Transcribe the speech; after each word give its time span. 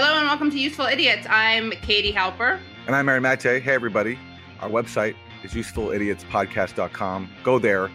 Hello 0.00 0.16
and 0.16 0.28
welcome 0.28 0.48
to 0.48 0.60
Useful 0.60 0.86
Idiots. 0.86 1.26
I'm 1.28 1.72
Katie 1.72 2.12
Halper. 2.12 2.60
And 2.86 2.94
I'm 2.94 3.08
Aaron 3.08 3.24
Mate. 3.24 3.42
Hey, 3.42 3.74
everybody. 3.74 4.16
Our 4.60 4.70
website 4.70 5.16
is 5.42 5.50
usefulidiotspodcast.com. 5.54 7.28
Go 7.42 7.58
there 7.58 7.90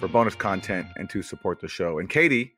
for 0.00 0.08
bonus 0.08 0.34
content 0.34 0.88
and 0.96 1.08
to 1.08 1.22
support 1.22 1.60
the 1.60 1.68
show. 1.68 2.00
And 2.00 2.10
Katie, 2.10 2.54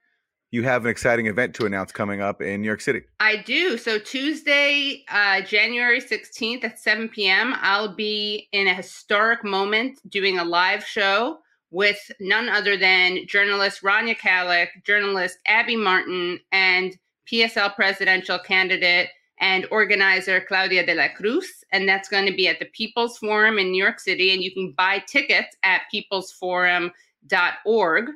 you 0.52 0.62
have 0.62 0.86
an 0.86 0.90
exciting 0.90 1.26
event 1.26 1.54
to 1.56 1.66
announce 1.66 1.92
coming 1.92 2.22
up 2.22 2.40
in 2.40 2.62
New 2.62 2.66
York 2.66 2.80
City. 2.80 3.02
I 3.20 3.36
do. 3.36 3.76
So 3.76 3.98
Tuesday, 3.98 5.04
uh, 5.10 5.42
January 5.42 6.00
16th 6.00 6.64
at 6.64 6.78
7 6.78 7.10
p.m., 7.10 7.56
I'll 7.58 7.94
be 7.94 8.48
in 8.52 8.68
a 8.68 8.74
historic 8.74 9.44
moment 9.44 10.00
doing 10.10 10.38
a 10.38 10.44
live 10.44 10.82
show 10.82 11.40
with 11.70 12.10
none 12.20 12.48
other 12.48 12.78
than 12.78 13.26
journalist 13.26 13.82
Rania 13.82 14.16
Khalek, 14.16 14.68
journalist 14.86 15.36
Abby 15.46 15.76
Martin, 15.76 16.40
and 16.52 16.96
PSL 17.30 17.74
presidential 17.74 18.38
candidate 18.38 19.10
and 19.40 19.66
organizer 19.70 20.40
Claudia 20.40 20.84
de 20.84 20.94
la 20.94 21.08
Cruz. 21.08 21.64
And 21.72 21.88
that's 21.88 22.08
going 22.08 22.26
to 22.26 22.34
be 22.34 22.48
at 22.48 22.58
the 22.58 22.66
People's 22.66 23.18
Forum 23.18 23.58
in 23.58 23.70
New 23.70 23.82
York 23.82 24.00
City. 24.00 24.32
And 24.32 24.42
you 24.42 24.52
can 24.52 24.72
buy 24.72 25.02
tickets 25.06 25.56
at 25.62 25.82
peoplesforum.org. 25.94 28.10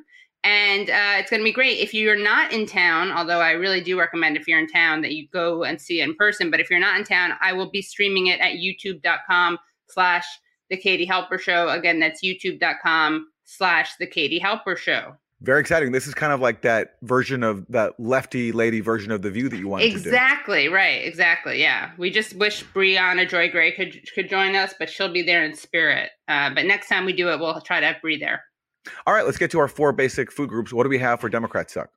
And 0.45 0.89
uh, 0.89 1.13
it's 1.19 1.29
going 1.29 1.39
to 1.39 1.45
be 1.45 1.53
great. 1.53 1.79
If 1.79 1.93
you're 1.93 2.21
not 2.21 2.51
in 2.51 2.65
town, 2.65 3.11
although 3.11 3.39
I 3.39 3.51
really 3.51 3.79
do 3.79 3.97
recommend 3.97 4.35
if 4.35 4.45
you're 4.45 4.59
in 4.59 4.67
town 4.67 4.99
that 5.01 5.13
you 5.13 5.29
go 5.29 5.63
and 5.63 5.79
see 5.79 6.01
it 6.01 6.03
in 6.03 6.15
person. 6.15 6.51
But 6.51 6.59
if 6.59 6.69
you're 6.69 6.79
not 6.79 6.97
in 6.97 7.05
town, 7.05 7.31
I 7.39 7.53
will 7.53 7.71
be 7.71 7.81
streaming 7.81 8.27
it 8.27 8.41
at 8.41 8.55
youtube.com 8.55 9.57
slash 9.87 10.25
the 10.69 10.75
Katie 10.75 11.07
Halper 11.07 11.39
Show. 11.39 11.69
Again, 11.69 12.01
that's 12.01 12.21
youtube.com 12.21 13.27
slash 13.45 13.95
the 13.95 14.07
Katie 14.07 14.41
Halper 14.41 14.77
Show. 14.77 15.15
Very 15.43 15.59
exciting. 15.59 15.91
This 15.91 16.07
is 16.07 16.13
kind 16.13 16.31
of 16.31 16.39
like 16.39 16.61
that 16.61 16.95
version 17.01 17.43
of 17.43 17.65
that 17.67 17.99
lefty 17.99 18.53
lady 18.53 18.79
version 18.79 19.11
of 19.11 19.21
the 19.21 19.29
view 19.29 19.49
that 19.49 19.57
you 19.57 19.67
wanted 19.67 19.83
to 19.83 19.89
do. 19.91 19.97
exactly, 19.97 20.69
right. 20.69 21.05
Exactly. 21.05 21.59
Yeah. 21.59 21.91
We 21.97 22.11
just 22.11 22.33
wish 22.35 22.63
Briahna 22.63 23.27
Joy 23.27 23.51
Gray 23.51 23.73
could 23.73 23.99
could 24.15 24.29
join 24.29 24.55
us, 24.55 24.73
but 24.79 24.89
she'll 24.89 25.11
be 25.11 25.21
there 25.21 25.43
in 25.43 25.53
spirit. 25.53 26.11
Uh, 26.29 26.49
but 26.53 26.65
next 26.65 26.87
time 26.87 27.03
we 27.03 27.11
do 27.11 27.29
it, 27.29 27.41
we'll 27.41 27.59
try 27.59 27.81
to 27.81 27.85
have 27.85 28.01
Brie 28.01 28.17
there. 28.17 28.41
All 29.05 29.13
right, 29.13 29.25
let's 29.25 29.37
get 29.37 29.51
to 29.51 29.59
our 29.59 29.67
four 29.67 29.91
basic 29.91 30.31
food 30.31 30.47
groups. 30.47 30.71
What 30.71 30.83
do 30.83 30.89
we 30.89 30.97
have 30.99 31.19
for 31.19 31.27
Democrats 31.27 31.73
suck? 31.73 31.89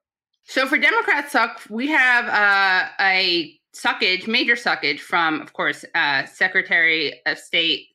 So 0.42 0.66
for 0.66 0.78
Democrats 0.78 1.32
suck, 1.32 1.60
we 1.70 1.86
have 1.88 2.26
uh, 2.26 2.88
a 3.00 3.56
suckage, 3.74 4.26
major 4.26 4.54
suckage 4.54 5.00
from, 5.00 5.40
of 5.40 5.52
course, 5.52 5.84
uh, 5.94 6.26
Secretary 6.26 7.20
of 7.26 7.38
State 7.38 7.86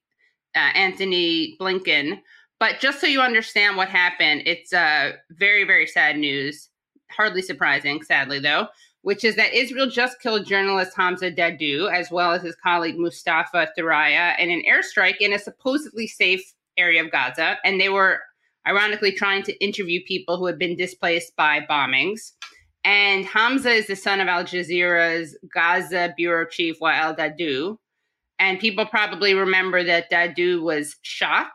uh, 0.56 0.60
Antony 0.76 1.58
Blinken 1.60 2.20
but 2.62 2.80
just 2.80 3.02
so 3.02 3.08
you 3.08 3.22
understand 3.22 3.76
what 3.76 3.90
happened, 3.90 4.44
it's 4.46 4.72
uh, 4.72 5.14
very, 5.32 5.64
very 5.64 5.88
sad 5.88 6.16
news. 6.16 6.70
Hardly 7.10 7.42
surprising, 7.42 8.04
sadly, 8.04 8.38
though, 8.38 8.68
which 9.02 9.24
is 9.24 9.36
that 9.38 9.52
Israel 9.52 9.88
just 9.88 10.22
killed 10.22 10.46
journalist 10.46 10.96
Hamza 10.96 11.32
Dahdouh, 11.32 11.92
as 11.92 12.12
well 12.12 12.34
as 12.34 12.44
his 12.44 12.56
colleague 12.64 13.00
Mustafa 13.00 13.70
Thuraya, 13.76 14.38
in 14.38 14.52
an 14.52 14.62
airstrike 14.62 15.18
in 15.20 15.34
a 15.34 15.40
supposedly 15.40 16.06
safe 16.06 16.54
area 16.78 17.04
of 17.04 17.12
Gaza. 17.12 17.58
And 17.66 17.82
they 17.82 17.90
were 17.90 18.20
ironically 18.68 19.12
trying 19.12 19.42
to 19.42 19.58
interview 19.58 20.00
people 20.08 20.38
who 20.38 20.46
had 20.46 20.60
been 20.60 20.78
displaced 20.78 21.36
by 21.36 21.62
bombings. 21.68 22.34
And 22.86 23.26
Hamza 23.26 23.72
is 23.72 23.88
the 23.88 23.96
son 23.96 24.22
of 24.22 24.28
Al 24.28 24.44
Jazeera's 24.44 25.36
Gaza 25.52 26.14
bureau 26.16 26.46
chief 26.46 26.80
Wael 26.80 27.18
Dahdouh. 27.18 27.78
And 28.38 28.60
people 28.60 28.86
probably 28.86 29.34
remember 29.34 29.84
that 29.84 30.12
Dahdouh 30.12 30.62
was 30.62 30.96
shot 31.02 31.50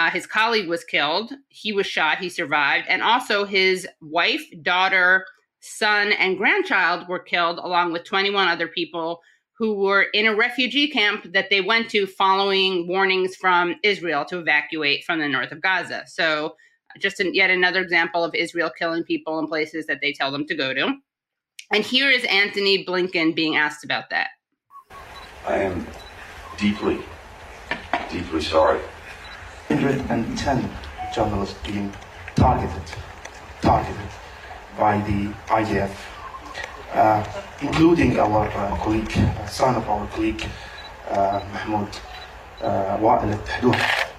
uh, 0.00 0.10
his 0.10 0.26
colleague 0.26 0.68
was 0.68 0.82
killed. 0.82 1.32
He 1.48 1.72
was 1.72 1.86
shot. 1.86 2.18
He 2.18 2.30
survived. 2.30 2.86
And 2.88 3.02
also 3.02 3.44
his 3.44 3.86
wife, 4.00 4.42
daughter, 4.62 5.26
son, 5.60 6.12
and 6.12 6.38
grandchild 6.38 7.06
were 7.06 7.18
killed, 7.18 7.58
along 7.58 7.92
with 7.92 8.04
21 8.04 8.48
other 8.48 8.66
people 8.66 9.20
who 9.58 9.74
were 9.74 10.06
in 10.14 10.26
a 10.26 10.34
refugee 10.34 10.88
camp 10.88 11.32
that 11.34 11.50
they 11.50 11.60
went 11.60 11.90
to 11.90 12.06
following 12.06 12.88
warnings 12.88 13.36
from 13.36 13.74
Israel 13.82 14.24
to 14.24 14.38
evacuate 14.38 15.04
from 15.04 15.18
the 15.18 15.28
north 15.28 15.52
of 15.52 15.60
Gaza. 15.60 16.04
So, 16.06 16.54
just 16.98 17.20
an, 17.20 17.34
yet 17.34 17.50
another 17.50 17.82
example 17.82 18.24
of 18.24 18.34
Israel 18.34 18.70
killing 18.76 19.04
people 19.04 19.38
in 19.38 19.46
places 19.48 19.84
that 19.86 20.00
they 20.00 20.12
tell 20.12 20.32
them 20.32 20.46
to 20.46 20.54
go 20.54 20.72
to. 20.72 20.94
And 21.72 21.84
here 21.84 22.10
is 22.10 22.24
Antony 22.24 22.84
Blinken 22.84 23.34
being 23.34 23.56
asked 23.56 23.84
about 23.84 24.08
that. 24.10 24.30
I 25.46 25.58
am 25.58 25.86
deeply, 26.56 27.00
deeply 28.10 28.40
sorry 28.40 28.80
110 29.70 30.68
journalists 31.14 31.56
being 31.64 31.92
targeted, 32.34 32.82
targeted 33.62 34.10
by 34.76 34.98
the 35.02 35.32
IDF, 35.46 35.92
uh, 36.92 37.24
including 37.62 38.18
our 38.18 38.48
uh, 38.48 38.76
colleague, 38.78 39.12
uh, 39.16 39.46
son 39.46 39.76
of 39.76 39.88
our 39.88 40.06
colleague, 40.08 40.44
uh, 41.08 41.40
Mahmoud 41.52 41.88
uh, 42.62 42.98
Wa'il 42.98 43.32
al 43.32 43.72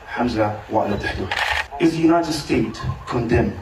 Hamza 0.07 0.63
Wa'il 0.69 0.94
al 0.94 1.81
Is 1.81 1.91
the 1.91 2.01
United 2.01 2.31
States 2.31 2.79
condemn 3.06 3.53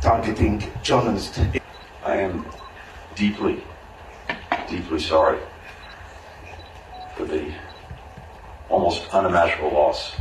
targeting 0.00 0.64
journalists? 0.82 1.38
I 2.04 2.16
am 2.16 2.44
deeply, 3.14 3.62
deeply 4.68 4.98
sorry 4.98 5.38
for 7.16 7.24
the 7.24 7.52
almost 8.68 9.08
unimaginable 9.14 9.70
loss 9.70 10.16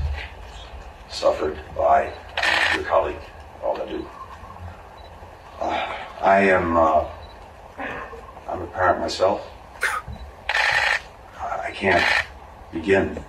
suffered 1.12 1.60
by 1.76 2.12
your 2.74 2.84
colleague, 2.84 3.20
Al 3.64 3.76
Dahdouh. 3.76 4.08
Uh, 5.60 5.96
I 6.22 6.40
am, 6.42 6.78
uh, 6.78 7.06
I'm 8.48 8.62
a 8.62 8.68
parent 8.68 9.00
myself. 9.00 9.46
I 11.38 11.72
can't 11.74 12.04
begin 12.72 13.24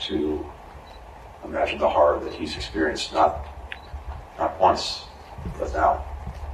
to 0.00 0.46
imagine 1.44 1.78
the 1.78 1.88
horror 1.88 2.20
that 2.20 2.32
he's 2.32 2.56
experienced, 2.56 3.12
not, 3.12 3.46
not 4.38 4.58
once, 4.60 5.04
but 5.58 5.72
now, 5.72 6.04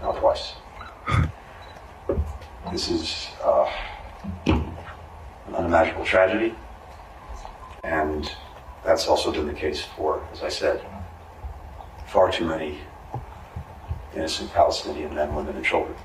now 0.00 0.12
twice. 0.12 0.54
This 2.70 2.90
is 2.90 3.28
uh, 3.42 3.70
an 4.46 5.54
unimaginable 5.54 6.04
tragedy, 6.04 6.54
and 7.82 8.30
that's 8.84 9.08
also 9.08 9.32
been 9.32 9.46
the 9.46 9.54
case 9.54 9.82
for, 9.96 10.26
as 10.32 10.42
I 10.42 10.48
said, 10.48 10.84
far 12.06 12.30
too 12.30 12.44
many 12.44 12.78
innocent 14.14 14.52
Palestinian 14.52 15.14
men, 15.14 15.34
women, 15.34 15.56
and 15.56 15.64
children. 15.64 15.96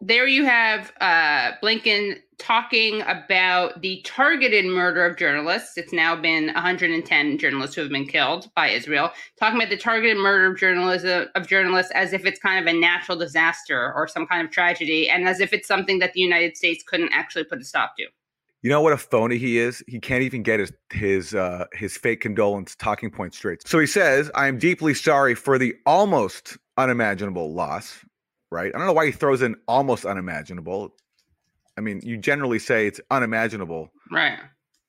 There 0.00 0.26
you 0.26 0.44
have 0.44 0.92
uh, 1.00 1.52
Blinken 1.62 2.20
talking 2.38 3.00
about 3.02 3.80
the 3.80 4.02
targeted 4.04 4.66
murder 4.66 5.06
of 5.06 5.16
journalists. 5.16 5.78
It's 5.78 5.92
now 5.92 6.14
been 6.14 6.46
110 6.46 7.38
journalists 7.38 7.74
who 7.74 7.82
have 7.82 7.90
been 7.90 8.06
killed 8.06 8.50
by 8.54 8.68
Israel. 8.68 9.10
Talking 9.38 9.58
about 9.58 9.70
the 9.70 9.76
targeted 9.78 10.18
murder 10.18 10.52
of 10.52 10.58
journalism 10.58 11.28
of 11.34 11.46
journalists 11.46 11.92
as 11.92 12.12
if 12.12 12.26
it's 12.26 12.38
kind 12.38 12.60
of 12.60 12.72
a 12.72 12.78
natural 12.78 13.16
disaster 13.16 13.92
or 13.94 14.06
some 14.06 14.26
kind 14.26 14.44
of 14.44 14.52
tragedy, 14.52 15.08
and 15.08 15.26
as 15.26 15.40
if 15.40 15.52
it's 15.54 15.66
something 15.66 15.98
that 16.00 16.12
the 16.12 16.20
United 16.20 16.56
States 16.56 16.84
couldn't 16.86 17.12
actually 17.12 17.44
put 17.44 17.60
a 17.60 17.64
stop 17.64 17.96
to. 17.96 18.06
You 18.66 18.70
know 18.70 18.80
what 18.80 18.92
a 18.92 18.96
phony 18.96 19.38
he 19.38 19.58
is? 19.58 19.80
He 19.86 20.00
can't 20.00 20.24
even 20.24 20.42
get 20.42 20.58
his 20.58 20.72
his 20.92 21.34
uh, 21.36 21.66
his 21.72 21.96
fake 21.96 22.20
condolence 22.20 22.74
talking 22.74 23.12
point 23.12 23.32
straight. 23.32 23.64
So 23.64 23.78
he 23.78 23.86
says, 23.86 24.28
"I 24.34 24.48
am 24.48 24.58
deeply 24.58 24.92
sorry 24.92 25.36
for 25.36 25.56
the 25.56 25.76
almost 25.86 26.58
unimaginable 26.76 27.54
loss." 27.54 28.04
Right? 28.50 28.74
I 28.74 28.78
don't 28.78 28.88
know 28.88 28.92
why 28.92 29.06
he 29.06 29.12
throws 29.12 29.40
in 29.40 29.54
almost 29.68 30.04
unimaginable. 30.04 30.96
I 31.78 31.80
mean, 31.80 32.00
you 32.02 32.16
generally 32.16 32.58
say 32.58 32.88
it's 32.88 33.00
unimaginable, 33.12 33.92
right? 34.10 34.36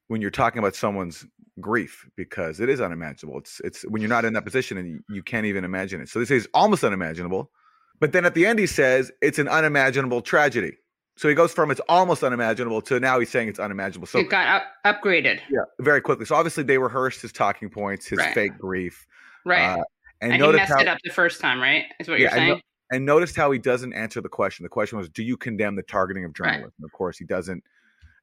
When 0.08 0.22
you're 0.22 0.32
talking 0.32 0.58
about 0.58 0.76
someone's 0.76 1.24
grief, 1.62 2.10
because 2.16 2.60
it 2.60 2.70
is 2.70 2.82
unimaginable. 2.82 3.38
It's 3.38 3.62
it's 3.64 3.84
when 3.84 4.02
you're 4.02 4.10
not 4.10 4.26
in 4.26 4.34
that 4.34 4.44
position 4.44 4.80
and 4.80 4.90
you, 4.90 5.04
you 5.08 5.22
can't 5.22 5.46
even 5.46 5.64
imagine 5.64 6.02
it. 6.02 6.10
So 6.10 6.18
this 6.18 6.32
is 6.32 6.50
almost 6.56 6.84
unimaginable, 6.84 7.52
but 8.00 8.12
then 8.12 8.26
at 8.26 8.34
the 8.34 8.48
end 8.48 8.58
he 8.58 8.66
says 8.66 9.12
it's 9.22 9.38
an 9.38 9.48
unimaginable 9.48 10.22
tragedy. 10.22 10.78
So 11.18 11.28
he 11.28 11.34
goes 11.34 11.52
from 11.52 11.72
it's 11.72 11.82
almost 11.90 12.24
unimaginable 12.24 12.80
to 12.84 13.00
now 13.00 13.20
he's 13.20 13.30
saying 13.30 13.50
it's 13.50 13.60
unimaginable. 13.60 14.06
So 14.08 14.20
it 14.20 14.30
got 14.30 14.62
up, 14.86 15.02
upgraded. 15.02 15.40
Yeah, 15.50 15.62
very 15.80 16.00
quickly. 16.00 16.26
So 16.26 16.36
obviously 16.36 16.64
they 16.64 16.78
rehearsed 16.78 17.24
his 17.24 17.32
talking 17.32 17.70
points, 17.70 18.06
his 18.06 18.20
right. 18.20 18.36
fake 18.36 18.58
grief. 18.58 19.08
Right. 19.44 19.80
Uh, 19.80 19.84
and, 20.22 20.34
and 20.34 20.44
he 20.44 20.52
messed 20.52 20.72
how, 20.72 20.80
it 20.80 20.88
up 20.88 21.00
the 21.04 21.10
first 21.10 21.42
time, 21.42 21.60
right? 21.60 21.86
Is 22.00 22.08
what 22.08 22.20
yeah, 22.20 22.24
you're 22.24 22.32
saying. 22.32 22.52
And, 22.52 22.62
and 22.92 23.06
noticed 23.06 23.36
how 23.36 23.50
he 23.50 23.58
doesn't 23.58 23.94
answer 23.94 24.22
the 24.22 24.30
question. 24.30 24.64
The 24.64 24.70
question 24.70 25.00
was, 25.00 25.10
"Do 25.10 25.24
you 25.24 25.38
condemn 25.38 25.76
the 25.76 25.84
targeting 25.84 26.24
of 26.24 26.34
journalists?" 26.34 26.76
Right. 26.80 26.86
of 26.86 26.92
course, 26.92 27.18
he 27.18 27.26
doesn't. 27.26 27.64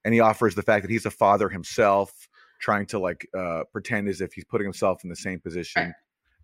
And 0.04 0.14
he 0.14 0.20
offers 0.20 0.54
the 0.54 0.62
fact 0.62 0.82
that 0.84 0.90
he's 0.90 1.06
a 1.06 1.10
father 1.10 1.48
himself, 1.48 2.28
trying 2.60 2.86
to 2.86 2.98
like 3.00 3.26
uh, 3.36 3.64
pretend 3.72 4.08
as 4.08 4.20
if 4.20 4.32
he's 4.32 4.44
putting 4.44 4.66
himself 4.66 5.02
in 5.02 5.10
the 5.10 5.16
same 5.16 5.40
position. 5.40 5.82
Right. 5.82 5.94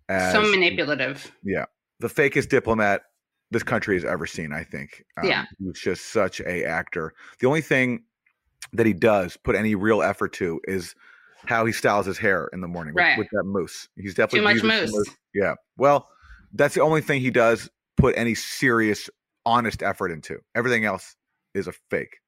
As, 0.08 0.32
so 0.32 0.42
manipulative. 0.42 1.30
Yeah, 1.44 1.66
the 2.00 2.08
fakest 2.08 2.48
diplomat 2.48 3.02
this 3.50 3.62
country 3.62 3.96
has 3.96 4.04
ever 4.04 4.26
seen. 4.26 4.52
I 4.52 4.64
think. 4.64 5.04
Um, 5.16 5.28
yeah, 5.28 5.44
he's 5.58 5.80
just 5.80 6.12
such 6.12 6.40
a 6.40 6.64
actor. 6.64 7.12
The 7.40 7.46
only 7.46 7.60
thing 7.60 8.04
that 8.72 8.86
he 8.86 8.92
does 8.92 9.36
put 9.36 9.56
any 9.56 9.74
real 9.74 10.02
effort 10.02 10.32
to 10.34 10.60
is 10.64 10.94
how 11.46 11.64
he 11.64 11.72
styles 11.72 12.06
his 12.06 12.18
hair 12.18 12.48
in 12.52 12.60
the 12.60 12.68
morning 12.68 12.94
right. 12.94 13.16
with, 13.16 13.28
with, 13.32 13.40
that 13.40 13.44
mousse. 13.44 13.88
He's 13.96 14.14
definitely 14.14 14.60
too 14.60 14.66
much 14.66 14.80
mousse. 14.80 14.92
mousse. 14.92 15.16
Yeah. 15.34 15.54
Well, 15.76 16.08
that's 16.52 16.74
the 16.74 16.82
only 16.82 17.00
thing 17.00 17.20
he 17.20 17.30
does 17.30 17.70
put 17.96 18.16
any 18.16 18.34
serious, 18.34 19.08
honest 19.46 19.82
effort 19.82 20.10
into. 20.10 20.38
Everything 20.54 20.84
else 20.84 21.16
is 21.54 21.66
a 21.66 21.72
fake. 21.90 22.18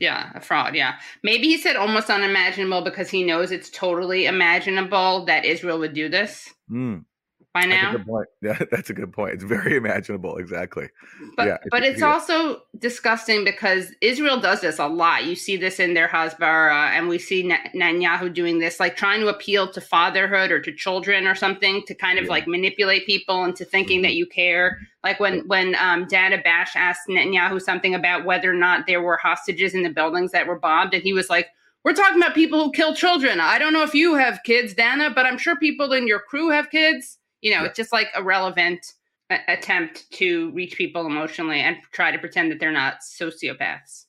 Yeah, 0.00 0.30
a 0.34 0.40
fraud. 0.40 0.74
Yeah. 0.74 0.94
Maybe 1.22 1.48
he 1.48 1.58
said 1.58 1.76
almost 1.76 2.08
unimaginable 2.08 2.82
because 2.82 3.10
he 3.10 3.22
knows 3.22 3.52
it's 3.52 3.70
totally 3.70 4.26
imaginable 4.26 5.26
that 5.26 5.44
Israel 5.44 5.78
would 5.78 5.92
do 5.92 6.08
this 6.08 6.52
Mm, 6.72 7.04
by 7.54 7.66
that's 7.66 7.72
a 7.72 7.82
now. 7.82 7.92
good 7.92 8.06
point. 8.06 8.28
Yeah, 8.42 8.58
that's 8.70 8.90
a 8.90 8.94
good 8.94 9.12
point. 9.12 9.34
It's 9.34 9.44
very 9.44 9.76
imaginable. 9.76 10.36
Exactly. 10.38 10.88
But 11.36 11.46
Yeah, 11.46 11.56
but 11.70 11.82
it- 11.82 11.92
it's 11.92 12.02
also 12.02 12.62
disgusting 12.78 13.44
because 13.44 13.92
Israel 14.00 14.40
does 14.40 14.60
this 14.62 14.78
a 14.78 14.86
lot. 14.86 15.24
You 15.26 15.34
see 15.34 15.56
this 15.56 15.78
in 15.78 15.94
their 15.94 16.08
Hasbara, 16.08 16.90
and 16.90 17.08
we 17.08 17.18
see 17.18 17.42
Net- 17.42 17.72
Netanyahu 17.74 18.32
doing 18.32 18.58
this, 18.58 18.80
like 18.80 18.96
trying 18.96 19.20
to 19.20 19.28
appeal 19.28 19.70
to 19.72 19.80
fatherhood 19.80 20.50
or 20.50 20.60
to 20.60 20.72
children 20.72 21.26
or 21.26 21.34
something 21.34 21.82
to 21.86 21.94
kind 21.94 22.18
of 22.18 22.24
Yeah. 22.24 22.30
like 22.30 22.46
manipulate 22.46 23.06
people 23.06 23.44
into 23.44 23.64
thinking 23.64 24.00
Mhm. 24.00 24.04
that 24.04 24.14
you 24.14 24.26
care. 24.26 24.78
Like 25.04 25.20
when 25.20 25.40
when 25.46 25.74
um, 25.76 26.06
Dana 26.08 26.38
Bash 26.42 26.74
asked 26.74 27.08
Netanyahu 27.08 27.60
something 27.60 27.94
about 27.94 28.24
whether 28.24 28.50
or 28.50 28.54
not 28.54 28.86
there 28.86 29.02
were 29.02 29.16
hostages 29.18 29.74
in 29.74 29.82
the 29.82 29.90
buildings 29.90 30.32
that 30.32 30.46
were 30.46 30.58
bombed, 30.58 30.94
and 30.94 31.02
he 31.02 31.12
was 31.12 31.28
like. 31.30 31.48
We're 31.84 31.94
talking 31.94 32.22
about 32.22 32.36
people 32.36 32.62
who 32.62 32.70
kill 32.70 32.94
children. 32.94 33.40
I 33.40 33.58
don't 33.58 33.72
know 33.72 33.82
if 33.82 33.92
you 33.92 34.14
have 34.14 34.44
kids, 34.44 34.72
Dana, 34.72 35.10
but 35.10 35.26
I'm 35.26 35.36
sure 35.36 35.56
people 35.56 35.92
in 35.92 36.06
your 36.06 36.20
crew 36.20 36.50
have 36.50 36.70
kids. 36.70 37.18
You 37.42 37.50
know, 37.52 37.60
Yeah. 37.62 37.66
it's 37.66 37.76
just 37.76 37.92
like 37.92 38.08
a 38.14 38.22
relevant 38.22 38.94
a- 39.30 39.40
attempt 39.48 40.10
to 40.12 40.50
reach 40.52 40.76
people 40.76 41.06
emotionally 41.06 41.60
and 41.60 41.76
try 41.92 42.10
to 42.10 42.18
pretend 42.18 42.50
that 42.50 42.58
they're 42.60 42.72
not 42.72 43.00
sociopaths 43.00 44.06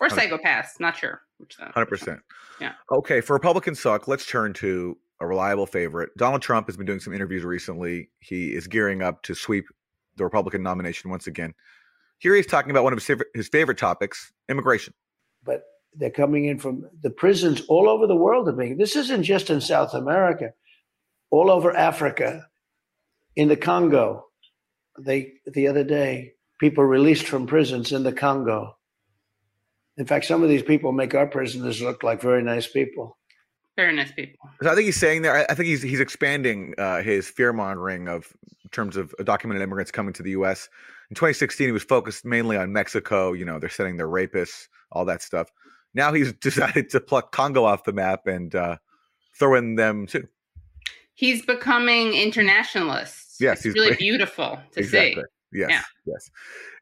or 0.00 0.08
Hundred- 0.08 0.30
psychopaths. 0.40 0.78
Not 0.80 0.96
sure. 0.96 1.22
Which 1.38 1.56
though. 1.56 1.70
Hundred 1.74 1.86
percent. 1.86 2.20
Yeah. 2.60 2.72
Okay, 2.92 3.20
for 3.20 3.32
Republicans 3.32 3.80
suck, 3.80 4.06
let's 4.08 4.26
turn 4.26 4.52
to 4.54 4.96
a 5.20 5.26
reliable 5.26 5.66
favorite. 5.66 6.10
Donald 6.16 6.42
Trump 6.42 6.66
has 6.68 6.76
been 6.76 6.86
doing 6.86 7.00
some 7.00 7.12
interviews 7.14 7.44
recently. 7.44 8.10
He 8.20 8.54
is 8.54 8.66
gearing 8.66 9.02
up 9.02 9.22
to 9.24 9.34
sweep 9.34 9.64
the 10.16 10.24
Republican 10.24 10.62
nomination 10.62 11.10
once 11.10 11.26
again. 11.26 11.54
Here 12.18 12.34
he's 12.34 12.46
talking 12.46 12.70
about 12.70 12.84
one 12.84 12.92
of 12.92 12.98
his 12.98 13.06
favorite, 13.06 13.28
his 13.34 13.48
favorite 13.48 13.78
topics: 13.78 14.32
immigration. 14.50 14.92
but 15.42 15.62
they're 15.94 16.10
coming 16.10 16.44
in 16.44 16.58
from 16.58 16.84
the 17.02 17.10
prisons 17.10 17.62
all 17.68 17.88
over 17.88 18.06
the 18.06 18.14
world 18.14 18.46
are 18.48 18.52
being 18.52 18.76
this 18.76 18.94
isn't 18.94 19.24
just 19.24 19.50
in 19.50 19.60
south 19.60 19.92
america 19.92 20.52
all 21.30 21.50
over 21.50 21.74
africa 21.76 22.46
in 23.36 23.48
the 23.48 23.56
congo 23.56 24.24
they 24.98 25.32
the 25.46 25.66
other 25.68 25.84
day 25.84 26.32
people 26.58 26.84
released 26.84 27.26
from 27.26 27.46
prisons 27.46 27.92
in 27.92 28.02
the 28.02 28.12
congo 28.12 28.76
in 29.96 30.06
fact 30.06 30.24
some 30.26 30.42
of 30.42 30.48
these 30.48 30.62
people 30.62 30.92
make 30.92 31.14
our 31.14 31.26
prisoners 31.26 31.80
look 31.80 32.02
like 32.02 32.20
very 32.20 32.42
nice 32.42 32.66
people 32.66 33.16
Very 33.76 33.94
nice 33.94 34.12
people. 34.12 34.38
So 34.62 34.70
I 34.70 34.74
think 34.74 34.84
he's 34.86 34.96
saying 35.00 35.22
there. 35.22 35.34
I- 35.36 35.46
I 35.48 35.54
think 35.54 35.68
he's 35.68 35.80
he's 35.82 36.00
expanding 36.00 36.74
uh, 36.76 37.00
his 37.02 37.28
fear 37.30 37.52
mongering 37.52 38.08
of 38.08 38.32
in 38.64 38.70
terms 38.70 38.96
of 38.96 39.14
documented 39.24 39.62
immigrants 39.62 39.90
coming 39.90 40.12
to 40.14 40.22
the 40.22 40.32
U.S. 40.32 40.68
In 41.08 41.14
2016, 41.14 41.68
he 41.68 41.72
was 41.72 41.82
focused 41.84 42.24
mainly 42.24 42.56
on 42.58 42.72
Mexico. 42.72 43.32
You 43.32 43.44
know, 43.46 43.58
they're 43.58 43.70
sending 43.70 43.96
their 43.96 44.08
rapists, 44.08 44.68
all 44.92 45.04
that 45.06 45.22
stuff. 45.22 45.48
Now 45.94 46.12
he's 46.12 46.32
decided 46.48 46.90
to 46.90 47.00
pluck 47.00 47.32
Congo 47.32 47.64
off 47.64 47.84
the 47.84 47.92
map 47.94 48.26
and 48.26 48.54
uh, 48.54 48.76
throw 49.38 49.54
in 49.54 49.76
them 49.76 50.06
too. 50.06 50.26
He's 51.20 51.44
becoming 51.44 52.14
internationalist. 52.14 53.36
Yes, 53.40 53.58
it's 53.58 53.64
he's 53.64 53.74
really 53.74 53.88
great. 53.88 53.98
beautiful 53.98 54.58
to 54.72 54.80
exactly. 54.80 55.22
see. 55.22 55.58
Yes. 55.60 55.68
Yeah. 55.70 55.82
Yes. 56.06 56.30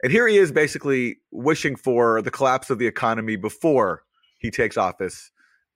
And 0.05 0.13
here 0.13 0.29
he 0.29 0.37
is, 0.39 0.53
basically 0.53 1.17
wishing 1.33 1.75
for 1.75 2.23
the 2.23 2.31
collapse 2.31 2.71
of 2.71 2.79
the 2.79 2.87
economy 2.87 3.35
before 3.37 4.05
he 4.39 4.51
takes 4.51 4.77
office 4.77 5.33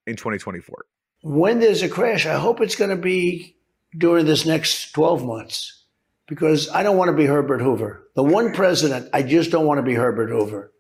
in 0.06 0.14
2024. 0.14 0.85
when 1.23 1.59
there's 1.61 1.82
a 1.82 1.88
crash 1.88 2.26
i 2.26 2.35
hope 2.35 2.61
it's 2.61 2.75
going 2.76 2.91
to 2.91 2.97
be 2.97 3.56
during 3.99 4.26
this 4.26 4.44
next 4.44 4.91
12 4.93 5.25
months 5.25 5.85
because 6.26 6.69
i 6.70 6.82
don't 6.82 6.97
want 6.97 7.09
to 7.09 7.17
be 7.17 7.25
herbert 7.26 7.61
hoover 7.61 8.09
the 8.17 8.23
one 8.23 8.53
president 8.53 9.09
i 9.12 9.23
just 9.23 9.50
don't 9.53 9.64
want 9.67 9.79
to 9.79 9.82
be 9.82 9.94
herbert 9.94 10.29
hoover 10.31 10.73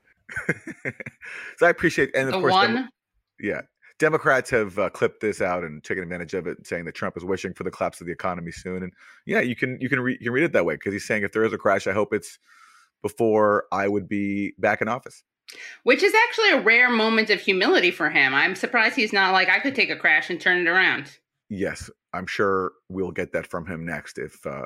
so 1.58 1.66
I 1.66 1.70
appreciate, 1.70 2.10
and 2.16 2.28
of 2.28 2.34
The 2.34 2.40
course, 2.40 2.54
Dem- 2.66 2.74
one, 2.74 2.88
yeah, 3.40 3.60
Democrats 4.02 4.50
have 4.50 4.80
uh, 4.80 4.90
clipped 4.90 5.20
this 5.20 5.40
out 5.40 5.62
and 5.62 5.84
taken 5.84 6.02
advantage 6.02 6.34
of 6.34 6.48
it, 6.48 6.66
saying 6.66 6.86
that 6.86 6.94
Trump 6.96 7.16
is 7.16 7.24
wishing 7.24 7.54
for 7.54 7.62
the 7.62 7.70
collapse 7.70 8.00
of 8.00 8.06
the 8.08 8.12
economy 8.12 8.50
soon. 8.50 8.82
And 8.82 8.92
yeah, 9.26 9.38
you 9.38 9.54
can 9.54 9.78
you 9.80 9.88
can 9.88 10.00
re- 10.00 10.18
you 10.18 10.26
can 10.26 10.32
read 10.32 10.42
it 10.42 10.52
that 10.54 10.64
way 10.64 10.74
because 10.74 10.92
he's 10.92 11.06
saying 11.06 11.22
if 11.22 11.30
there 11.30 11.44
is 11.44 11.52
a 11.52 11.56
crash, 11.58 11.86
I 11.86 11.92
hope 11.92 12.12
it's 12.12 12.40
before 13.00 13.66
I 13.70 13.86
would 13.86 14.08
be 14.08 14.54
back 14.58 14.82
in 14.82 14.88
office. 14.88 15.22
which 15.84 16.02
is 16.02 16.12
actually 16.14 16.50
a 16.50 16.60
rare 16.60 16.90
moment 16.90 17.30
of 17.30 17.40
humility 17.40 17.92
for 17.92 18.10
him. 18.10 18.34
I'm 18.34 18.56
surprised 18.56 18.96
he's 18.96 19.12
not 19.12 19.32
like 19.32 19.48
I 19.48 19.60
could 19.60 19.76
take 19.76 19.90
a 19.90 19.96
crash 19.96 20.30
and 20.30 20.40
turn 20.40 20.58
it 20.58 20.68
around. 20.68 21.18
Yes, 21.48 21.88
I'm 22.12 22.26
sure 22.26 22.72
we'll 22.88 23.12
get 23.12 23.32
that 23.34 23.46
from 23.46 23.66
him 23.66 23.86
next 23.86 24.18
if 24.18 24.44
uh, 24.44 24.64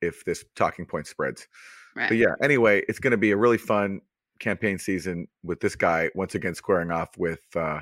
if 0.00 0.24
this 0.24 0.46
talking 0.56 0.86
point 0.86 1.06
spreads. 1.06 1.46
Right. 1.94 2.08
But 2.08 2.16
yeah, 2.16 2.34
anyway, 2.42 2.84
it's 2.88 3.00
going 3.00 3.10
to 3.10 3.18
be 3.18 3.32
a 3.32 3.36
really 3.36 3.58
fun 3.58 4.00
campaign 4.38 4.78
season 4.78 5.26
with 5.42 5.60
this 5.60 5.76
guy 5.76 6.10
once 6.14 6.34
again 6.34 6.54
squaring 6.54 6.90
off 6.90 7.10
with 7.18 7.44
uh, 7.54 7.80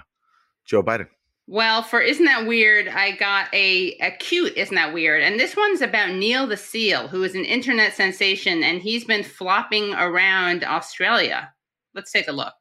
Joe 0.66 0.82
Biden. 0.82 1.08
Well, 1.48 1.84
for 1.84 2.00
Isn't 2.00 2.24
That 2.24 2.46
Weird, 2.46 2.88
I 2.88 3.12
got 3.12 3.46
a, 3.54 3.92
a 3.98 4.10
cute 4.18 4.56
Isn't 4.56 4.74
That 4.74 4.92
Weird. 4.92 5.22
And 5.22 5.38
this 5.38 5.56
one's 5.56 5.80
about 5.80 6.10
Neil 6.10 6.46
the 6.48 6.56
Seal, 6.56 7.06
who 7.06 7.22
is 7.22 7.36
an 7.36 7.44
internet 7.44 7.94
sensation, 7.94 8.64
and 8.64 8.82
he's 8.82 9.04
been 9.04 9.22
flopping 9.22 9.94
around 9.94 10.64
Australia. 10.64 11.52
Let's 11.94 12.10
take 12.10 12.26
a 12.26 12.32
look. 12.32 12.54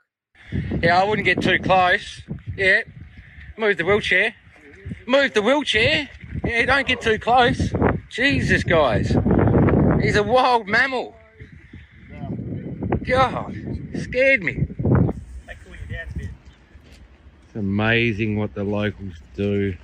Yeah, 0.84 1.02
I 1.02 1.04
wouldn't 1.04 1.26
get 1.26 1.42
too 1.42 1.58
close. 1.58 2.22
Yeah. 2.56 2.82
Move 3.58 3.78
the 3.78 3.86
wheelchair. 3.86 4.36
Move 5.08 5.34
the 5.34 5.42
wheelchair. 5.42 6.08
Yeah, 6.44 6.66
don't 6.66 6.88
get 6.88 7.02
too 7.02 7.18
close. 7.18 7.74
Jesus, 8.10 8.64
guys. 8.64 9.16
He's 10.00 10.16
a 10.16 10.24
wild 10.24 10.68
mammal. 10.68 11.16
God, 13.04 13.56
scared 14.00 14.44
me. 14.44 14.65
It's 17.56 17.62
amazing 17.62 18.36
what 18.36 18.54
the 18.54 18.66
locals 18.66 19.14
do 19.34 19.78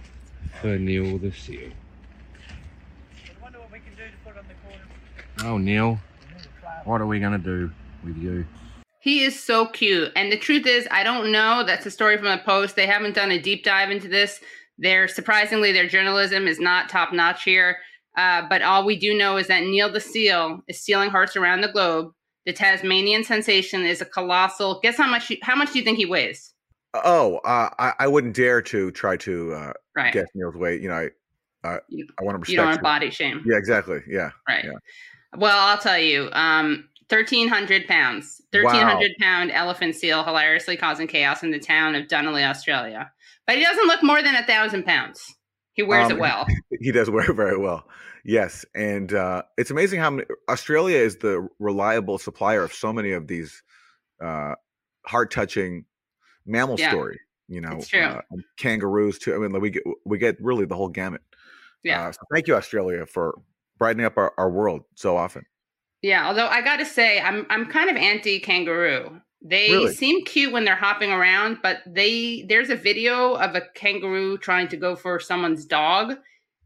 for 0.59 0.77
Neil 0.77 1.17
the 1.17 1.31
Seal. 1.31 1.71
Oh, 5.45 5.57
Neil, 5.57 5.97
what 6.83 6.99
are 6.99 7.07
we 7.07 7.21
going 7.21 7.31
to 7.31 7.37
do 7.37 7.71
with 8.03 8.17
you? 8.17 8.45
He 8.99 9.23
is 9.23 9.41
so 9.41 9.67
cute. 9.67 10.11
And 10.17 10.29
the 10.29 10.37
truth 10.37 10.67
is, 10.67 10.85
I 10.91 11.03
don't 11.05 11.31
know. 11.31 11.63
That's 11.65 11.85
a 11.85 11.91
story 11.91 12.17
from 12.17 12.27
a 12.27 12.39
post. 12.39 12.75
They 12.75 12.87
haven't 12.87 13.15
done 13.15 13.31
a 13.31 13.39
deep 13.39 13.63
dive 13.63 13.89
into 13.89 14.09
this. 14.09 14.41
They're 14.77 15.07
surprisingly, 15.07 15.71
their 15.71 15.87
journalism 15.87 16.47
is 16.47 16.59
not 16.59 16.89
top 16.89 17.13
notch 17.13 17.45
here. 17.45 17.77
Uh, 18.17 18.41
but 18.49 18.61
all 18.61 18.85
we 18.85 18.99
do 18.99 19.17
know 19.17 19.37
is 19.37 19.47
that 19.47 19.63
Neil 19.63 19.89
the 19.89 20.01
Seal 20.01 20.61
is 20.67 20.81
stealing 20.81 21.09
hearts 21.09 21.37
around 21.37 21.61
the 21.61 21.71
globe. 21.71 22.11
The 22.45 22.51
Tasmanian 22.51 23.23
sensation 23.23 23.85
is 23.85 24.01
a 24.01 24.05
colossal. 24.05 24.81
Guess 24.83 24.97
how 24.97 25.09
much? 25.09 25.31
How 25.41 25.55
much 25.55 25.71
do 25.71 25.79
you 25.79 25.85
think 25.85 25.97
he 25.97 26.05
weighs? 26.05 26.50
Oh, 26.93 27.37
uh, 27.45 27.69
I, 27.79 27.93
I 27.99 28.07
wouldn't 28.07 28.35
dare 28.35 28.61
to 28.63 28.91
try 28.91 29.15
to 29.17 29.53
uh, 29.53 29.73
Right. 29.95 30.13
guess 30.13 30.27
Neil's 30.35 30.55
weight. 30.55 30.81
You 30.81 30.89
know, 30.89 30.95
I 30.95 31.67
uh, 31.67 31.77
You- 31.87 32.07
I 32.19 32.23
want 32.23 32.35
to 32.35 32.39
respect. 32.39 32.49
You 32.49 32.57
don't 32.57 32.67
want 32.67 32.81
body 32.81 33.09
shame. 33.09 33.43
Yeah, 33.45 33.57
exactly. 33.57 34.01
Yeah. 34.07 34.31
Right. 34.47 34.65
yeah. 34.65 34.71
Well, 35.37 35.57
I'll 35.57 35.77
tell 35.77 35.97
you. 35.99 36.29
Um, 36.33 36.89
thirteen 37.07 37.47
hundred 37.47 37.87
pounds. 37.87 38.41
Thirteen 38.51 38.81
hundred 38.81 39.11
pound 39.19 39.51
elephant 39.51 39.95
seal, 39.95 40.23
hilariously 40.23 40.75
causing 40.75 41.07
chaos 41.07 41.43
in 41.43 41.51
the 41.51 41.59
town 41.59 41.95
of 41.95 42.07
Dunalley, 42.07 42.43
Australia. 42.47 43.11
But 43.47 43.57
he 43.57 43.63
doesn't 43.63 43.87
look 43.87 44.03
more 44.03 44.21
than 44.21 44.35
a 44.35 44.43
thousand 44.43 44.83
pounds. 44.83 45.23
He 45.73 45.83
wears 45.83 46.07
Um, 46.07 46.17
it 46.17 46.19
well. 46.19 46.45
He 46.81 46.91
does 46.91 47.09
wear 47.09 47.29
it 47.29 47.35
very 47.35 47.57
well. 47.57 47.87
Yes, 48.25 48.65
and 48.75 49.13
uh, 49.13 49.43
it's 49.57 49.71
amazing 49.71 49.99
how 49.99 50.09
many, 50.11 50.27
Australia 50.49 50.97
is 50.97 51.17
the 51.17 51.47
reliable 51.59 52.17
supplier 52.17 52.63
of 52.63 52.73
so 52.73 52.91
many 52.91 53.11
of 53.13 53.27
these 53.27 53.63
uh, 54.23 54.55
heart-touching 55.05 55.85
mammal 56.45 56.79
Yeah, 56.79 56.91
story. 56.91 57.19
You 57.47 57.61
know. 57.61 57.81
Uh, 57.93 58.21
kangaroos 58.57 59.19
too. 59.19 59.35
I 59.35 59.37
mean, 59.37 59.51
like, 59.51 59.61
we 59.61 59.69
get 59.69 59.83
we 60.05 60.17
get 60.17 60.41
really 60.41 60.65
the 60.65 60.75
whole 60.75 60.89
gamut. 60.89 61.21
Yeah. 61.83 62.07
Uh, 62.07 62.11
so 62.11 62.19
thank 62.33 62.47
you, 62.47 62.55
Australia, 62.55 63.05
for 63.05 63.39
brightening 63.77 64.05
up 64.05 64.17
our, 64.17 64.33
our 64.37 64.49
world 64.49 64.83
so 64.95 65.17
often. 65.17 65.43
Yeah, 66.01 66.27
although 66.27 66.47
I 66.47 66.61
got 66.61 66.77
to 66.77 66.85
say, 66.85 67.19
I'm 67.19 67.45
I'm 67.49 67.65
kind 67.65 67.89
of 67.89 67.95
anti 67.95 68.39
kangaroo. 68.39 69.19
They 69.43 69.71
Really? 69.71 69.93
seem 69.93 70.23
cute 70.25 70.51
when 70.53 70.65
they're 70.65 70.75
hopping 70.75 71.11
around, 71.11 71.57
but 71.63 71.79
they 71.87 72.45
there's 72.47 72.69
a 72.69 72.75
video 72.75 73.33
of 73.33 73.55
a 73.55 73.61
kangaroo 73.75 74.37
trying 74.37 74.67
to 74.69 74.77
go 74.77 74.95
for 74.95 75.19
someone's 75.19 75.65
dog, 75.65 76.15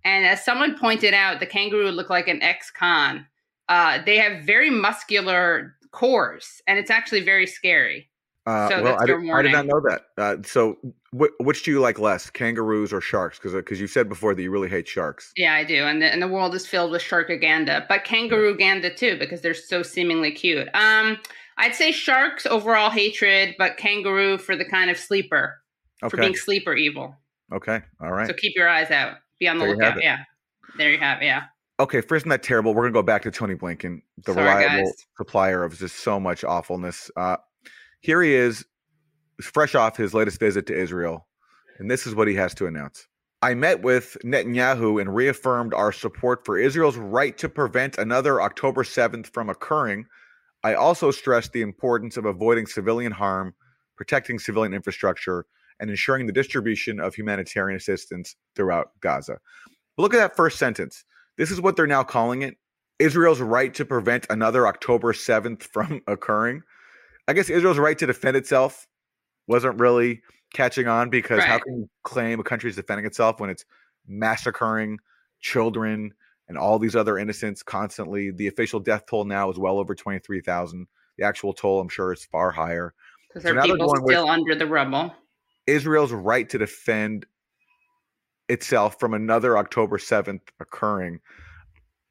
and 0.03 0.25
as 0.25 0.43
someone 0.43 0.77
pointed 0.77 1.13
out, 1.13 1.39
the 1.39 1.45
kangaroo 1.45 1.89
looked 1.91 2.09
like 2.09 2.27
an 2.27 2.41
ex-con. 2.41 3.25
Uh, 3.69 3.99
they 4.05 4.17
have 4.17 4.45
very 4.45 4.69
muscular 4.69 5.75
cores, 5.91 6.61
and 6.67 6.77
it's 6.77 6.91
actually 6.91 7.21
very 7.21 7.47
scary. 7.47 8.09
Uh, 8.45 8.69
So 8.69 8.83
well, 8.83 8.97
I 9.01 9.05
did, 9.05 9.29
I 9.31 9.41
did 9.41 9.51
not 9.51 9.65
know 9.65 9.81
that. 9.81 10.05
Uh, 10.17 10.37
so, 10.43 10.77
wh- 11.17 11.33
which 11.39 11.63
do 11.63 11.71
you 11.71 11.79
like 11.79 11.97
less, 11.97 12.29
kangaroos 12.29 12.93
or 12.93 13.01
sharks? 13.01 13.37
Because 13.39 13.53
because 13.53 13.79
you 13.79 13.87
said 13.87 14.07
before 14.07 14.35
that 14.35 14.41
you 14.41 14.51
really 14.51 14.69
hate 14.69 14.87
sharks. 14.87 15.31
Yeah, 15.35 15.53
I 15.55 15.63
do, 15.63 15.83
and 15.83 16.01
the 16.01 16.11
and 16.11 16.21
the 16.21 16.27
world 16.27 16.53
is 16.53 16.67
filled 16.67 16.91
with 16.91 17.01
shark 17.01 17.29
sharkaganda, 17.29 17.87
but 17.87 18.03
kangaroo 18.03 18.55
ganda 18.55 18.93
too 18.93 19.17
because 19.17 19.41
they're 19.41 19.53
so 19.55 19.81
seemingly 19.81 20.31
cute. 20.31 20.67
Um, 20.75 21.17
I'd 21.57 21.73
say 21.73 21.91
sharks 21.91 22.45
overall 22.45 22.89
hatred, 22.89 23.55
but 23.57 23.77
kangaroo 23.77 24.37
for 24.37 24.55
the 24.55 24.65
kind 24.65 24.91
of 24.91 24.97
sleeper 24.97 25.61
for 26.09 26.17
being 26.17 26.35
sleeper 26.35 26.75
evil. 26.75 27.15
Okay. 27.53 27.81
All 28.01 28.11
right. 28.11 28.27
So 28.27 28.33
keep 28.33 28.55
your 28.55 28.67
eyes 28.67 28.91
out. 28.91 29.17
Be 29.39 29.47
on 29.47 29.57
the 29.57 29.65
There 29.65 29.75
lookout. 29.75 30.03
Yeah, 30.03 30.19
there 30.77 30.91
you 30.91 30.97
have 30.99 31.21
it. 31.21 31.25
Yeah, 31.25 31.43
Okay, 31.79 32.01
first, 32.01 32.25
not 32.25 32.33
that 32.41 32.43
terrible. 32.43 32.73
We're 32.73 32.83
gonna 32.83 32.93
go 32.93 33.01
back 33.03 33.21
to 33.23 33.31
Tony 33.31 33.55
Blinken, 33.55 34.01
the 34.25 34.33
Sorry, 34.33 34.45
reliable 34.45 34.85
guys. 34.85 35.05
supplier 35.17 35.63
of 35.63 35.77
just 35.77 35.97
so 35.97 36.19
much 36.19 36.43
awfulness. 36.43 37.11
Uh, 37.17 37.37
here 38.05 38.21
he 38.21 38.35
is, 38.35 38.63
fresh 39.41 39.73
off 39.73 39.97
his 39.97 40.13
latest 40.13 40.39
visit 40.39 40.67
to 40.67 40.79
Israel, 40.79 41.25
and 41.79 41.89
this 41.89 42.05
is 42.05 42.13
what 42.13 42.27
he 42.27 42.35
has 42.35 42.53
to 42.53 42.67
announce. 42.67 43.07
I 43.41 43.55
met 43.55 43.81
with 43.81 44.15
Netanyahu 44.23 45.01
and 45.01 45.13
reaffirmed 45.13 45.73
our 45.73 45.91
support 45.91 46.45
for 46.45 46.55
Israel's 46.59 46.97
right 46.97 47.35
to 47.39 47.49
prevent 47.49 47.97
another 47.97 48.41
October 48.41 48.83
7th 48.83 49.33
from 49.33 49.49
occurring. 49.49 50.05
I 50.63 50.75
also 50.75 51.09
stressed 51.09 51.51
the 51.51 51.63
importance 51.63 52.15
of 52.15 52.25
avoiding 52.25 52.67
civilian 52.67 53.11
harm, 53.11 53.55
protecting 53.97 54.37
civilian 54.37 54.75
infrastructure, 54.75 55.47
and 55.79 55.89
ensuring 55.89 56.27
the 56.27 56.31
distribution 56.31 56.99
of 56.99 57.15
humanitarian 57.15 57.75
assistance 57.75 58.35
throughout 58.55 58.91
Gaza. 59.01 59.39
But 59.97 60.03
look 60.03 60.13
at 60.13 60.17
that 60.17 60.35
first 60.35 60.59
sentence. 60.59 61.03
This 61.37 61.49
is 61.49 61.59
what 61.59 61.75
they're 61.75 61.87
now 61.87 62.03
calling 62.03 62.43
it 62.43 62.57
Israel's 62.99 63.41
right 63.41 63.73
to 63.73 63.83
prevent 63.83 64.27
another 64.29 64.67
October 64.67 65.11
7th 65.11 65.63
from 65.63 66.01
occurring. 66.07 66.61
I 67.27 67.33
guess 67.33 67.49
Israel's 67.49 67.77
right 67.77 67.97
to 67.97 68.05
defend 68.05 68.37
itself 68.37 68.87
wasn't 69.47 69.79
really 69.79 70.21
catching 70.53 70.87
on 70.87 71.09
because 71.09 71.43
how 71.43 71.59
can 71.59 71.79
you 71.79 71.89
claim 72.03 72.39
a 72.39 72.43
country 72.43 72.69
is 72.69 72.75
defending 72.75 73.05
itself 73.05 73.39
when 73.39 73.49
it's 73.49 73.65
massacring 74.07 74.99
children 75.39 76.13
and 76.47 76.57
all 76.57 76.77
these 76.77 76.95
other 76.95 77.17
innocents 77.17 77.63
constantly? 77.63 78.31
The 78.31 78.47
official 78.47 78.79
death 78.79 79.05
toll 79.07 79.25
now 79.25 79.49
is 79.49 79.57
well 79.57 79.79
over 79.79 79.95
23,000. 79.95 80.87
The 81.17 81.25
actual 81.25 81.53
toll, 81.53 81.79
I'm 81.79 81.89
sure, 81.89 82.13
is 82.13 82.25
far 82.25 82.51
higher. 82.51 82.93
Because 83.29 83.43
So 83.43 83.53
there 83.53 83.59
are 83.59 83.63
people 83.63 83.95
still 84.05 84.29
under 84.29 84.55
the 84.55 84.67
rubble. 84.67 85.13
Israel's 85.67 86.11
right 86.11 86.47
to 86.49 86.57
defend 86.57 87.25
itself 88.49 88.99
from 88.99 89.13
another 89.13 89.57
October 89.57 89.97
7th 89.97 90.41
occurring. 90.59 91.19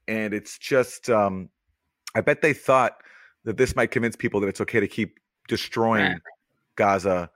And 0.09 0.35
it's 0.35 0.59
just, 0.59 1.09
um, 1.09 1.49
I 2.17 2.21
bet 2.21 2.43
they 2.43 2.53
thought 2.53 2.97
that 3.45 3.57
this 3.57 3.77
might 3.77 3.91
convince 3.91 4.17
people 4.17 4.41
that 4.41 4.49
it's 4.49 4.61
okay 4.61 4.81
to 4.81 4.89
keep 4.89 5.19
destroying 5.49 6.13
Right. 6.13 6.21
Gaza, 6.77 7.31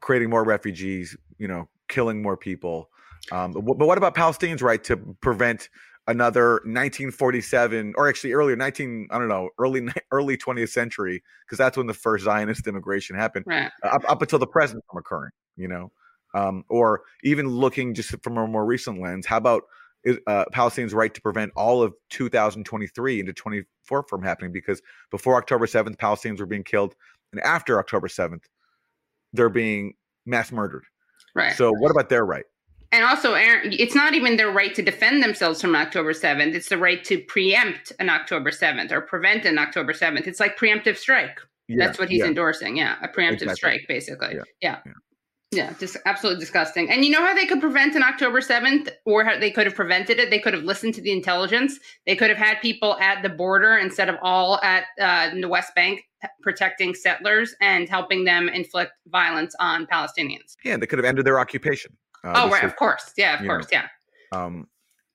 creating 0.00 0.30
more 0.30 0.44
refugees, 0.44 1.16
you 1.38 1.48
know, 1.48 1.68
killing 1.88 2.22
more 2.22 2.36
people. 2.36 2.90
Um, 3.32 3.52
but, 3.52 3.78
but 3.78 3.86
what 3.86 3.98
about 3.98 4.14
Palestinians' 4.14 4.62
right 4.62 4.82
to 4.84 4.96
prevent 5.20 5.68
another 6.06 6.54
1947 6.64 7.94
or 7.96 8.08
actually 8.08 8.32
earlier 8.32 8.56
19 8.56 9.08
I 9.10 9.18
don't 9.18 9.28
know 9.28 9.50
early 9.58 9.86
early 10.10 10.36
20th 10.36 10.70
century 10.70 11.22
because 11.44 11.58
that's 11.58 11.76
when 11.76 11.86
the 11.86 11.94
first 11.94 12.24
Zionist 12.24 12.66
immigration 12.66 13.16
happened 13.16 13.44
Right. 13.46 13.70
up, 13.84 14.02
up 14.08 14.22
until 14.22 14.38
the 14.38 14.46
present 14.46 14.82
from 14.90 14.98
occurring, 14.98 15.32
you 15.56 15.68
know, 15.68 15.92
um, 16.34 16.64
or 16.68 17.02
even 17.22 17.48
looking 17.48 17.94
just 17.94 18.14
from 18.22 18.38
a 18.38 18.46
more 18.46 18.64
recent 18.64 19.00
lens. 19.00 19.26
How 19.26 19.36
about 19.36 19.64
uh, 20.26 20.44
Palestinians' 20.52 20.94
right 20.94 21.12
to 21.12 21.20
prevent 21.20 21.52
all 21.56 21.82
of 21.82 21.94
2023 22.10 23.20
into 23.20 23.32
24 23.32 24.04
from 24.04 24.22
happening? 24.22 24.52
Because 24.52 24.80
before 25.10 25.36
October 25.36 25.66
7th, 25.66 25.96
Palestinians 25.96 26.40
were 26.40 26.46
being 26.46 26.64
killed, 26.64 26.94
and 27.32 27.40
after 27.42 27.78
October 27.78 28.08
7th, 28.08 28.44
they're 29.32 29.48
being 29.48 29.94
mass 30.26 30.52
murdered. 30.52 30.84
Right. 31.34 31.54
So, 31.56 31.72
what 31.72 31.90
about 31.90 32.08
their 32.08 32.24
right? 32.24 32.44
And 32.92 33.04
also, 33.04 33.34
Aaron, 33.34 33.72
it's 33.72 33.94
not 33.94 34.14
even 34.14 34.36
their 34.36 34.50
right 34.50 34.74
to 34.74 34.82
defend 34.82 35.22
themselves 35.22 35.60
from 35.60 35.76
October 35.76 36.12
7th. 36.12 36.54
It's 36.54 36.68
the 36.68 36.78
right 36.78 37.02
to 37.04 37.20
preempt 37.20 37.92
an 38.00 38.10
October 38.10 38.50
7th 38.50 38.90
or 38.90 39.00
prevent 39.00 39.44
an 39.44 39.58
October 39.58 39.92
7th. 39.92 40.26
It's 40.26 40.40
like 40.40 40.58
preemptive 40.58 40.96
strike. 40.96 41.38
Yeah, 41.68 41.86
That's 41.86 42.00
what 42.00 42.08
he's 42.08 42.18
yeah. 42.18 42.26
endorsing. 42.26 42.76
Yeah. 42.76 42.96
A 43.00 43.06
preemptive 43.06 43.42
Exactly. 43.42 43.54
strike, 43.54 43.80
basically. 43.86 44.34
Yeah. 44.60 44.78
Yeah. 44.84 44.92
Yeah. 45.52 45.72
Just 45.80 45.96
absolutely 46.06 46.38
disgusting. 46.40 46.90
And 46.90 47.04
you 47.04 47.10
know 47.10 47.24
how 47.26 47.34
they 47.34 47.44
could 47.46 47.60
prevent 47.60 47.96
an 47.96 48.04
October 48.04 48.40
7th 48.40 48.88
or 49.04 49.24
how 49.24 49.38
they 49.38 49.50
could 49.50 49.66
have 49.66 49.74
prevented 49.74 50.18
it? 50.20 50.30
They 50.30 50.38
could 50.38 50.54
have 50.54 50.62
listened 50.62 50.94
to 50.94 51.00
the 51.00 51.10
intelligence. 51.10 51.78
They 52.06 52.14
could 52.14 52.28
have 52.30 52.38
had 52.38 52.60
people 52.60 52.96
at 53.00 53.22
the 53.22 53.28
border 53.30 53.76
instead 53.76 54.08
of 54.08 54.14
all 54.22 54.60
at 54.62 54.84
uh, 55.00 55.30
the 55.34 55.48
West 55.48 55.74
Bank 55.74 56.02
protecting 56.42 56.94
settlers 56.94 57.54
and 57.60 57.88
helping 57.88 58.24
them 58.24 58.48
inflict 58.48 58.92
violence 59.08 59.54
on 59.58 59.86
Palestinians. 59.86 60.54
Yeah, 60.64 60.76
they 60.76 60.86
could 60.86 60.98
have 61.00 61.06
ended 61.06 61.24
their 61.24 61.40
occupation. 61.40 61.96
Uh, 62.22 62.32
oh, 62.36 62.50
right. 62.50 62.62
Of 62.62 62.76
course. 62.76 63.12
Yeah. 63.16 63.34
Of 63.34 63.40
you 63.40 63.48
know, 63.48 63.54
course. 63.54 63.66
Yeah. 63.72 63.88
um, 64.32 64.68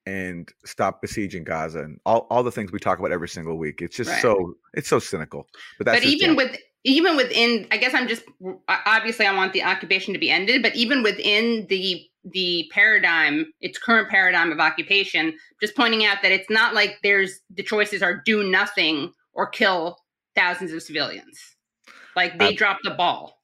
and 0.08 0.52
stop 0.66 1.02
besieging 1.02 1.44
Gaza 1.44 1.80
and 1.80 2.00
all, 2.06 2.28
all 2.30 2.44
the 2.44 2.52
things 2.52 2.72
we 2.72 2.80
talk 2.80 3.00
about 3.00 3.12
every 3.12 3.30
single 3.30 3.58
week. 3.58 3.82
It's 3.82 3.96
just 3.96 4.10
Right. 4.12 4.22
so 4.22 4.56
it's 4.74 4.88
so 4.90 5.00
cynical. 5.00 5.48
But 5.78 5.86
that's 5.86 6.02
but 6.02 6.08
even 6.08 6.36
with 6.36 6.56
even 6.86 7.16
within 7.18 7.68
i 7.72 7.78
guess 7.78 7.94
i'm 7.94 8.08
just 8.08 8.24
obviously 8.68 9.26
i 9.26 9.36
want 9.36 9.52
the 9.54 9.64
occupation 9.64 10.14
to 10.14 10.20
be 10.20 10.32
ended 10.32 10.62
but 10.64 10.76
even 10.76 11.04
within 11.04 11.66
the 11.70 12.02
the 12.32 12.70
paradigm 12.74 13.46
its 13.62 13.78
current 13.78 14.10
paradigm 14.10 14.52
of 14.52 14.60
occupation 14.60 15.34
just 15.62 15.76
pointing 15.76 16.06
out 16.06 16.18
that 16.22 16.32
it's 16.32 16.50
not 16.50 16.74
like 16.74 16.98
there's 17.04 17.40
the 17.54 17.62
choices 17.64 18.02
are 18.02 18.22
do 18.26 18.50
nothing 18.50 19.12
or 19.34 19.48
kill 19.48 19.98
thousands 20.36 20.72
of 20.74 20.82
civilians. 20.82 21.40
Like 22.16 22.40
they 22.40 22.50
Ab- 22.50 22.58
dropped 22.58 22.84
the 22.84 22.92
ball. 22.92 23.40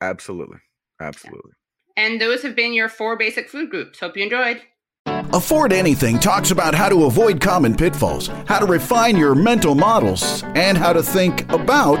absolutely, 0.00 0.58
absolutely. 1.00 1.52
and 1.96 2.20
those 2.20 2.42
have 2.42 2.56
been 2.56 2.72
your 2.72 2.88
four 2.88 3.16
basic 3.16 3.48
food 3.48 3.70
groups. 3.70 4.00
Hope 4.00 4.16
you 4.16 4.22
enjoyed. 4.24 4.62
Afford 5.32 5.72
Anything 5.72 6.18
talks 6.18 6.50
about 6.50 6.74
how 6.74 6.88
to 6.88 7.04
avoid 7.04 7.40
common 7.40 7.74
pitfalls, 7.74 8.28
how 8.46 8.58
to 8.58 8.66
refine 8.66 9.16
your 9.16 9.34
mental 9.34 9.74
models, 9.74 10.42
and 10.54 10.78
how 10.78 10.92
to 10.92 11.02
think 11.02 11.50
about 11.52 12.00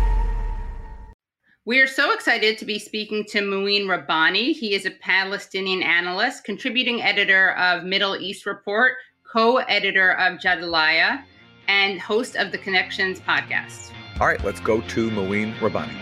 We 1.71 1.79
are 1.79 1.87
so 1.87 2.11
excited 2.11 2.57
to 2.57 2.65
be 2.65 2.79
speaking 2.79 3.23
to 3.29 3.39
Mouin 3.39 3.87
Rabbani. 3.87 4.51
He 4.51 4.73
is 4.73 4.85
a 4.85 4.91
Palestinian 4.91 5.81
analyst, 5.81 6.43
contributing 6.43 7.01
editor 7.01 7.51
of 7.51 7.85
Middle 7.85 8.17
East 8.17 8.45
Report, 8.45 8.95
co 9.23 9.55
editor 9.55 10.11
of 10.19 10.37
Jadaliyya, 10.37 11.23
and 11.69 11.97
host 11.97 12.35
of 12.35 12.51
the 12.51 12.57
Connections 12.57 13.21
podcast. 13.21 13.93
All 14.19 14.27
right, 14.27 14.43
let's 14.43 14.59
go 14.59 14.81
to 14.81 15.09
Mouin 15.11 15.55
Rabbani. 15.61 15.93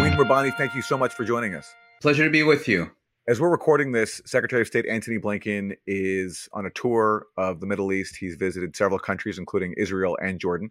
Mouin 0.00 0.16
Rabbani, 0.16 0.52
thank 0.52 0.74
you 0.74 0.80
so 0.80 0.96
much 0.96 1.12
for 1.12 1.26
joining 1.26 1.54
us. 1.54 1.74
Pleasure 2.00 2.24
to 2.24 2.30
be 2.30 2.42
with 2.42 2.66
you. 2.66 2.90
As 3.28 3.38
we're 3.38 3.50
recording 3.50 3.92
this, 3.92 4.22
Secretary 4.24 4.62
of 4.62 4.68
State 4.68 4.86
Antony 4.86 5.18
Blinken 5.18 5.76
is 5.86 6.48
on 6.54 6.64
a 6.64 6.70
tour 6.70 7.26
of 7.36 7.60
the 7.60 7.66
Middle 7.66 7.92
East. 7.92 8.16
He's 8.16 8.36
visited 8.36 8.74
several 8.74 8.98
countries, 8.98 9.36
including 9.36 9.74
Israel 9.76 10.16
and 10.22 10.40
Jordan. 10.40 10.70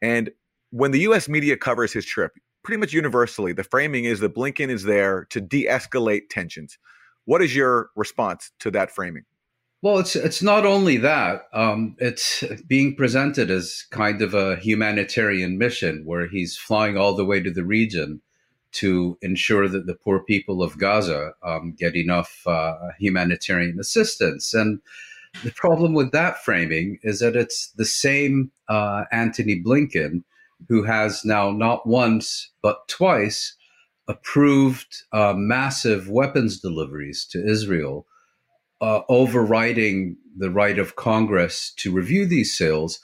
And 0.00 0.30
when 0.70 0.92
the 0.92 1.00
U.S. 1.00 1.28
media 1.28 1.58
covers 1.58 1.92
his 1.92 2.06
trip, 2.06 2.32
pretty 2.64 2.80
much 2.80 2.94
universally, 2.94 3.52
the 3.52 3.64
framing 3.64 4.06
is 4.06 4.20
that 4.20 4.34
Blinken 4.34 4.70
is 4.70 4.84
there 4.84 5.26
to 5.28 5.42
de 5.42 5.66
escalate 5.66 6.30
tensions. 6.30 6.78
What 7.26 7.42
is 7.42 7.54
your 7.54 7.90
response 7.94 8.50
to 8.60 8.70
that 8.70 8.90
framing? 8.90 9.24
Well, 9.82 9.98
it's 9.98 10.16
it's 10.16 10.42
not 10.42 10.64
only 10.64 10.96
that; 10.96 11.48
um, 11.52 11.96
it's 11.98 12.42
being 12.66 12.96
presented 12.96 13.50
as 13.50 13.84
kind 13.90 14.22
of 14.22 14.32
a 14.32 14.56
humanitarian 14.56 15.58
mission, 15.58 16.04
where 16.06 16.26
he's 16.28 16.56
flying 16.56 16.96
all 16.96 17.14
the 17.14 17.26
way 17.26 17.42
to 17.42 17.50
the 17.50 17.64
region 17.64 18.22
to 18.72 19.18
ensure 19.22 19.68
that 19.68 19.86
the 19.86 19.94
poor 19.94 20.20
people 20.20 20.62
of 20.62 20.78
Gaza 20.78 21.32
um, 21.42 21.74
get 21.78 21.96
enough 21.96 22.46
uh, 22.46 22.74
humanitarian 22.98 23.78
assistance. 23.80 24.54
And 24.54 24.80
the 25.44 25.52
problem 25.52 25.94
with 25.94 26.12
that 26.12 26.42
framing 26.44 26.98
is 27.02 27.20
that 27.20 27.36
it's 27.36 27.70
the 27.72 27.84
same 27.84 28.50
uh, 28.68 29.04
Antony 29.12 29.60
Blinken 29.60 30.24
who 30.68 30.82
has 30.82 31.24
now 31.24 31.50
not 31.50 31.86
once 31.86 32.50
but 32.62 32.86
twice 32.88 33.56
approved 34.08 35.04
uh, 35.12 35.34
massive 35.36 36.08
weapons 36.08 36.60
deliveries 36.60 37.24
to 37.24 37.44
Israel, 37.46 38.06
uh, 38.80 39.00
overriding 39.08 40.16
the 40.36 40.50
right 40.50 40.78
of 40.78 40.96
Congress 40.96 41.72
to 41.76 41.92
review 41.92 42.26
these 42.26 42.56
sales 42.56 42.98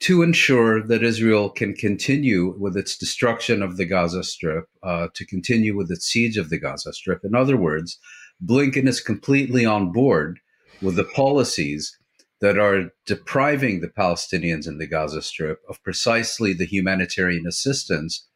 to 0.00 0.22
ensure 0.22 0.82
that 0.82 1.02
Israel 1.02 1.50
can 1.50 1.74
continue 1.74 2.56
with 2.58 2.76
its 2.76 2.96
destruction 2.96 3.62
of 3.62 3.76
the 3.76 3.84
Gaza 3.84 4.24
Strip, 4.24 4.66
uh, 4.82 5.08
to 5.14 5.26
continue 5.26 5.76
with 5.76 5.90
its 5.90 6.06
siege 6.06 6.38
of 6.38 6.48
the 6.48 6.58
Gaza 6.58 6.92
Strip. 6.92 7.22
In 7.24 7.34
other 7.34 7.56
words, 7.56 7.98
Blinken 8.44 8.88
is 8.88 9.00
completely 9.00 9.66
on 9.66 9.92
board 9.92 10.40
with 10.80 10.96
the 10.96 11.04
policies 11.04 11.96
that 12.40 12.58
are 12.58 12.90
depriving 13.04 13.80
the 13.80 13.88
Palestinians 13.88 14.66
in 14.66 14.78
the 14.78 14.86
Gaza 14.86 15.20
Strip 15.20 15.60
of 15.68 15.82
precisely 15.82 16.54
the 16.54 16.64
humanitarian 16.64 17.46
assistance 17.46 18.26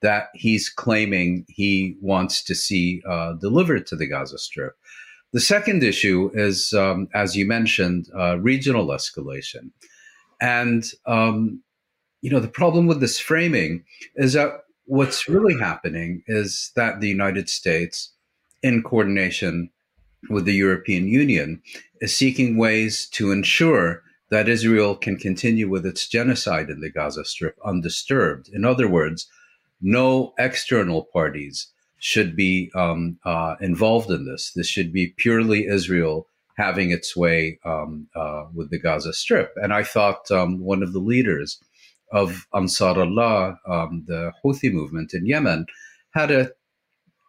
that 0.00 0.30
he's 0.34 0.68
claiming 0.68 1.44
he 1.48 1.96
wants 2.00 2.42
to 2.42 2.56
see 2.56 3.00
uh, 3.08 3.34
delivered 3.34 3.86
to 3.86 3.94
the 3.94 4.08
Gaza 4.08 4.38
Strip. 4.38 4.74
The 5.32 5.40
second 5.40 5.84
issue 5.84 6.32
is, 6.34 6.72
um, 6.72 7.08
as 7.14 7.36
you 7.36 7.46
mentioned, 7.46 8.08
uh, 8.18 8.38
regional 8.40 8.88
escalation. 8.88 9.70
And, 10.42 10.84
um, 11.06 11.62
you 12.20 12.30
know, 12.30 12.40
the 12.40 12.48
problem 12.48 12.88
with 12.88 13.00
this 13.00 13.18
framing 13.18 13.84
is 14.16 14.32
that 14.32 14.50
what's 14.86 15.28
really 15.28 15.56
happening 15.58 16.24
is 16.26 16.72
that 16.74 17.00
the 17.00 17.08
United 17.08 17.48
States, 17.48 18.12
in 18.62 18.82
coordination 18.82 19.70
with 20.28 20.44
the 20.44 20.54
European 20.54 21.06
Union 21.06 21.62
is 22.00 22.14
seeking 22.14 22.56
ways 22.56 23.06
to 23.10 23.32
ensure 23.32 24.02
that 24.30 24.48
Israel 24.48 24.96
can 24.96 25.16
continue 25.16 25.68
with 25.68 25.84
its 25.86 26.08
genocide 26.08 26.70
in 26.70 26.80
the 26.80 26.90
Gaza 26.90 27.24
Strip 27.24 27.56
undisturbed. 27.64 28.48
In 28.52 28.64
other 28.64 28.88
words, 28.88 29.28
no 29.80 30.32
external 30.38 31.06
parties 31.12 31.68
should 31.98 32.34
be 32.34 32.70
um, 32.74 33.18
uh, 33.24 33.54
involved 33.60 34.10
in 34.10 34.24
this. 34.24 34.52
This 34.56 34.66
should 34.66 34.92
be 34.92 35.14
purely 35.16 35.66
Israel 35.66 36.26
having 36.56 36.90
its 36.90 37.16
way 37.16 37.58
um, 37.64 38.06
uh, 38.14 38.44
with 38.54 38.70
the 38.70 38.78
Gaza 38.78 39.12
Strip. 39.12 39.52
And 39.56 39.72
I 39.72 39.82
thought 39.82 40.30
um, 40.30 40.60
one 40.60 40.82
of 40.82 40.92
the 40.92 40.98
leaders 40.98 41.58
of 42.12 42.46
Ansar 42.54 43.00
Allah, 43.00 43.58
um, 43.66 44.04
the 44.06 44.32
Houthi 44.44 44.72
movement 44.72 45.14
in 45.14 45.26
Yemen, 45.26 45.66
had 46.14 46.30
a 46.30 46.50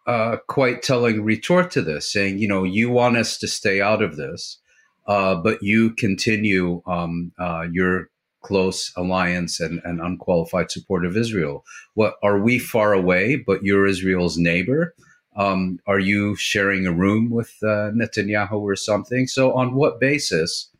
uh, 0.06 0.36
quite 0.48 0.82
telling 0.82 1.24
retort 1.24 1.70
to 1.70 1.82
this, 1.82 2.12
saying, 2.12 2.38
you 2.38 2.46
know, 2.46 2.64
you 2.64 2.90
want 2.90 3.16
us 3.16 3.38
to 3.38 3.48
stay 3.48 3.80
out 3.80 4.02
of 4.02 4.16
this, 4.16 4.58
uh, 5.06 5.34
but 5.34 5.62
you 5.62 5.90
continue 5.94 6.82
um, 6.86 7.32
uh, 7.38 7.66
your 7.72 8.10
close 8.42 8.92
alliance 8.96 9.58
and, 9.60 9.80
and 9.84 10.00
unqualified 10.00 10.70
support 10.70 11.06
of 11.06 11.16
Israel. 11.16 11.64
What 11.94 12.16
are 12.22 12.38
we 12.38 12.58
far 12.58 12.92
away, 12.92 13.36
but 13.36 13.64
you're 13.64 13.86
Israel's 13.86 14.36
neighbor? 14.36 14.94
Um, 15.36 15.80
are 15.86 15.98
you 15.98 16.36
sharing 16.36 16.86
a 16.86 16.92
room 16.92 17.30
with 17.30 17.52
uh, 17.62 17.90
Netanyahu 17.92 18.60
or 18.60 18.76
something? 18.76 19.26
So, 19.26 19.52
on 19.52 19.74
what 19.74 20.00
basis 20.00 20.70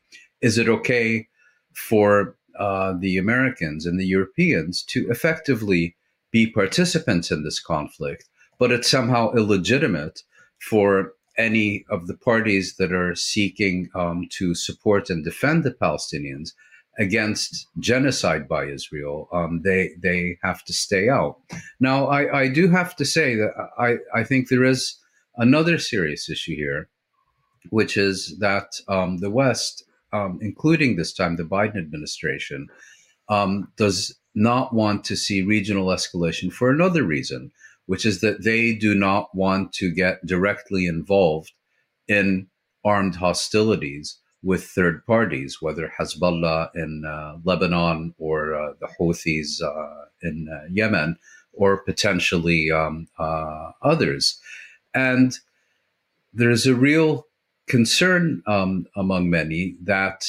is 0.41 0.59
it 0.59 0.69
okay 0.69 1.29
for 1.73 2.37
uh, 2.59 2.95
the 2.99 3.19
Americans 3.19 3.85
and 3.85 3.99
the 3.99 4.07
Europeans 4.07 4.83
to 4.85 5.11
effectively 5.11 5.97
be 6.31 6.47
participants 6.47 7.31
in 7.31 7.43
this 7.43 7.61
conflict, 7.61 8.29
but 8.59 8.71
it's 8.71 8.91
somehow 8.91 9.33
illegitimate 9.33 10.23
for 10.61 11.13
any 11.37 11.85
of 11.91 12.07
the 12.07 12.17
parties 12.17 12.77
that 12.77 12.93
are 12.93 13.15
seeking 13.15 13.89
um, 13.95 14.29
to 14.31 14.55
support 14.55 15.11
and 15.11 15.25
defend 15.25 15.65
the 15.65 15.73
Palestinians 15.73 16.51
against 16.99 17.69
genocide 17.79 18.49
by 18.49 18.67
Israel, 18.67 19.29
um, 19.33 19.63
they 19.65 19.91
they 20.01 20.39
have 20.43 20.65
to 20.65 20.73
stay 20.73 21.09
out. 21.09 21.41
Now, 21.81 22.07
I, 22.07 22.43
I 22.43 22.49
do 22.49 22.69
have 22.69 22.95
to 22.97 23.05
say 23.05 23.35
that 23.35 23.53
I, 23.79 23.97
I 24.15 24.25
think 24.25 24.49
there 24.49 24.65
is 24.65 24.97
another 25.37 25.79
serious 25.79 26.29
issue 26.29 26.55
here, 26.55 26.89
which 27.71 27.97
is 27.97 28.37
that 28.39 28.81
um, 28.89 29.19
the 29.19 29.31
West, 29.31 29.85
um, 30.13 30.39
including 30.41 30.97
this 30.97 31.13
time 31.13 31.37
the 31.37 31.45
Biden 31.45 31.79
administration, 31.79 32.69
um, 33.29 33.73
does 33.77 34.15
not 34.35 34.75
want 34.75 35.05
to 35.05 35.17
see 35.17 35.43
regional 35.43 35.87
escalation 35.87 36.53
for 36.53 36.71
another 36.71 37.05
reason, 37.05 37.51
which 37.87 38.05
is 38.07 38.21
that 38.21 38.45
they 38.45 38.75
do 38.75 38.95
not 38.95 39.35
want 39.35 39.73
to 39.73 39.91
get 39.93 40.25
directly 40.27 40.87
involved 40.87 41.53
in 42.09 42.47
armed 42.85 43.17
hostilities 43.17 44.19
with 44.45 44.65
third 44.65 45.05
parties, 45.07 45.63
whether 45.63 45.93
Hezbollah 45.99 46.69
in 46.75 47.05
uh, 47.07 47.39
Lebanon 47.45 48.15
or 48.19 48.55
uh, 48.55 48.75
the 48.81 48.89
Houthis 48.99 49.63
uh, 49.63 50.05
in 50.23 50.49
uh, 50.53 50.69
Yemen, 50.71 51.17
or 51.53 51.79
potentially 51.79 52.71
um, 52.71 53.09
uh, 53.19 53.71
others. 53.83 54.39
And 54.95 55.39
there's 56.33 56.67
a 56.67 56.75
real 56.75 57.27
concern 57.67 58.43
um, 58.47 58.87
among 58.97 59.31
many 59.31 59.77
that 59.83 60.27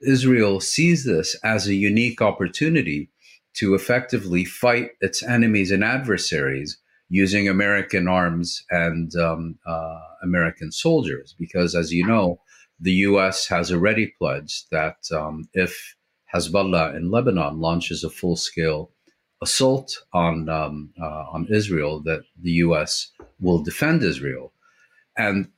Israel 0.00 0.60
sees 0.60 1.04
this 1.04 1.36
as 1.44 1.66
a 1.66 1.74
unique 1.74 2.20
opportunity 2.20 3.10
to 3.54 3.74
effectively 3.74 4.44
fight 4.44 4.90
its 5.00 5.22
enemies 5.22 5.70
and 5.70 5.84
adversaries 5.84 6.78
using 7.08 7.48
American 7.48 8.08
arms 8.08 8.64
and 8.70 9.14
um, 9.16 9.58
uh, 9.66 10.00
American 10.22 10.72
soldiers. 10.72 11.34
Because, 11.38 11.74
as 11.74 11.92
you 11.92 12.06
know, 12.06 12.40
the 12.80 12.92
U.S. 13.08 13.46
has 13.48 13.70
already 13.70 14.06
pledged 14.18 14.66
that 14.70 14.96
um, 15.12 15.48
if 15.52 15.96
Hezbollah 16.34 16.96
in 16.96 17.10
Lebanon 17.10 17.60
launches 17.60 18.04
a 18.04 18.10
full-scale 18.10 18.90
assault 19.42 20.04
on 20.12 20.48
um, 20.48 20.92
uh, 21.00 21.24
on 21.32 21.46
Israel, 21.50 22.00
that 22.04 22.22
the 22.40 22.52
U.S. 22.66 23.10
will 23.40 23.62
defend 23.62 24.02
Israel, 24.02 24.52
and 25.16 25.48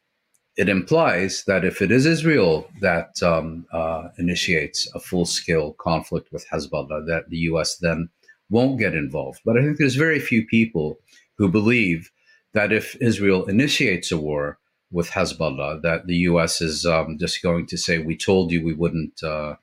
it 0.56 0.68
implies 0.68 1.44
that 1.46 1.64
if 1.64 1.80
it 1.80 1.90
is 1.90 2.04
Israel 2.06 2.68
that 2.80 3.22
um, 3.22 3.66
uh, 3.72 4.08
initiates 4.18 4.88
a 4.94 5.00
full-scale 5.00 5.72
conflict 5.74 6.30
with 6.32 6.46
Hezbollah, 6.52 7.06
that 7.06 7.30
the 7.30 7.38
U.S. 7.50 7.76
then 7.78 8.08
won't 8.50 8.78
get 8.78 8.94
involved. 8.94 9.40
But 9.44 9.56
I 9.56 9.62
think 9.62 9.78
there's 9.78 9.94
very 9.94 10.20
few 10.20 10.46
people 10.46 10.98
who 11.38 11.48
believe 11.48 12.11
that 12.52 12.72
if 12.72 12.96
Israel 13.00 13.46
initiates 13.46 14.12
a 14.12 14.18
war 14.18 14.58
with 14.92 15.11
Hezbollah 15.11 15.83
that 15.83 16.07
the 16.07 16.16
U.S. 16.31 16.61
is 16.61 16.87
um, 16.87 17.16
just 17.18 17.42
going 17.42 17.66
to 17.66 17.76
say, 17.76 17.98
"We 17.98 18.16
told 18.16 18.52
you 18.52 18.64
we 18.64 18.74
wouldn't. 18.74 19.22
Uh, 19.22 19.57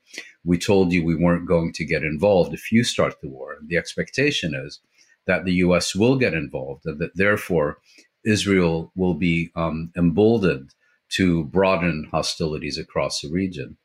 we 0.44 0.58
told 0.58 0.92
you 0.92 1.04
we 1.04 1.16
weren't 1.16 1.46
going 1.46 1.72
to 1.74 1.84
get 1.84 2.02
involved 2.02 2.52
if 2.52 2.72
you 2.72 2.84
start 2.84 3.20
the 3.20 3.28
war." 3.28 3.56
The 3.66 3.76
expectation 3.76 4.54
is 4.54 4.80
that 5.26 5.44
the 5.44 5.54
U.S. 5.54 5.94
will 5.94 6.16
get 6.16 6.34
involved, 6.34 6.86
and 6.86 6.98
that 6.98 7.16
therefore 7.16 7.78
Israel 8.24 8.92
will 8.96 9.14
be 9.14 9.50
um, 9.56 9.92
emboldened 9.96 10.74
to 11.10 11.44
broaden 11.44 12.08
hostilities 12.10 12.78
across 12.78 13.20
the 13.20 13.30
region. 13.30 13.76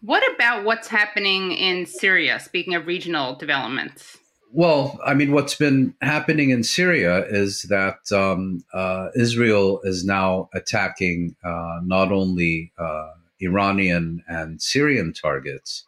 What 0.00 0.22
about 0.34 0.64
what's 0.64 0.88
happening 0.88 1.52
in 1.52 1.86
Syria? 1.86 2.40
Speaking 2.40 2.74
of 2.74 2.86
regional 2.86 3.36
developments. 3.36 4.18
Well, 4.56 4.98
I 5.04 5.12
mean, 5.12 5.32
what's 5.32 5.54
been 5.54 5.94
happening 6.00 6.48
in 6.48 6.62
Syria 6.64 7.26
is 7.26 7.64
that 7.64 8.10
um, 8.10 8.64
uh, 8.72 9.08
Israel 9.14 9.82
is 9.84 10.02
now 10.02 10.48
attacking 10.54 11.36
uh, 11.44 11.80
not 11.84 12.10
only 12.10 12.72
uh, 12.78 13.10
Iranian 13.38 14.24
and 14.26 14.62
Syrian 14.62 15.12
targets 15.12 15.84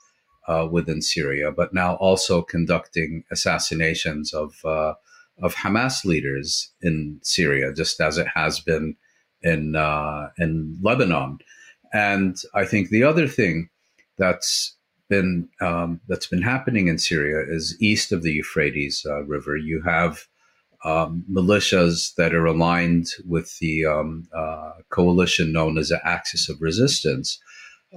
uh, 0.46 0.68
within 0.70 1.00
Syria, 1.00 1.50
but 1.50 1.72
now 1.72 1.94
also 1.94 2.42
conducting 2.42 3.24
assassinations 3.30 4.34
of 4.34 4.62
uh, 4.66 4.92
of 5.42 5.54
Hamas 5.54 6.04
leaders 6.04 6.70
in 6.82 7.20
Syria, 7.22 7.72
just 7.72 7.98
as 8.02 8.18
it 8.18 8.28
has 8.34 8.60
been 8.60 8.96
in 9.40 9.76
uh, 9.76 10.28
in 10.36 10.76
Lebanon. 10.82 11.38
And 11.94 12.36
I 12.52 12.66
think 12.66 12.90
the 12.90 13.04
other 13.04 13.28
thing 13.28 13.70
that's 14.18 14.76
been 15.08 15.48
um, 15.60 16.00
that's 16.08 16.26
been 16.26 16.42
happening 16.42 16.88
in 16.88 16.98
Syria 16.98 17.44
is 17.48 17.76
east 17.80 18.12
of 18.12 18.22
the 18.22 18.32
Euphrates 18.32 19.04
uh, 19.08 19.22
River. 19.24 19.56
You 19.56 19.82
have 19.82 20.26
um, 20.84 21.24
militias 21.30 22.14
that 22.14 22.34
are 22.34 22.46
aligned 22.46 23.08
with 23.26 23.58
the 23.58 23.84
um, 23.84 24.28
uh, 24.34 24.72
coalition 24.90 25.52
known 25.52 25.78
as 25.78 25.88
the 25.88 26.00
Axis 26.06 26.48
of 26.48 26.60
Resistance, 26.60 27.40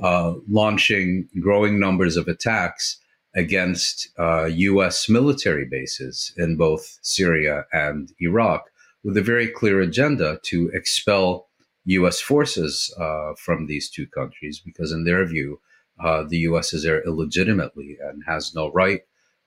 uh, 0.02 0.34
launching 0.50 1.28
growing 1.40 1.80
numbers 1.80 2.18
of 2.18 2.28
attacks 2.28 2.98
against 3.36 4.10
U.S. 4.18 5.10
Uh, 5.10 5.14
military 5.14 5.66
bases 5.66 6.34
in 6.38 6.58
both 6.58 7.00
Syria 7.02 7.66
and 7.72 8.12
Iraq, 8.20 8.66
with 9.04 9.16
a 9.18 9.22
very 9.22 9.48
clear 9.48 9.80
agenda 9.82 10.40
to 10.44 10.70
expel 10.74 11.48
U.S. 11.86 12.20
forces 12.20 12.94
uh, 13.00 13.34
from 13.38 13.68
these 13.68 13.90
two 13.90 14.08
countries, 14.08 14.62
because 14.64 14.92
in 14.92 15.04
their 15.04 15.26
view 15.26 15.60
uh, 16.04 16.24
the 16.28 16.40
U.S. 16.40 16.74
is 16.74 16.84
there 16.84 17.04
illegitimately 17.04 17.98
and 18.02 18.24
has 18.28 18.54
no 18.56 18.72
right 18.72 19.02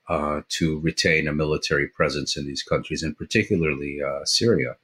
uh, 0.08 0.42
to 0.48 0.80
retain 0.80 1.26
a 1.26 1.32
military 1.32 1.88
presence 1.88 2.36
in 2.36 2.46
these 2.46 2.62
countries, 2.62 3.02
and 3.02 3.16
particularly 3.16 4.00
uh, 4.02 4.24
Syria. 4.24 4.76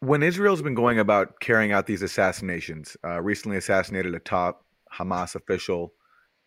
When 0.00 0.22
Israel's 0.22 0.62
been 0.62 0.74
going 0.74 0.98
about 0.98 1.40
carrying 1.40 1.72
out 1.72 1.86
these 1.86 2.02
assassinations, 2.02 2.96
uh, 3.04 3.20
recently 3.20 3.56
assassinated 3.56 4.14
a 4.14 4.20
top 4.20 4.64
Hamas 4.92 5.34
official 5.34 5.92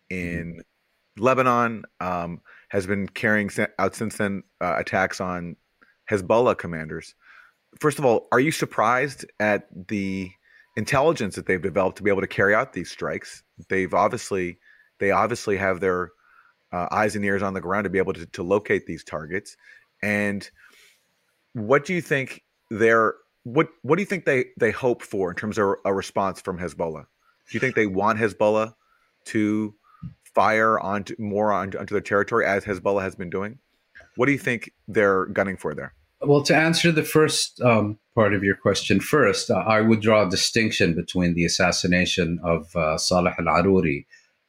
in 0.08 0.54
mm-hmm. 0.54 1.22
Lebanon, 1.22 1.84
um, 2.00 2.40
has 2.70 2.86
been 2.86 3.06
carrying 3.06 3.50
out 3.78 3.94
since 3.94 4.16
then 4.16 4.42
uh, 4.62 4.76
attacks 4.78 5.20
on 5.20 5.56
Hezbollah 6.10 6.56
commanders. 6.56 7.14
First 7.78 7.98
of 7.98 8.06
all, 8.06 8.28
are 8.32 8.40
you 8.40 8.50
surprised 8.50 9.26
at 9.38 9.66
the 9.88 10.30
intelligence 10.76 11.36
that 11.36 11.46
they've 11.46 11.62
developed 11.62 11.98
to 11.98 12.02
be 12.02 12.10
able 12.10 12.20
to 12.20 12.26
carry 12.26 12.54
out 12.54 12.72
these 12.72 12.90
strikes. 12.90 13.42
They've 13.68 13.92
obviously 13.92 14.58
they 14.98 15.10
obviously 15.10 15.56
have 15.56 15.80
their 15.80 16.10
uh, 16.72 16.88
eyes 16.90 17.16
and 17.16 17.24
ears 17.24 17.42
on 17.42 17.54
the 17.54 17.60
ground 17.60 17.84
to 17.84 17.90
be 17.90 17.98
able 17.98 18.14
to, 18.14 18.26
to 18.26 18.42
locate 18.42 18.86
these 18.86 19.04
targets. 19.04 19.56
And 20.02 20.48
what 21.52 21.84
do 21.84 21.94
you 21.94 22.00
think 22.00 22.42
they're 22.70 23.14
what 23.44 23.68
what 23.82 23.96
do 23.96 24.02
you 24.02 24.06
think 24.06 24.24
they 24.24 24.46
they 24.58 24.70
hope 24.70 25.02
for 25.02 25.30
in 25.30 25.36
terms 25.36 25.58
of 25.58 25.74
a 25.84 25.92
response 25.92 26.40
from 26.40 26.58
Hezbollah? 26.58 27.04
Do 27.04 27.54
you 27.56 27.60
think 27.60 27.74
they 27.74 27.86
want 27.86 28.18
Hezbollah 28.18 28.74
to 29.26 29.74
fire 30.34 30.80
onto 30.80 31.14
more 31.18 31.52
onto, 31.52 31.78
onto 31.78 31.94
their 31.94 32.00
territory 32.00 32.46
as 32.46 32.64
Hezbollah 32.64 33.02
has 33.02 33.14
been 33.14 33.30
doing? 33.30 33.58
What 34.16 34.26
do 34.26 34.32
you 34.32 34.38
think 34.38 34.70
they're 34.88 35.26
gunning 35.26 35.56
for 35.56 35.74
there? 35.74 35.94
Well, 36.24 36.42
to 36.44 36.56
answer 36.56 36.92
the 36.92 37.02
first 37.02 37.60
um, 37.62 37.98
part 38.14 38.32
of 38.32 38.44
your 38.44 38.54
question 38.54 39.00
first, 39.00 39.50
uh, 39.50 39.54
I 39.54 39.80
would 39.80 40.00
draw 40.00 40.24
a 40.24 40.30
distinction 40.30 40.94
between 40.94 41.34
the 41.34 41.44
assassination 41.44 42.38
of 42.44 42.74
uh, 42.76 42.96
Saleh 42.96 43.34
al 43.40 43.46
Aruri, 43.46 44.06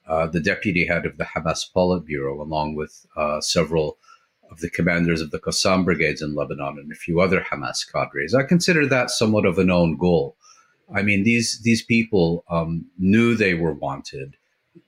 uh, 0.07 0.27
the 0.27 0.39
deputy 0.39 0.86
head 0.86 1.07
of 1.07 1.17
the 1.17 1.23
Hamas 1.23 1.65
Politburo, 1.75 2.39
along 2.39 2.75
with 2.75 3.07
uh, 3.17 3.41
several 3.41 3.97
of 4.51 4.59
the 4.59 4.69
commanders 4.69 5.19
of 5.19 5.31
the 5.31 5.39
Qassam 5.39 5.83
brigades 5.83 6.21
in 6.21 6.36
Lebanon 6.36 6.77
and 6.77 6.91
a 6.91 6.95
few 6.95 7.19
other 7.19 7.41
Hamas 7.41 7.91
cadres. 7.91 8.36
I 8.36 8.43
consider 8.43 8.86
that 8.86 9.09
somewhat 9.09 9.45
of 9.45 9.57
a 9.57 9.63
known 9.63 9.97
goal. 9.97 10.36
I 10.93 11.01
mean, 11.01 11.23
these 11.23 11.59
these 11.63 11.81
people 11.81 12.43
um, 12.51 12.86
knew 12.99 13.36
they 13.36 13.55
were 13.55 13.73
wanted. 13.73 14.36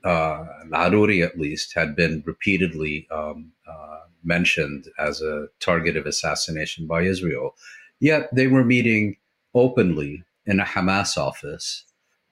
Uh, 0.04 0.46
Laruri, 0.68 1.26
at 1.26 1.40
least, 1.40 1.74
had 1.74 1.96
been 1.96 2.22
repeatedly 2.28 3.08
um, 3.10 3.54
uh, 3.68 4.02
mentioned 4.26 4.88
as 5.00 5.22
a 5.22 5.48
target 5.60 5.96
of 5.98 6.06
assassination 6.06 6.88
by 6.88 7.04
Israel. 7.04 7.56
Yet 8.00 8.34
they 8.34 8.48
were 8.48 8.64
meeting 8.64 9.18
openly 9.54 10.24
in 10.46 10.60
a 10.60 10.66
Hamas 10.66 11.18
office 11.18 11.86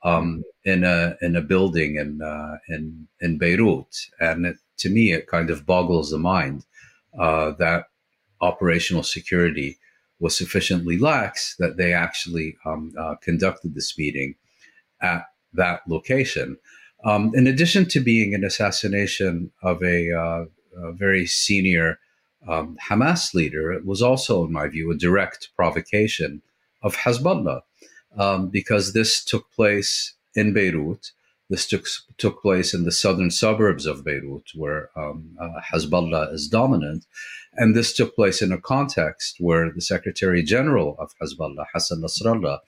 um, 0.04 0.44
in 0.66 0.84
a 0.84 1.16
in 1.22 1.36
a 1.36 1.42
building 1.42 1.96
in 1.96 2.22
uh, 2.22 2.58
in 2.68 3.08
in 3.22 3.38
Beirut, 3.38 3.96
and 4.20 4.46
it, 4.46 4.58
to 4.80 4.90
me, 4.90 5.14
it 5.14 5.28
kind 5.28 5.50
of 5.50 5.66
boggles 5.66 6.12
the 6.12 6.18
mind 6.18 6.66
uh, 7.18 7.52
that 7.60 7.86
operational 8.42 9.04
security 9.04 9.78
was 10.20 10.38
sufficiently 10.38 10.98
lax 10.98 11.56
that 11.60 11.78
they 11.78 11.94
actually 11.94 12.56
um, 12.66 12.94
uh, 13.00 13.16
conducted 13.22 13.74
this 13.74 13.98
meeting 13.98 14.36
at 15.02 15.26
that 15.54 15.82
location. 15.88 16.58
Um, 17.06 17.32
in 17.36 17.48
addition 17.48 17.86
to 17.90 18.00
being 18.00 18.34
an 18.34 18.44
assassination 18.46 19.52
of 19.62 19.84
a, 19.84 20.12
uh, 20.14 20.46
a 20.78 20.92
very 20.92 21.26
senior 21.26 22.00
um, 22.48 22.78
Hamas 22.90 23.34
leader, 23.34 23.80
was 23.86 24.02
also, 24.02 24.46
in 24.46 24.52
my 24.52 24.68
view, 24.68 24.92
a 24.92 24.96
direct 24.96 25.50
provocation 25.56 26.42
of 26.82 26.96
Hezbollah 26.96 27.62
um, 28.18 28.50
because 28.50 28.94
this 28.94 29.24
took 29.24 29.52
place 29.52 30.14
in 30.36 30.54
Beirut. 30.54 31.12
This 31.50 31.68
took, 31.68 31.86
took 32.18 32.42
place 32.42 32.74
in 32.74 32.84
the 32.84 32.92
southern 32.92 33.32
suburbs 33.32 33.86
of 33.86 34.04
Beirut, 34.04 34.52
where 34.56 34.90
um, 34.96 35.38
uh, 35.40 35.62
Hezbollah 35.72 36.34
is 36.34 36.48
dominant. 36.48 37.06
And 37.56 37.76
this 37.76 37.94
took 37.94 38.16
place 38.16 38.42
in 38.42 38.52
a 38.52 38.58
context 38.58 39.38
where 39.40 39.72
the 39.72 39.82
Secretary 39.82 40.42
General 40.42 40.96
of 41.00 41.14
Hezbollah, 41.22 41.66
Hassan 41.74 42.02
Nasrallah, 42.02 42.60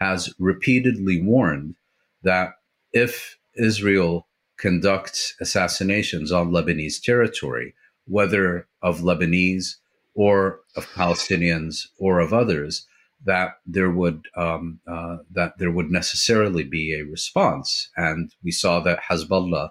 has 0.00 0.34
repeatedly 0.38 1.22
warned 1.22 1.76
that 2.22 2.54
if 2.92 3.38
Israel 3.54 4.26
conducts 4.56 5.34
assassinations 5.40 6.32
on 6.32 6.50
Lebanese 6.50 7.02
territory, 7.02 7.74
whether 8.06 8.66
of 8.82 9.00
Lebanese 9.00 9.76
or 10.14 10.60
of 10.76 10.86
Palestinians 10.90 11.88
or 11.98 12.20
of 12.20 12.32
others, 12.32 12.86
that 13.24 13.58
there 13.66 13.90
would 13.90 14.26
um, 14.36 14.80
uh, 14.86 15.18
that 15.30 15.58
there 15.58 15.70
would 15.70 15.90
necessarily 15.90 16.62
be 16.62 16.94
a 16.94 17.04
response, 17.04 17.88
and 17.96 18.32
we 18.42 18.50
saw 18.50 18.80
that 18.80 19.00
Hezbollah 19.00 19.70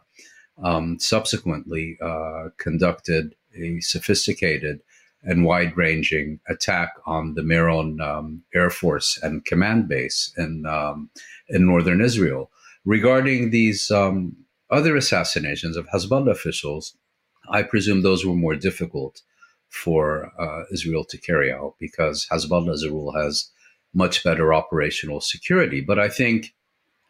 um, 0.61 0.99
subsequently 0.99 1.97
uh, 2.01 2.49
conducted 2.57 3.35
a 3.55 3.79
sophisticated 3.79 4.81
and 5.25 5.45
wide-ranging 5.45 6.39
attack 6.49 6.89
on 7.05 7.35
the 7.35 7.43
Meron 7.43 8.01
um, 8.01 8.43
Air 8.53 8.69
Force 8.69 9.17
and 9.21 9.45
Command 9.45 9.87
Base 9.87 10.33
in 10.37 10.65
um, 10.65 11.09
in 11.47 11.65
northern 11.65 12.01
Israel. 12.01 12.49
Regarding 12.85 13.51
these 13.51 13.89
um, 13.91 14.35
other 14.73 14.95
assassinations 14.95 15.77
of 15.77 15.87
Hezbollah 15.87 16.31
officials, 16.31 16.95
I 17.49 17.63
presume 17.63 18.01
those 18.01 18.25
were 18.25 18.33
more 18.35 18.55
difficult 18.55 19.21
for 19.69 20.31
uh, 20.39 20.63
Israel 20.71 21.03
to 21.05 21.17
carry 21.17 21.51
out 21.51 21.75
because 21.79 22.27
Hezbollah, 22.31 22.73
as 22.73 22.83
a 22.83 22.89
rule, 22.89 23.13
has 23.13 23.49
much 23.93 24.23
better 24.23 24.53
operational 24.53 25.21
security. 25.21 25.81
But 25.81 25.99
I 25.99 26.09
think 26.09 26.53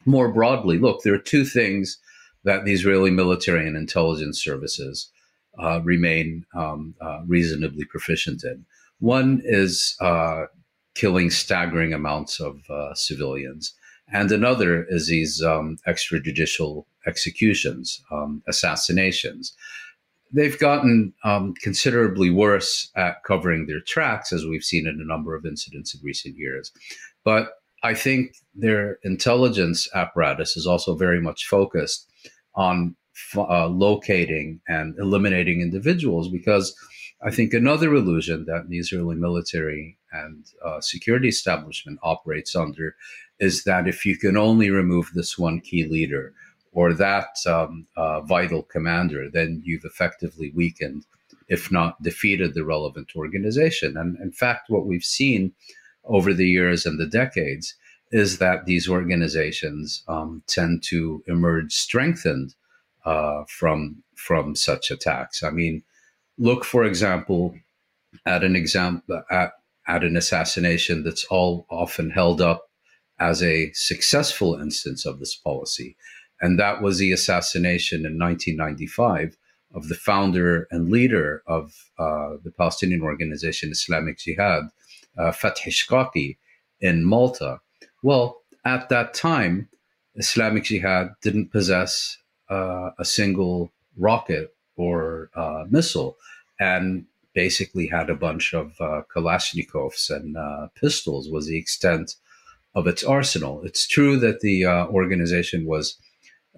more 0.06 0.32
broadly, 0.32 0.78
look, 0.78 1.04
there 1.04 1.14
are 1.14 1.20
two 1.20 1.46
things 1.46 1.98
that 2.44 2.66
the 2.66 2.74
Israeli 2.74 3.12
military 3.12 3.68
and 3.68 3.78
intelligence 3.78 4.44
services 4.44 5.10
uh, 5.62 5.82
remain 5.82 6.46
um, 6.56 6.96
uh, 7.02 7.22
reasonably 7.26 7.86
proficient 7.86 8.44
in. 8.44 8.66
One 9.00 9.42
is 9.44 9.96
uh, 10.02 10.46
killing 10.96 11.30
staggering 11.30 11.94
amounts 11.94 12.40
of 12.40 12.62
uh, 12.70 12.94
civilians, 12.94 13.74
and 14.14 14.32
another 14.32 14.86
is 14.90 15.08
these 15.08 15.42
um, 15.44 15.78
extrajudicial 15.88 16.86
executions, 17.06 18.02
um, 18.12 18.42
assassinations 18.48 19.54
they've 20.34 20.60
gotten 20.60 21.14
um, 21.24 21.54
considerably 21.62 22.32
worse 22.32 22.92
at 22.96 23.24
covering 23.24 23.68
their 23.68 23.80
tracks, 23.80 24.34
as 24.34 24.46
we've 24.46 24.64
seen 24.64 24.88
in 24.88 25.00
a 25.00 25.06
number 25.06 25.36
of 25.36 25.46
incidents 25.46 25.94
in 25.94 26.02
recent 26.04 26.36
years. 26.36 26.72
But 27.24 27.50
I 27.84 27.94
think 27.94 28.36
their 28.56 28.98
intelligence 29.04 29.88
apparatus 29.94 30.58
is 30.58 30.66
also 30.66 30.96
very 30.96 31.22
much 31.22 31.46
focused 31.46 32.10
on 32.56 32.96
uh, 33.36 33.68
locating 33.68 34.60
and 34.68 34.98
eliminating 34.98 35.62
individuals 35.62 36.30
because 36.30 36.76
I 37.26 37.32
think 37.32 37.54
another 37.54 37.94
illusion 37.94 38.46
that 38.46 38.68
the 38.68 38.78
Israeli 38.78 39.16
military 39.16 39.98
and 40.12 40.46
uh, 40.64 40.82
security 40.82 41.30
establishment 41.30 42.00
operates 42.04 42.56
under 42.56 42.96
is 43.40 43.64
that 43.64 43.88
if 43.88 44.06
you 44.06 44.18
can 44.18 44.36
only 44.36 44.70
remove 44.70 45.12
this 45.14 45.38
one 45.38 45.62
key 45.62 45.86
leader, 45.86 46.34
or 46.74 46.94
that 46.94 47.38
um, 47.48 47.86
uh, 47.96 48.22
vital 48.22 48.64
commander, 48.64 49.30
then 49.32 49.62
you've 49.64 49.86
effectively 49.86 50.52
weakened, 50.56 51.06
if 51.48 51.72
not 51.72 52.02
defeated, 52.02 52.54
the 52.54 52.66
relevant 52.66 53.12
organization. 53.16 53.96
And 53.96 54.18
in 54.20 54.32
fact, 54.32 54.70
what 54.70 54.86
we've 54.86 55.04
seen 55.04 55.54
over 56.04 56.34
the 56.34 56.48
years 56.48 56.86
and 56.86 57.00
the 57.00 57.06
decades 57.06 57.76
is 58.12 58.40
that 58.40 58.66
these 58.66 58.90
organizations 58.90 60.04
um, 60.08 60.44
tend 60.48 60.84
to 60.84 61.24
emerge 61.28 61.74
strengthened 61.74 62.56
uh, 63.06 63.44
from 63.48 64.04
from 64.16 64.56
such 64.56 64.92
attacks. 64.92 65.44
I 65.44 65.50
mean, 65.50 65.84
look, 66.38 66.64
for 66.66 66.84
example, 66.84 67.56
at 68.26 68.44
an 68.44 68.56
example 68.56 69.24
at, 69.32 69.54
at 69.88 70.04
an 70.04 70.16
assassination 70.16 71.04
that's 71.04 71.26
all 71.26 71.66
often 71.70 72.10
held 72.10 72.42
up 72.42 72.70
as 73.20 73.44
a 73.44 73.72
successful 73.74 74.56
instance 74.56 75.06
of 75.06 75.20
this 75.20 75.36
policy 75.36 75.96
and 76.44 76.60
that 76.60 76.82
was 76.82 76.98
the 76.98 77.14
assassination 77.14 78.00
in 78.00 78.20
1995 78.20 79.38
of 79.74 79.88
the 79.88 79.96
founder 79.96 80.68
and 80.72 80.90
leader 80.90 81.42
of 81.48 81.74
uh, 81.98 82.36
the 82.44 82.52
Palestinian 82.58 83.02
organization 83.02 83.72
Islamic 83.72 84.18
Jihad, 84.18 84.66
uh, 85.18 85.32
Fathi 85.32 86.38
in 86.82 87.06
Malta. 87.06 87.62
Well, 88.04 88.42
at 88.66 88.90
that 88.90 89.14
time, 89.14 89.70
Islamic 90.16 90.66
Jihad 90.66 91.12
didn't 91.22 91.52
possess 91.52 92.18
uh, 92.50 92.90
a 93.00 93.06
single 93.06 93.72
rocket 93.98 94.54
or 94.76 95.30
uh, 95.36 95.66
missile 95.70 96.18
and 96.60 97.06
basically 97.34 97.88
had 97.88 98.10
a 98.10 98.16
bunch 98.16 98.54
of 98.54 98.74
uh, 98.80 99.02
Kalashnikovs 99.14 100.10
and 100.10 100.38
uh, 100.38 100.68
pistols 100.76 101.30
was 101.30 101.48
the 101.48 101.58
extent 101.58 102.16
of 102.76 102.88
its 102.88 103.04
arsenal. 103.04 103.62
It's 103.64 103.88
true 103.88 104.18
that 104.20 104.42
the 104.42 104.66
uh, 104.66 104.88
organization 104.88 105.66
was 105.66 105.98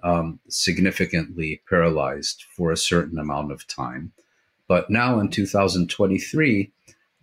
um, 0.03 0.39
significantly 0.49 1.61
paralyzed 1.69 2.43
for 2.55 2.71
a 2.71 2.77
certain 2.77 3.17
amount 3.17 3.51
of 3.51 3.67
time. 3.67 4.11
But 4.67 4.89
now 4.89 5.19
in 5.19 5.29
2023, 5.29 6.71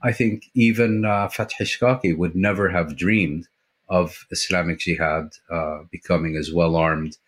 I 0.02 0.12
think 0.12 0.44
even 0.54 1.04
uh, 1.04 1.28
Fathi 1.28 1.62
Shaqaqi 1.62 2.16
would 2.16 2.34
never 2.34 2.70
have 2.70 2.96
dreamed 2.96 3.48
of 3.88 4.26
Islamic 4.30 4.78
Jihad 4.78 5.30
uh, 5.50 5.80
becoming 5.90 6.36
as 6.36 6.52
well 6.52 6.76
armed 6.76 7.18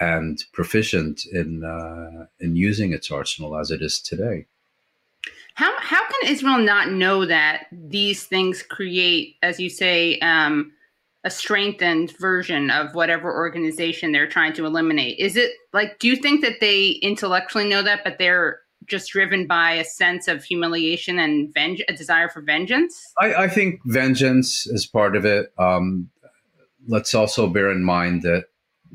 and 0.00 0.44
proficient 0.52 1.26
in 1.26 1.64
uh, 1.64 2.26
in 2.40 2.56
using 2.56 2.92
its 2.92 3.10
arsenal 3.10 3.56
as 3.56 3.70
it 3.70 3.82
is 3.82 4.00
today. 4.00 4.46
How 5.54 5.74
how 5.80 6.02
can 6.08 6.32
Israel 6.32 6.58
not 6.58 6.92
know 6.92 7.26
that 7.26 7.66
these 7.72 8.24
things 8.24 8.62
create, 8.62 9.36
as 9.42 9.58
you 9.58 9.70
say, 9.70 10.18
um, 10.20 10.72
a 11.24 11.30
strengthened 11.30 12.16
version 12.18 12.70
of 12.70 12.94
whatever 12.94 13.32
organization 13.32 14.12
they're 14.12 14.28
trying 14.28 14.52
to 14.54 14.64
eliminate. 14.64 15.18
Is 15.18 15.36
it 15.36 15.52
like, 15.72 15.98
do 15.98 16.08
you 16.08 16.16
think 16.16 16.42
that 16.42 16.60
they 16.60 16.92
intellectually 17.02 17.68
know 17.68 17.82
that, 17.82 18.04
but 18.04 18.18
they're 18.18 18.60
just 18.86 19.10
driven 19.10 19.46
by 19.46 19.72
a 19.72 19.84
sense 19.84 20.28
of 20.28 20.44
humiliation 20.44 21.18
and 21.18 21.52
venge- 21.52 21.84
a 21.88 21.92
desire 21.92 22.28
for 22.28 22.40
vengeance? 22.40 23.12
I, 23.20 23.34
I 23.34 23.48
think 23.48 23.80
vengeance 23.84 24.66
is 24.66 24.86
part 24.86 25.16
of 25.16 25.24
it. 25.24 25.52
Um, 25.58 26.08
let's 26.86 27.14
also 27.14 27.48
bear 27.48 27.70
in 27.70 27.84
mind 27.84 28.22
that 28.22 28.46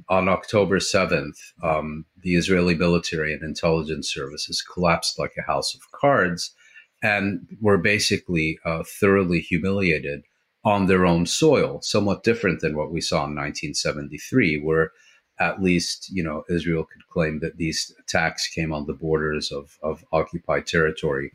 on 0.09 0.27
October 0.29 0.79
7th, 0.79 1.37
um, 1.63 2.05
the 2.21 2.35
Israeli 2.35 2.75
military 2.75 3.33
and 3.33 3.43
intelligence 3.43 4.11
services 4.11 4.61
collapsed 4.61 5.19
like 5.19 5.33
a 5.37 5.51
house 5.51 5.73
of 5.75 5.81
cards 5.91 6.53
and 7.01 7.45
were 7.61 7.77
basically 7.77 8.59
uh, 8.65 8.83
thoroughly 8.99 9.39
humiliated 9.39 10.23
on 10.65 10.85
their 10.85 11.05
own 11.05 11.25
soil, 11.25 11.81
somewhat 11.81 12.23
different 12.23 12.61
than 12.61 12.75
what 12.75 12.91
we 12.91 13.01
saw 13.01 13.17
in 13.25 13.35
1973, 13.35 14.61
where 14.61 14.91
at 15.39 15.61
least 15.61 16.09
you 16.11 16.23
know 16.23 16.43
Israel 16.49 16.85
could 16.85 17.07
claim 17.11 17.39
that 17.39 17.57
these 17.57 17.93
attacks 17.99 18.47
came 18.47 18.71
on 18.71 18.85
the 18.85 18.93
borders 18.93 19.51
of, 19.51 19.77
of 19.83 20.05
occupied 20.13 20.65
territory, 20.65 21.31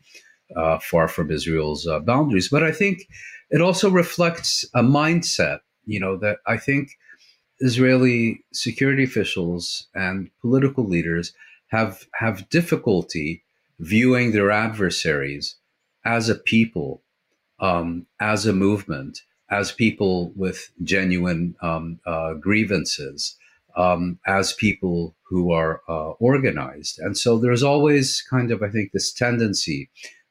uh, 0.55 0.79
far 0.79 1.07
from 1.07 1.29
Israel's 1.29 1.85
uh, 1.85 1.99
boundaries. 1.99 2.49
But 2.49 2.63
I 2.63 2.71
think 2.71 3.07
it 3.51 3.61
also 3.61 3.89
reflects 3.89 4.65
a 4.73 4.81
mindset, 4.81 5.59
you 5.85 5.99
know, 5.99 6.17
that 6.17 6.37
I 6.47 6.57
think 6.57 6.89
Israeli 7.59 8.43
security 8.53 9.03
officials 9.03 9.87
and 9.93 10.29
political 10.41 10.85
leaders 10.85 11.33
have 11.67 12.07
have 12.13 12.49
difficulty 12.49 13.43
viewing 13.79 14.31
their 14.31 14.51
adversaries 14.51 15.55
as 16.03 16.29
a 16.29 16.35
people 16.35 17.01
um, 17.59 18.05
as 18.19 18.45
a 18.45 18.53
movement, 18.53 19.21
as 19.49 19.71
people 19.71 20.31
with 20.35 20.71
genuine 20.83 21.55
um, 21.61 21.99
uh, 22.05 22.33
grievances, 22.33 23.35
um, 23.75 24.19
as 24.25 24.53
people 24.53 25.15
who 25.23 25.51
are 25.51 25.81
uh, 25.87 26.11
organized. 26.19 26.99
And 26.99 27.17
so 27.17 27.37
there's 27.37 27.63
always 27.63 28.21
kind 28.21 28.51
of, 28.51 28.63
I 28.63 28.69
think, 28.69 28.91
this 28.91 29.11
tendency 29.11 29.89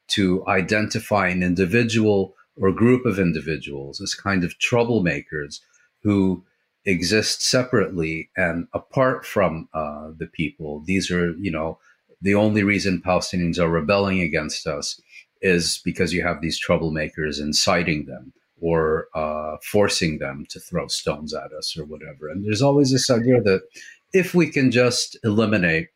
to 0.09 0.45
identify 0.47 1.27
an 1.27 1.43
individual 1.43 2.35
or 2.55 2.71
group 2.71 3.05
of 3.05 3.19
individuals 3.19 4.01
as 4.01 4.13
kind 4.15 4.43
of 4.43 4.57
troublemakers 4.59 5.59
who 6.03 6.43
exist 6.85 7.41
separately 7.41 8.29
and 8.35 8.67
apart 8.73 9.25
from 9.25 9.67
uh, 9.73 10.09
the 10.17 10.27
people. 10.27 10.81
These 10.85 11.11
are, 11.11 11.31
you 11.37 11.51
know, 11.51 11.77
the 12.21 12.35
only 12.35 12.63
reason 12.63 13.01
Palestinians 13.05 13.59
are 13.59 13.69
rebelling 13.69 14.21
against 14.21 14.67
us 14.67 14.99
is 15.41 15.79
because 15.85 16.13
you 16.13 16.23
have 16.23 16.41
these 16.41 16.59
troublemakers 16.61 17.39
inciting 17.39 18.05
them 18.05 18.33
or 18.61 19.07
uh, 19.15 19.57
forcing 19.63 20.19
them 20.19 20.45
to 20.49 20.59
throw 20.59 20.87
stones 20.87 21.33
at 21.33 21.53
us 21.53 21.77
or 21.77 21.85
whatever. 21.85 22.27
And 22.27 22.43
there's 22.43 22.61
always 22.61 22.91
this 22.91 23.09
idea 23.09 23.41
that 23.41 23.61
if 24.13 24.33
we 24.33 24.49
can 24.49 24.71
just 24.71 25.17
eliminate 25.23 25.89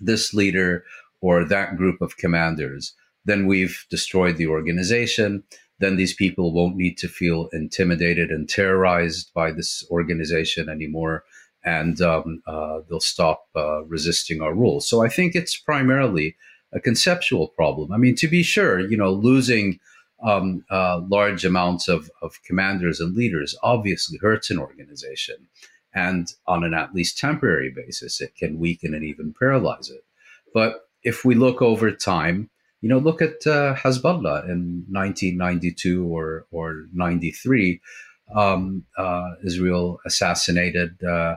this 0.00 0.32
leader 0.32 0.84
or 1.20 1.44
that 1.44 1.76
group 1.76 2.00
of 2.00 2.16
commanders, 2.16 2.94
then 3.24 3.46
we've 3.46 3.86
destroyed 3.90 4.36
the 4.36 4.46
organization. 4.46 5.42
Then 5.78 5.96
these 5.96 6.14
people 6.14 6.52
won't 6.52 6.76
need 6.76 6.96
to 6.98 7.08
feel 7.08 7.48
intimidated 7.52 8.30
and 8.30 8.48
terrorized 8.48 9.32
by 9.34 9.52
this 9.52 9.84
organization 9.90 10.68
anymore. 10.68 11.24
And 11.64 12.00
um, 12.00 12.42
uh, 12.46 12.80
they'll 12.88 13.00
stop 13.00 13.46
uh, 13.54 13.84
resisting 13.84 14.40
our 14.40 14.54
rules. 14.54 14.88
So 14.88 15.02
I 15.02 15.08
think 15.08 15.34
it's 15.34 15.56
primarily 15.56 16.36
a 16.72 16.80
conceptual 16.80 17.48
problem. 17.48 17.92
I 17.92 17.96
mean, 17.96 18.14
to 18.16 18.28
be 18.28 18.42
sure, 18.42 18.80
you 18.80 18.96
know, 18.96 19.10
losing 19.10 19.80
um, 20.22 20.64
uh, 20.70 21.00
large 21.08 21.44
amounts 21.44 21.88
of, 21.88 22.10
of 22.22 22.42
commanders 22.44 23.00
and 23.00 23.14
leaders 23.14 23.54
obviously 23.62 24.18
hurts 24.18 24.50
an 24.50 24.58
organization. 24.58 25.36
And 25.94 26.28
on 26.46 26.64
an 26.64 26.74
at 26.74 26.94
least 26.94 27.18
temporary 27.18 27.72
basis, 27.74 28.20
it 28.20 28.36
can 28.36 28.58
weaken 28.58 28.94
and 28.94 29.04
even 29.04 29.34
paralyze 29.38 29.90
it. 29.90 30.04
But 30.52 30.88
if 31.02 31.24
we 31.24 31.34
look 31.34 31.62
over 31.62 31.90
time, 31.90 32.50
you 32.80 32.88
know, 32.88 32.98
look 32.98 33.22
at 33.22 33.46
uh, 33.46 33.74
Hezbollah 33.74 34.44
in 34.44 34.84
1992 34.90 36.06
or, 36.06 36.46
or 36.50 36.84
93. 36.92 37.80
Um, 38.34 38.84
uh, 38.98 39.30
Israel 39.44 40.00
assassinated 40.04 41.02
uh, 41.02 41.36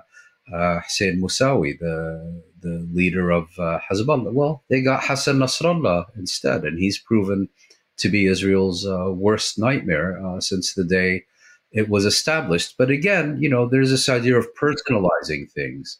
uh, 0.54 0.80
Hussein 0.82 1.21
Musawi, 1.21 1.78
the 1.80 2.41
the 2.62 2.88
leader 2.91 3.30
of 3.30 3.47
uh, 3.58 3.80
Hezbollah. 3.89 4.34
Well, 4.34 4.63
they 4.69 4.82
got 4.82 5.04
Hassan 5.04 5.38
Nasrallah 5.38 6.06
instead, 6.17 6.63
and 6.63 6.78
he's 6.78 6.97
proven 6.97 7.49
to 7.97 8.10
be 8.10 8.25
Israel's 8.25 8.86
uh, 8.86 9.12
worst 9.12 9.60
nightmare 9.60 10.19
uh, 10.25 10.39
since 10.39 10.73
the 10.73 10.84
day 10.84 11.25
it 11.71 11.89
was 11.89 12.06
established. 12.06 12.75
But 12.78 12.89
again, 12.89 13.38
you 13.39 13.49
know, 13.49 13.67
there's 13.67 13.91
this 13.91 14.10
idea 14.10 14.38
of 14.38 14.47
personalizing 14.56 15.52
things, 15.52 15.99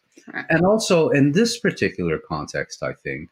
and 0.50 0.66
also 0.66 1.10
in 1.10 1.34
this 1.34 1.60
particular 1.60 2.18
context, 2.18 2.84
I 2.84 2.94
think 2.94 3.30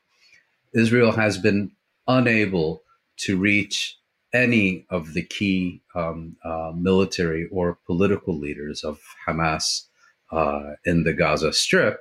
Israel 0.73 1.11
has 1.11 1.37
been 1.37 1.71
unable 2.07 2.83
to 3.17 3.37
reach 3.37 3.97
any 4.33 4.85
of 4.89 5.13
the 5.13 5.23
key 5.23 5.81
um, 5.95 6.35
uh, 6.43 6.71
military 6.75 7.47
or 7.51 7.79
political 7.85 8.37
leaders 8.37 8.83
of 8.83 8.99
Hamas 9.27 9.83
uh, 10.31 10.73
in 10.85 11.03
the 11.03 11.13
Gaza 11.13 11.53
Strip. 11.53 11.99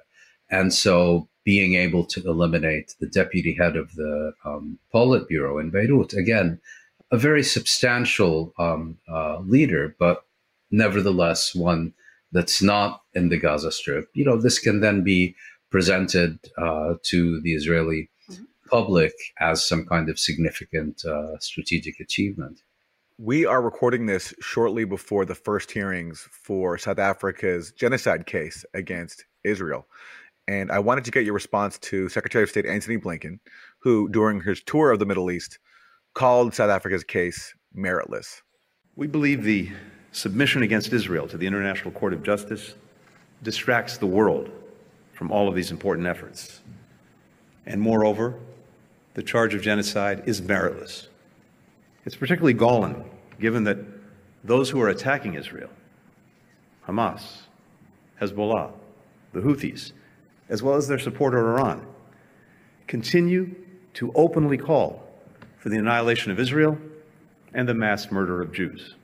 And 0.51 0.73
so 0.73 1.29
being 1.45 1.75
able 1.75 2.05
to 2.05 2.21
eliminate 2.29 2.95
the 3.01 3.07
deputy 3.07 3.55
head 3.55 3.77
of 3.77 3.95
the 3.95 4.33
um, 4.45 4.79
Politburo 4.93 5.61
in 5.61 5.71
Beirut, 5.71 6.13
again, 6.13 6.61
a 7.13 7.17
very 7.17 7.43
substantial 7.43 8.53
um, 8.59 8.99
uh, 9.09 9.39
leader, 9.39 9.95
but 9.99 10.25
nevertheless 10.71 11.55
one 11.55 11.95
that's 12.33 12.61
not 12.61 13.03
in 13.15 13.29
the 13.29 13.39
Gaza 13.39 13.71
Strip. 13.71 14.09
You 14.13 14.25
know, 14.25 14.37
this 14.37 14.59
can 14.59 14.81
then 14.81 15.05
be 15.05 15.35
presented 15.71 16.39
uh, 16.59 16.95
to 17.05 17.41
the 17.43 17.55
Israeli. 17.55 18.11
Public 18.67 19.13
as 19.41 19.67
some 19.67 19.87
kind 19.87 20.09
of 20.09 20.19
significant 20.19 21.05
uh, 21.05 21.39
strategic 21.39 22.01
achievement. 22.01 22.63
We 23.19 23.47
are 23.47 23.63
recording 23.63 24.07
this 24.07 24.35
shortly 24.41 24.85
before 24.85 25.25
the 25.25 25.35
first 25.35 25.71
hearings 25.71 26.29
for 26.31 26.77
South 26.77 26.99
Africa's 26.99 27.73
genocide 27.73 28.27
case 28.27 28.65
against 28.75 29.25
Israel. 29.43 29.87
And 30.49 30.71
I 30.71 30.79
wanted 30.79 31.05
to 31.07 31.11
get 31.11 31.25
your 31.25 31.35
response 31.35 31.79
to 31.79 32.09
Secretary 32.09 32.45
of 32.45 32.51
State 32.51 32.67
Antony 32.67 32.99
Blinken, 32.99 33.39
who, 33.79 34.09
during 34.11 34.41
his 34.41 34.63
tour 34.63 34.91
of 34.93 34.99
the 34.99 35.07
Middle 35.07 35.31
East, 35.31 35.59
called 36.15 36.55
South 36.55 36.71
Africa's 36.71 37.05
case 37.05 37.55
meritless. 37.77 38.43
We 38.97 39.07
believe 39.07 39.43
the 39.43 39.71
submission 40.13 40.63
against 40.63 40.93
Israel 40.93 41.27
to 41.29 41.37
the 41.37 41.47
International 41.47 41.91
Court 41.91 42.13
of 42.13 42.23
Justice 42.23 42.75
distracts 43.43 43.99
the 43.99 44.07
world 44.07 44.51
from 45.13 45.31
all 45.31 45.49
of 45.49 45.55
these 45.55 45.71
important 45.71 46.07
efforts. 46.07 46.61
And 47.67 47.81
moreover, 47.81 48.35
the 49.17 49.23
charge 49.23 49.55
of 49.55 49.63
genocide 49.63 50.23
is 50.27 50.43
meritless. 50.43 51.09
It's 52.05 52.15
particularly 52.15 52.53
galling 52.53 53.03
given 53.41 53.65
that 53.65 53.79
those 54.45 54.69
who 54.69 54.79
are 54.83 54.91
attacking 54.91 55.35
Israel, 55.35 55.71
Hamas, 56.87 57.23
Hezbollah, 58.21 58.73
the 59.33 59.41
Houthis, 59.41 59.93
as 60.51 60.63
well 60.63 60.75
as 60.75 60.87
their 60.87 60.99
supporter 60.99 61.39
Iran, 61.39 61.87
continue 62.89 63.55
to 63.95 64.13
openly 64.15 64.59
call 64.59 65.09
for 65.57 65.71
the 65.71 65.79
annihilation 65.79 66.31
of 66.31 66.39
Israel 66.39 66.77
and 67.55 67.67
the 67.67 67.75
mass 67.75 68.13
murder 68.13 68.43
of 68.43 68.53
Jews. 68.53 68.97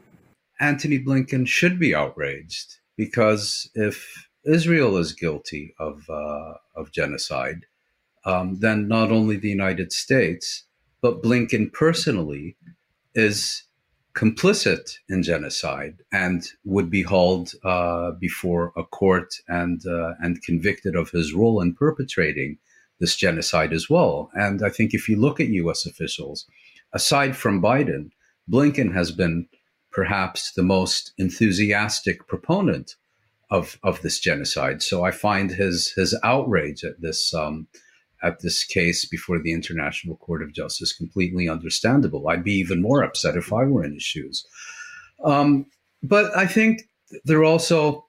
Antony 0.60 1.02
Blinken 1.02 1.48
should 1.48 1.78
be 1.78 1.94
outraged 1.94 2.80
because 2.98 3.70
if 3.74 4.28
Israel 4.44 4.98
is 4.98 5.14
guilty 5.14 5.74
of, 5.80 6.02
uh, 6.10 6.52
of 6.76 6.92
genocide, 6.92 7.64
um, 8.24 8.58
then 8.60 8.88
not 8.88 9.10
only 9.10 9.36
the 9.36 9.48
United 9.48 9.92
States, 9.92 10.64
but 11.00 11.22
Blinken 11.22 11.72
personally 11.72 12.56
is 13.14 13.64
complicit 14.14 14.98
in 15.08 15.22
genocide 15.22 15.98
and 16.12 16.48
would 16.64 16.90
be 16.90 17.02
hauled 17.02 17.52
uh, 17.64 18.10
before 18.12 18.72
a 18.76 18.84
court 18.84 19.34
and 19.48 19.86
uh, 19.86 20.14
and 20.20 20.42
convicted 20.42 20.94
of 20.94 21.10
his 21.10 21.32
role 21.32 21.60
in 21.60 21.74
perpetrating 21.74 22.58
this 23.00 23.16
genocide 23.16 23.72
as 23.72 23.88
well. 23.88 24.30
And 24.34 24.62
I 24.62 24.68
think 24.68 24.94
if 24.94 25.08
you 25.08 25.16
look 25.16 25.40
at 25.40 25.48
U.S. 25.48 25.86
officials, 25.86 26.46
aside 26.92 27.36
from 27.36 27.62
Biden, 27.62 28.10
Blinken 28.50 28.92
has 28.92 29.10
been 29.12 29.48
perhaps 29.90 30.52
the 30.52 30.62
most 30.62 31.12
enthusiastic 31.18 32.26
proponent 32.28 32.96
of 33.50 33.78
of 33.82 34.02
this 34.02 34.20
genocide. 34.20 34.82
So 34.82 35.04
I 35.04 35.10
find 35.10 35.50
his 35.50 35.92
his 35.92 36.18
outrage 36.22 36.84
at 36.84 37.00
this 37.00 37.32
um, 37.34 37.66
at 38.22 38.40
this 38.40 38.64
case 38.64 39.04
before 39.04 39.40
the 39.40 39.52
International 39.52 40.16
Court 40.16 40.42
of 40.42 40.52
Justice 40.52 40.92
completely 40.92 41.48
understandable. 41.48 42.28
I'd 42.28 42.44
be 42.44 42.54
even 42.54 42.80
more 42.80 43.02
upset 43.02 43.36
if 43.36 43.52
I 43.52 43.64
were 43.64 43.84
in 43.84 43.94
his 43.94 44.02
shoes. 44.02 44.46
Um, 45.24 45.66
but 46.02 46.36
I 46.36 46.46
think 46.46 46.82
there 47.24 47.38
are 47.38 47.44
also 47.44 48.06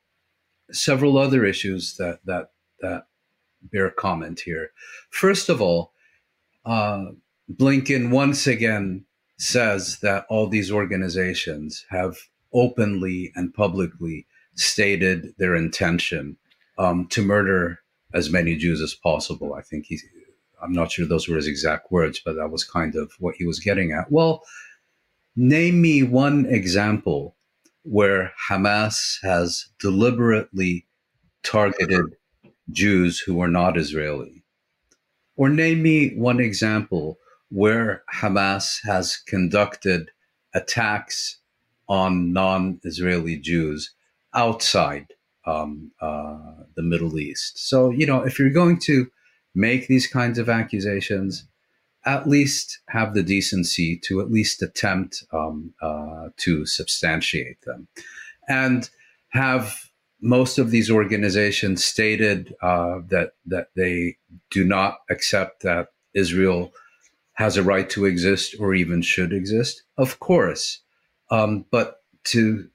several 0.71 1.17
other 1.17 1.45
issues 1.45 1.95
that 1.97 2.19
that 2.25 2.49
that 2.81 3.03
bear 3.61 3.89
comment 3.89 4.41
here. 4.41 4.71
First 5.09 5.49
of 5.49 5.61
all, 5.61 5.93
uh, 6.65 7.05
Blinken 7.51 8.11
once 8.11 8.47
again 8.47 9.05
says 9.37 9.99
that 9.99 10.25
all 10.29 10.47
these 10.47 10.71
organizations 10.71 11.85
have 11.89 12.17
openly 12.53 13.31
and 13.35 13.53
publicly 13.53 14.25
stated 14.55 15.33
their 15.37 15.55
intention 15.55 16.37
um, 16.77 17.07
to 17.07 17.21
murder 17.21 17.79
as 18.13 18.29
many 18.29 18.55
Jews 18.55 18.81
as 18.81 18.93
possible. 18.93 19.53
I 19.53 19.61
think 19.61 19.85
he, 19.87 19.99
I'm 20.61 20.73
not 20.73 20.91
sure 20.91 21.05
those 21.05 21.27
were 21.27 21.35
his 21.37 21.47
exact 21.47 21.91
words, 21.91 22.21
but 22.23 22.35
that 22.35 22.51
was 22.51 22.63
kind 22.63 22.95
of 22.95 23.11
what 23.19 23.35
he 23.35 23.45
was 23.45 23.59
getting 23.59 23.91
at. 23.91 24.11
Well, 24.11 24.43
name 25.35 25.81
me 25.81 26.03
one 26.03 26.45
example 26.45 27.35
where 27.83 28.33
Hamas 28.49 29.17
has 29.23 29.67
deliberately 29.79 30.85
targeted 31.43 32.15
Jews 32.71 33.19
who 33.19 33.41
are 33.41 33.49
not 33.49 33.77
Israeli. 33.77 34.43
Or 35.35 35.49
name 35.49 35.81
me 35.81 36.15
one 36.15 36.39
example 36.39 37.17
where 37.49 38.03
Hamas 38.13 38.79
has 38.83 39.17
conducted 39.17 40.11
attacks 40.53 41.37
on 41.89 42.31
non 42.31 42.79
Israeli 42.83 43.37
Jews 43.37 43.93
outside 44.33 45.13
um, 45.45 45.91
uh, 46.01 46.37
the 46.75 46.83
Middle 46.83 47.19
East. 47.19 47.67
So, 47.69 47.91
you 47.91 48.05
know, 48.05 48.21
if 48.21 48.39
you're 48.39 48.49
going 48.49 48.79
to 48.81 49.07
make 49.55 49.87
these 49.87 50.07
kinds 50.07 50.39
of 50.39 50.49
accusations, 50.49 51.45
at 52.05 52.27
least 52.27 52.79
have 52.89 53.13
the 53.13 53.23
decency 53.23 53.97
to 54.05 54.19
at 54.19 54.31
least 54.31 54.61
attempt 54.61 55.23
um, 55.31 55.73
uh, 55.81 56.29
to 56.37 56.65
substantiate 56.65 57.61
them. 57.61 57.87
And 58.47 58.89
have 59.29 59.89
most 60.21 60.57
of 60.57 60.71
these 60.71 60.89
organizations 60.89 61.83
stated 61.83 62.55
uh, 62.61 62.99
that 63.09 63.31
that 63.45 63.67
they 63.75 64.17
do 64.51 64.63
not 64.63 64.99
accept 65.09 65.63
that 65.63 65.89
Israel 66.13 66.71
has 67.33 67.57
a 67.57 67.63
right 67.63 67.89
to 67.89 68.05
exist 68.05 68.55
or 68.59 68.73
even 68.73 69.01
should 69.01 69.33
exist. 69.33 69.83
Of 69.97 70.19
course, 70.19 70.81
um, 71.31 71.65
but 71.71 71.97
to 72.25 72.69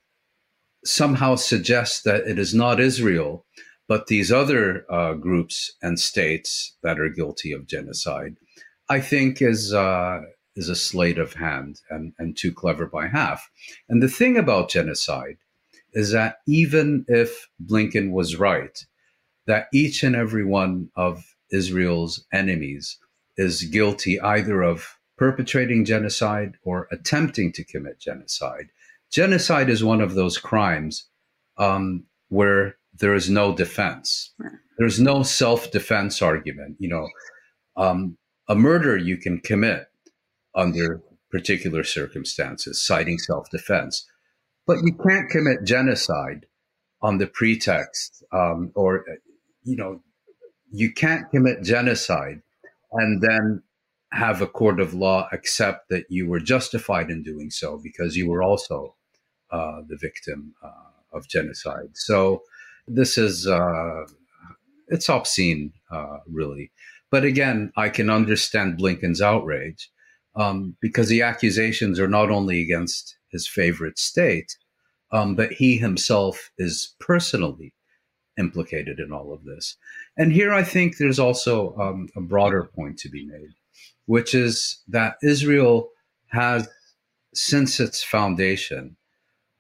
somehow 0.84 1.36
suggests 1.36 2.02
that 2.02 2.26
it 2.26 2.38
is 2.38 2.54
not 2.54 2.80
Israel, 2.80 3.44
but 3.88 4.06
these 4.06 4.30
other 4.30 4.84
uh, 4.90 5.14
groups 5.14 5.72
and 5.82 5.98
states 5.98 6.76
that 6.82 7.00
are 7.00 7.08
guilty 7.08 7.52
of 7.52 7.66
genocide, 7.66 8.36
I 8.88 9.00
think 9.00 9.40
is 9.40 9.72
uh, 9.72 10.20
is 10.56 10.68
a 10.68 10.74
sleight 10.74 11.18
of 11.18 11.34
hand 11.34 11.80
and, 11.88 12.12
and 12.18 12.36
too 12.36 12.52
clever 12.52 12.86
by 12.86 13.06
half. 13.06 13.48
And 13.88 14.02
the 14.02 14.08
thing 14.08 14.36
about 14.36 14.70
genocide 14.70 15.38
is 15.92 16.10
that 16.12 16.38
even 16.46 17.04
if 17.08 17.48
Blinken 17.64 18.10
was 18.10 18.36
right, 18.36 18.84
that 19.46 19.68
each 19.72 20.02
and 20.02 20.14
every 20.16 20.44
one 20.44 20.90
of 20.96 21.24
Israel's 21.50 22.26
enemies 22.32 22.98
is 23.36 23.62
guilty 23.62 24.20
either 24.20 24.62
of 24.62 24.98
perpetrating 25.16 25.84
genocide 25.84 26.56
or 26.62 26.88
attempting 26.90 27.52
to 27.52 27.64
commit 27.64 27.98
genocide. 27.98 28.68
Genocide 29.10 29.70
is 29.70 29.82
one 29.82 30.00
of 30.00 30.14
those 30.14 30.38
crimes 30.38 31.08
um, 31.56 32.04
where 32.28 32.76
there 32.92 33.14
is 33.14 33.30
no 33.30 33.54
defense. 33.54 34.34
There's 34.78 35.00
no 35.00 35.22
self 35.22 35.70
defense 35.70 36.20
argument. 36.22 36.76
You 36.78 36.88
know, 36.88 37.08
um, 37.76 38.18
a 38.48 38.54
murder 38.54 38.96
you 38.96 39.16
can 39.16 39.40
commit 39.40 39.86
under 40.54 41.02
particular 41.30 41.84
circumstances, 41.84 42.84
citing 42.84 43.18
self 43.18 43.50
defense. 43.50 44.06
But 44.66 44.78
you 44.82 44.94
can't 45.06 45.30
commit 45.30 45.64
genocide 45.64 46.46
on 47.00 47.18
the 47.18 47.26
pretext, 47.26 48.22
um, 48.32 48.72
or, 48.74 49.04
you 49.62 49.76
know, 49.76 50.02
you 50.70 50.92
can't 50.92 51.30
commit 51.30 51.62
genocide 51.62 52.42
and 52.92 53.22
then 53.22 53.62
have 54.12 54.42
a 54.42 54.46
court 54.46 54.80
of 54.80 54.94
law 54.94 55.28
accept 55.32 55.88
that 55.90 56.04
you 56.08 56.28
were 56.28 56.40
justified 56.40 57.10
in 57.10 57.22
doing 57.22 57.50
so 57.50 57.80
because 57.82 58.16
you 58.16 58.28
were 58.28 58.42
also 58.42 58.94
uh, 59.50 59.82
the 59.88 59.96
victim 59.96 60.54
uh, 60.62 61.16
of 61.16 61.28
genocide. 61.28 61.90
So 61.94 62.42
this 62.87 63.18
is 63.18 63.46
uh, 63.46 64.04
it's 64.88 65.08
obscene, 65.08 65.72
uh, 65.90 66.18
really. 66.26 66.70
But 67.11 67.24
again, 67.24 67.72
I 67.76 67.88
can 67.88 68.11
understand 68.11 68.78
Blinken's 68.78 69.22
outrage 69.22 69.90
um, 70.34 70.76
because 70.80 71.08
the 71.08 71.22
accusations 71.22 71.98
are 71.98 72.08
not 72.08 72.30
only 72.30 72.62
against 72.62 73.16
his 73.30 73.46
favorite 73.46 73.98
state, 73.98 74.56
um, 75.11 75.34
but 75.34 75.52
he 75.52 75.78
himself 75.78 76.50
is 76.58 76.94
personally 77.00 77.72
implicated 78.38 79.00
in 79.00 79.12
all 79.12 79.32
of 79.32 79.44
this. 79.44 79.76
And 80.16 80.32
here 80.32 80.52
I 80.52 80.62
think 80.62 80.96
there's 80.96 81.18
also 81.18 81.74
um, 81.76 82.08
a 82.16 82.20
broader 82.20 82.64
point 82.64 82.98
to 83.00 83.08
be 83.08 83.26
made, 83.26 83.54
which 84.06 84.34
is 84.34 84.82
that 84.88 85.16
Israel 85.22 85.88
has, 86.28 86.68
since 87.34 87.80
its 87.80 88.02
foundation, 88.02 88.96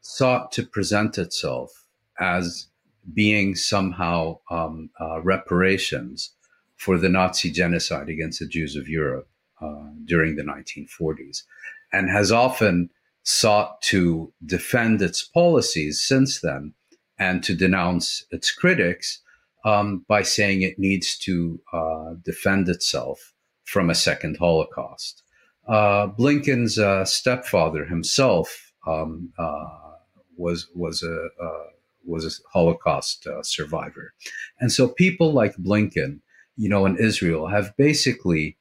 sought 0.08 0.50
to 0.50 0.62
present 0.62 1.18
itself 1.18 1.84
as 2.18 2.68
being 3.12 3.54
somehow 3.54 4.38
um, 4.50 4.88
uh, 4.98 5.20
reparations 5.20 6.30
for 6.76 6.96
the 6.96 7.10
Nazi 7.10 7.50
genocide 7.50 8.08
against 8.08 8.40
the 8.40 8.46
Jews 8.46 8.74
of 8.74 8.88
Europe 8.88 9.28
uh, 9.60 9.90
during 10.06 10.36
the 10.36 10.42
1940s, 10.42 11.42
and 11.92 12.08
has 12.08 12.32
often 12.32 12.88
sought 13.22 13.82
to 13.82 14.32
defend 14.46 15.02
its 15.02 15.22
policies 15.22 16.00
since 16.00 16.40
then 16.40 16.72
and 17.18 17.44
to 17.44 17.54
denounce 17.54 18.24
its 18.30 18.50
critics 18.50 19.20
um, 19.66 20.06
by 20.08 20.22
saying 20.22 20.62
it 20.62 20.78
needs 20.78 21.18
to 21.18 21.60
uh, 21.74 22.14
defend 22.24 22.70
itself 22.70 23.34
from 23.64 23.90
a 23.90 23.94
second 23.94 24.38
Holocaust. 24.38 25.22
Uh, 25.68 26.06
Blinken's 26.06 26.78
uh, 26.78 27.04
stepfather 27.04 27.84
himself 27.84 28.72
um, 28.86 29.34
uh, 29.38 29.87
was 30.38 30.68
was 30.74 31.02
a 31.02 31.28
uh, 31.42 31.64
was 32.04 32.24
a 32.24 32.30
Holocaust 32.52 33.26
uh, 33.26 33.42
survivor, 33.42 34.14
and 34.60 34.72
so 34.72 34.88
people 34.88 35.32
like 35.32 35.56
Blinken, 35.56 36.20
you 36.56 36.68
know, 36.68 36.86
in 36.86 36.96
Israel, 36.96 37.48
have 37.48 37.76
basically 37.76 38.56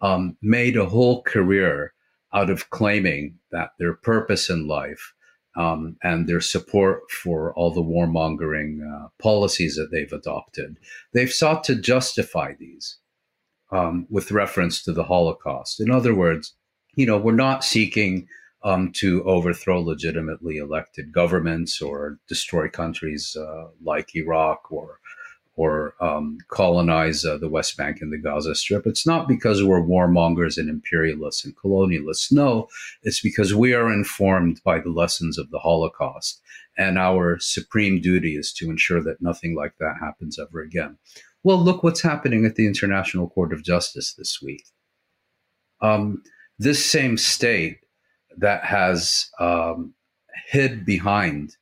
um, 0.00 0.36
made 0.42 0.76
a 0.76 0.86
whole 0.86 1.22
career 1.22 1.94
out 2.32 2.50
of 2.50 2.70
claiming 2.70 3.38
that 3.50 3.70
their 3.78 3.94
purpose 3.94 4.48
in 4.50 4.66
life 4.66 5.14
um, 5.56 5.96
and 6.02 6.28
their 6.28 6.40
support 6.40 7.10
for 7.10 7.52
all 7.54 7.72
the 7.72 7.82
warmongering 7.82 8.78
uh, 8.82 9.08
policies 9.20 9.76
that 9.76 9.90
they've 9.90 10.12
adopted, 10.12 10.78
they've 11.12 11.32
sought 11.32 11.64
to 11.64 11.74
justify 11.74 12.54
these 12.58 12.98
um, 13.72 14.06
with 14.08 14.30
reference 14.30 14.82
to 14.82 14.92
the 14.92 15.04
Holocaust. 15.04 15.80
In 15.80 15.90
other 15.90 16.14
words, 16.14 16.54
you 16.94 17.06
know, 17.06 17.18
we're 17.18 17.32
not 17.32 17.64
seeking 17.64 18.28
um, 18.62 18.92
to 18.92 19.22
overthrow 19.24 19.80
legitimately 19.80 20.58
elected 20.58 21.12
governments 21.12 21.80
or 21.80 22.18
destroy 22.28 22.68
countries 22.68 23.36
uh, 23.36 23.68
like 23.82 24.14
Iraq 24.14 24.70
or 24.70 25.00
or 25.56 25.94
um, 26.00 26.38
colonize 26.48 27.22
uh, 27.22 27.36
the 27.36 27.48
West 27.48 27.76
Bank 27.76 27.98
and 28.00 28.10
the 28.10 28.18
Gaza 28.18 28.54
Strip. 28.54 28.86
It's 28.86 29.06
not 29.06 29.28
because 29.28 29.62
we're 29.62 29.82
warmongers 29.82 30.56
and 30.56 30.70
imperialists 30.70 31.44
and 31.44 31.54
colonialists. 31.54 32.32
No, 32.32 32.66
it's 33.02 33.20
because 33.20 33.54
we 33.54 33.74
are 33.74 33.92
informed 33.92 34.62
by 34.64 34.78
the 34.78 34.88
lessons 34.88 35.36
of 35.36 35.50
the 35.50 35.58
Holocaust. 35.58 36.40
And 36.78 36.96
our 36.96 37.38
supreme 37.40 38.00
duty 38.00 38.36
is 38.36 38.54
to 38.54 38.70
ensure 38.70 39.02
that 39.02 39.20
nothing 39.20 39.54
like 39.54 39.74
that 39.80 39.96
happens 40.00 40.38
ever 40.38 40.62
again. 40.62 40.96
Well, 41.42 41.58
look 41.58 41.82
what's 41.82 42.00
happening 42.00 42.46
at 42.46 42.54
the 42.54 42.66
International 42.66 43.28
Court 43.28 43.52
of 43.52 43.62
Justice 43.62 44.14
this 44.14 44.40
week. 44.40 44.64
Um, 45.82 46.22
this 46.58 46.82
same 46.82 47.18
state 47.18 47.79
that 48.40 48.64
has 48.64 49.30
um, 49.38 49.94
hid 50.46 50.84
behind 50.84 51.56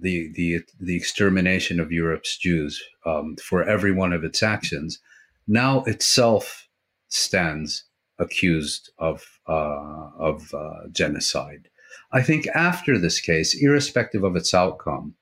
the 0.00 0.32
the 0.34 0.60
the 0.80 0.96
extermination 0.96 1.78
of 1.78 1.92
Europe's 1.92 2.36
Jews 2.36 2.82
um, 3.06 3.36
for 3.36 3.62
every 3.62 3.92
one 3.92 4.12
of 4.12 4.24
its 4.24 4.42
actions, 4.42 4.98
now 5.46 5.84
itself 5.84 6.68
stands 7.08 7.84
accused 8.18 8.90
of 8.98 9.24
uh, 9.48 10.10
of 10.18 10.52
uh, 10.54 10.88
genocide. 10.90 11.68
I 12.12 12.22
think 12.22 12.46
after 12.48 12.98
this 12.98 13.20
case, 13.20 13.54
irrespective 13.62 14.24
of 14.24 14.36
its 14.36 14.52
outcome, 14.54 15.14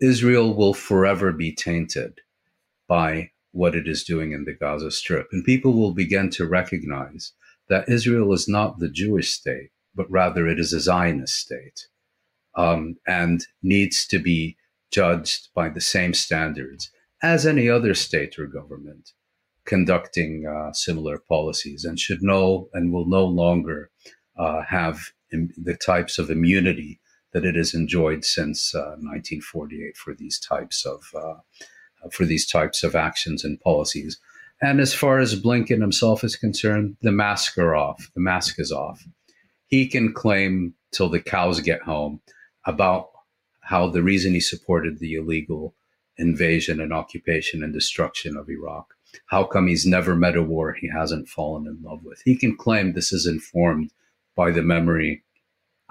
Israel 0.00 0.54
will 0.54 0.74
forever 0.74 1.32
be 1.32 1.52
tainted 1.52 2.20
by 2.86 3.30
what 3.52 3.74
it 3.74 3.88
is 3.88 4.04
doing 4.04 4.32
in 4.32 4.44
the 4.44 4.52
Gaza 4.52 4.90
Strip, 4.90 5.28
and 5.32 5.44
people 5.44 5.72
will 5.72 5.94
begin 5.94 6.30
to 6.30 6.46
recognize 6.46 7.32
that 7.68 7.88
Israel 7.88 8.32
is 8.32 8.48
not 8.48 8.78
the 8.78 8.88
Jewish 8.88 9.30
state, 9.30 9.70
but 9.94 10.10
rather 10.10 10.46
it 10.46 10.58
is 10.58 10.72
a 10.72 10.80
Zionist 10.80 11.34
state 11.36 11.88
um, 12.56 12.96
and 13.06 13.46
needs 13.62 14.06
to 14.08 14.18
be 14.18 14.56
judged 14.90 15.48
by 15.54 15.68
the 15.68 15.80
same 15.80 16.14
standards 16.14 16.90
as 17.22 17.46
any 17.46 17.68
other 17.68 17.94
state 17.94 18.38
or 18.38 18.46
government 18.46 19.12
conducting 19.64 20.46
uh, 20.46 20.72
similar 20.72 21.18
policies 21.18 21.84
and 21.84 21.98
should 21.98 22.22
know 22.22 22.68
and 22.72 22.92
will 22.92 23.06
no 23.06 23.24
longer 23.24 23.90
uh, 24.38 24.62
have 24.62 25.10
Im- 25.32 25.52
the 25.56 25.74
types 25.74 26.18
of 26.18 26.30
immunity 26.30 27.00
that 27.32 27.44
it 27.44 27.56
has 27.56 27.74
enjoyed 27.74 28.24
since 28.24 28.74
uh, 28.74 28.96
1948 29.00 29.96
for 29.96 30.14
these 30.14 30.38
types 30.38 30.86
of 30.86 31.02
uh, 31.14 31.34
for 32.12 32.24
these 32.24 32.46
types 32.46 32.84
of 32.84 32.94
actions 32.94 33.44
and 33.44 33.60
policies. 33.60 34.20
And 34.62 34.80
as 34.80 34.94
far 34.94 35.18
as 35.18 35.40
Blinken 35.40 35.80
himself 35.80 36.24
is 36.24 36.36
concerned, 36.36 36.96
the 37.02 37.12
mask 37.12 37.58
are 37.58 37.74
off. 37.74 38.10
The 38.14 38.20
mask 38.20 38.58
is 38.58 38.72
off. 38.72 39.04
He 39.66 39.86
can 39.86 40.12
claim 40.12 40.74
till 40.92 41.08
the 41.08 41.20
cows 41.20 41.60
get 41.60 41.82
home 41.82 42.20
about 42.64 43.10
how 43.60 43.88
the 43.88 44.02
reason 44.02 44.32
he 44.32 44.40
supported 44.40 44.98
the 44.98 45.14
illegal 45.14 45.74
invasion 46.16 46.80
and 46.80 46.92
occupation 46.92 47.62
and 47.62 47.72
destruction 47.72 48.36
of 48.36 48.48
Iraq. 48.48 48.94
How 49.26 49.44
come 49.44 49.66
he's 49.66 49.86
never 49.86 50.14
met 50.14 50.36
a 50.36 50.42
war 50.42 50.72
he 50.72 50.88
hasn't 50.88 51.28
fallen 51.28 51.66
in 51.66 51.82
love 51.82 52.04
with? 52.04 52.22
He 52.24 52.36
can 52.36 52.56
claim 52.56 52.92
this 52.92 53.12
is 53.12 53.26
informed 53.26 53.90
by 54.34 54.50
the 54.50 54.62
memory 54.62 55.24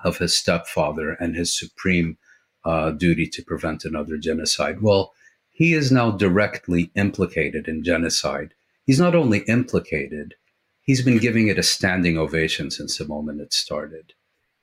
of 0.03 0.17
his 0.17 0.35
stepfather 0.35 1.11
and 1.11 1.35
his 1.35 1.57
supreme 1.57 2.17
uh, 2.63 2.91
duty 2.91 3.27
to 3.27 3.43
prevent 3.43 3.85
another 3.85 4.17
genocide. 4.17 4.81
Well, 4.81 5.13
he 5.55 5.73
is 5.73 5.91
now 5.91 6.11
directly 6.11 6.91
implicated 6.95 7.67
in 7.67 7.83
genocide. 7.83 8.53
He's 8.85 8.99
not 8.99 9.15
only 9.15 9.39
implicated, 9.47 10.35
he's 10.81 11.01
been 11.01 11.17
giving 11.17 11.47
it 11.47 11.57
a 11.57 11.63
standing 11.63 12.17
ovation 12.17 12.69
since 12.69 12.97
the 12.97 13.07
moment 13.07 13.41
it 13.41 13.53
started 13.53 14.13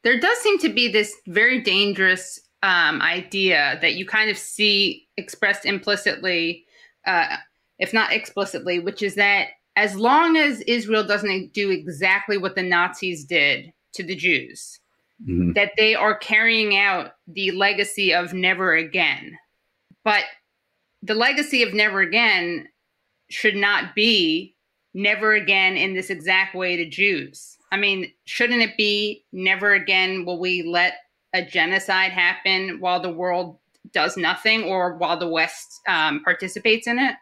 there 0.03 0.19
does 0.19 0.39
seem 0.39 0.59
to 0.59 0.69
be 0.69 0.89
this 0.89 1.17
very 1.27 1.61
dangerous 1.61 2.41
um, 2.63 3.01
idea 3.01 3.79
that 3.81 3.95
you 3.95 4.07
kind 4.07 4.31
of 4.31 4.39
see 4.39 5.09
expressed 5.17 5.65
implicitly, 5.65 6.65
uh, 7.07 7.37
if 7.79 7.93
not 7.93 8.13
explicitly, 8.13 8.79
which 8.79 9.03
is 9.03 9.15
that 9.17 9.49
as 9.77 9.97
long 9.97 10.37
as 10.37 10.61
Israel 10.63 11.05
doesn't 11.05 11.53
do 11.53 11.71
exactly 11.71 12.37
what 12.37 12.55
the 12.55 12.63
Nazis 12.63 13.25
did 13.25 13.73
to 13.95 14.03
the 14.03 14.15
Jews, 14.15 14.81
mm-hmm. 15.23 15.53
that 15.53 15.73
they 15.77 15.95
are 15.95 16.17
carrying 16.17 16.77
out 16.77 17.13
the 17.27 17.51
legacy 17.53 18.13
of 18.13 18.35
never 18.35 18.75
again. 18.75 19.39
But 20.05 20.25
the 21.03 21.15
legacy 21.15 21.63
of 21.63 21.75
never 21.75 22.01
again 22.01 22.69
should 23.29 23.57
not 23.57 23.95
be 23.95 24.55
never 24.95 25.35
again 25.35 25.77
in 25.77 25.95
this 25.95 26.11
exact 26.11 26.55
way 26.55 26.77
to 26.77 26.89
Jews. 26.89 27.57
I 27.73 27.77
mean, 27.77 28.13
shouldn't 28.25 28.63
it 28.63 28.77
be 28.77 29.25
never 29.33 29.73
again 29.73 30.25
will 30.25 30.39
we 30.39 30.63
let 30.63 30.95
a 31.33 31.43
genocide 31.43 32.13
happen 32.13 32.79
while 32.81 33.01
the 33.01 33.13
world 33.13 33.59
does 33.93 34.17
nothing 34.17 34.65
or 34.65 34.97
while 34.97 35.19
the 35.19 35.29
West 35.29 35.81
um, 35.89 36.23
participates 36.23 36.87
in 36.87 36.99
it? 36.99 37.17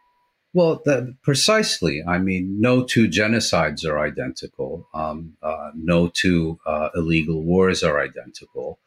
Well, 0.52 0.82
the, 0.84 1.16
precisely. 1.22 2.02
I 2.06 2.18
mean, 2.18 2.60
no 2.60 2.82
two 2.82 3.06
genocides 3.06 3.84
are 3.88 4.00
identical. 4.00 4.88
Um, 4.92 5.36
uh, 5.42 5.70
no 5.76 6.08
two 6.08 6.58
uh, 6.66 6.88
illegal 6.96 7.44
wars 7.44 7.84
are 7.84 8.00
identical. 8.00 8.80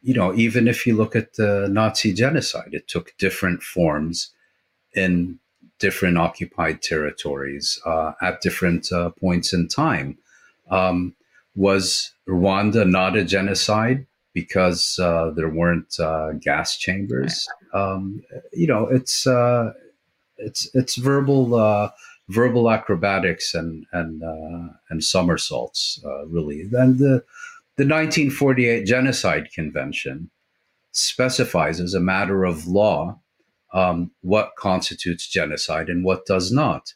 You 0.00 0.14
know, 0.14 0.34
even 0.34 0.66
if 0.66 0.86
you 0.86 0.96
look 0.96 1.14
at 1.14 1.34
the 1.34 1.68
Nazi 1.70 2.14
genocide, 2.14 2.70
it 2.72 2.88
took 2.88 3.16
different 3.18 3.62
forms 3.62 4.32
in 4.94 5.38
different 5.78 6.18
occupied 6.18 6.82
territories 6.82 7.80
uh, 7.86 8.12
at 8.20 8.40
different 8.40 8.92
uh, 8.92 9.10
points 9.10 9.52
in 9.52 9.68
time. 9.68 10.18
Um, 10.70 11.14
was 11.56 12.12
Rwanda 12.28 12.88
not 12.88 13.16
a 13.16 13.24
genocide 13.24 14.06
because 14.32 14.98
uh, 14.98 15.30
there 15.34 15.48
weren't 15.48 15.98
uh, 15.98 16.32
gas 16.32 16.76
chambers? 16.76 17.48
Um, 17.72 18.22
you 18.52 18.66
know, 18.66 18.86
it's 18.86 19.26
it's 20.40 20.68
it's 20.74 20.96
verbal 20.96 21.54
uh, 21.54 21.90
verbal 22.28 22.70
acrobatics 22.70 23.54
and 23.54 23.86
and 23.92 24.22
uh, 24.22 24.72
and 24.88 25.04
somersaults 25.04 26.00
uh, 26.04 26.26
really. 26.26 26.62
And 26.62 26.98
the 26.98 27.24
the 27.76 27.86
1948 27.86 28.84
Genocide 28.84 29.52
Convention 29.52 30.30
specifies 30.92 31.80
as 31.80 31.94
a 31.94 32.00
matter 32.00 32.44
of 32.44 32.66
law 32.66 33.20
um, 33.72 34.10
what 34.22 34.56
constitutes 34.56 35.28
genocide 35.28 35.88
and 35.88 36.04
what 36.04 36.26
does 36.26 36.52
not. 36.52 36.94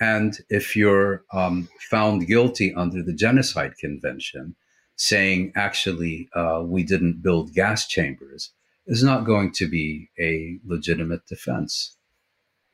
And 0.00 0.38
if 0.48 0.76
you're 0.76 1.24
um, 1.32 1.68
found 1.90 2.26
guilty 2.26 2.72
under 2.74 3.02
the 3.02 3.12
Genocide 3.12 3.76
Convention, 3.78 4.54
saying 4.96 5.52
actually 5.54 6.28
uh, 6.34 6.62
we 6.64 6.82
didn't 6.82 7.22
build 7.22 7.54
gas 7.54 7.86
chambers 7.86 8.52
is 8.86 9.02
not 9.02 9.24
going 9.24 9.52
to 9.52 9.68
be 9.68 10.08
a 10.18 10.58
legitimate 10.66 11.26
defense. 11.26 11.96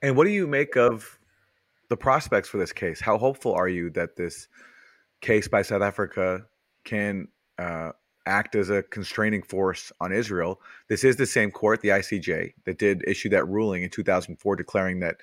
And 0.00 0.16
what 0.16 0.24
do 0.24 0.30
you 0.30 0.46
make 0.46 0.76
of 0.76 1.18
the 1.90 1.96
prospects 1.96 2.48
for 2.48 2.58
this 2.58 2.72
case? 2.72 3.00
How 3.00 3.18
hopeful 3.18 3.52
are 3.52 3.68
you 3.68 3.90
that 3.90 4.16
this 4.16 4.48
case 5.20 5.48
by 5.48 5.62
South 5.62 5.82
Africa 5.82 6.46
can 6.84 7.28
uh, 7.58 7.92
act 8.26 8.54
as 8.54 8.70
a 8.70 8.82
constraining 8.82 9.42
force 9.42 9.92
on 10.00 10.12
Israel? 10.12 10.60
This 10.88 11.04
is 11.04 11.16
the 11.16 11.26
same 11.26 11.50
court, 11.50 11.80
the 11.80 11.88
ICJ, 11.88 12.54
that 12.64 12.78
did 12.78 13.06
issue 13.06 13.28
that 13.30 13.46
ruling 13.48 13.82
in 13.82 13.90
2004 13.90 14.56
declaring 14.56 15.00
that 15.00 15.16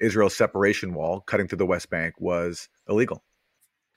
Israel's 0.00 0.36
separation 0.36 0.94
wall 0.94 1.20
cutting 1.20 1.48
through 1.48 1.58
the 1.58 1.66
West 1.66 1.90
Bank 1.90 2.14
was 2.18 2.68
illegal. 2.88 3.22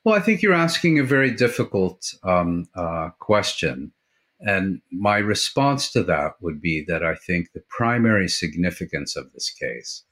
Well, 0.03 0.15
I 0.15 0.21
think 0.21 0.41
you're 0.41 0.53
asking 0.53 0.97
a 0.97 1.03
very 1.03 1.31
difficult 1.31 2.13
um, 2.23 2.67
uh, 2.73 3.09
question. 3.19 3.91
And 4.39 4.81
my 4.91 5.17
response 5.17 5.91
to 5.91 6.03
that 6.03 6.35
would 6.39 6.61
be 6.61 6.85
that 6.87 7.03
I 7.03 7.15
think 7.15 7.51
the 7.51 7.63
primary 7.67 8.29
significance 8.29 9.17
of 9.17 9.33
this 9.33 9.49
case 9.49 10.03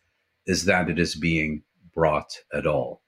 is 0.46 0.66
that 0.66 0.90
it 0.90 1.00
is 1.00 1.16
being 1.16 1.64
brought 1.94 2.40
at 2.54 2.68
all. 2.68 3.02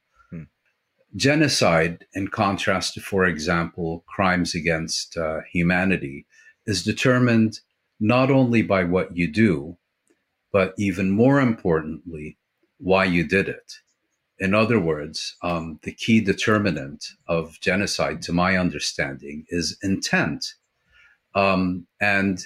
Genocide, 1.16 2.06
in 2.14 2.28
contrast 2.28 2.94
to, 2.94 3.02
for 3.02 3.26
example, 3.26 4.04
crimes 4.08 4.54
against 4.54 5.18
uh, 5.18 5.40
humanity, 5.52 6.26
is 6.66 6.84
determined 6.84 7.60
not 8.00 8.30
only 8.30 8.62
by 8.62 8.84
what 8.84 9.16
you 9.16 9.28
do, 9.32 9.78
but 10.52 10.74
even 10.78 11.10
more 11.10 11.40
importantly, 11.40 12.38
why 12.78 13.06
you 13.06 13.28
did 13.28 13.50
it. 13.50 13.74
In 14.38 14.54
other 14.54 14.80
words, 14.80 15.36
um, 15.44 15.80
the 15.84 15.92
key 15.92 16.22
determinant 16.22 17.06
of 17.28 17.60
genocide, 17.60 18.22
to 18.24 18.34
my 18.34 18.56
understanding, 18.58 19.46
is 19.50 19.78
intent. 19.84 20.54
Um, 21.36 21.88
and 22.00 22.40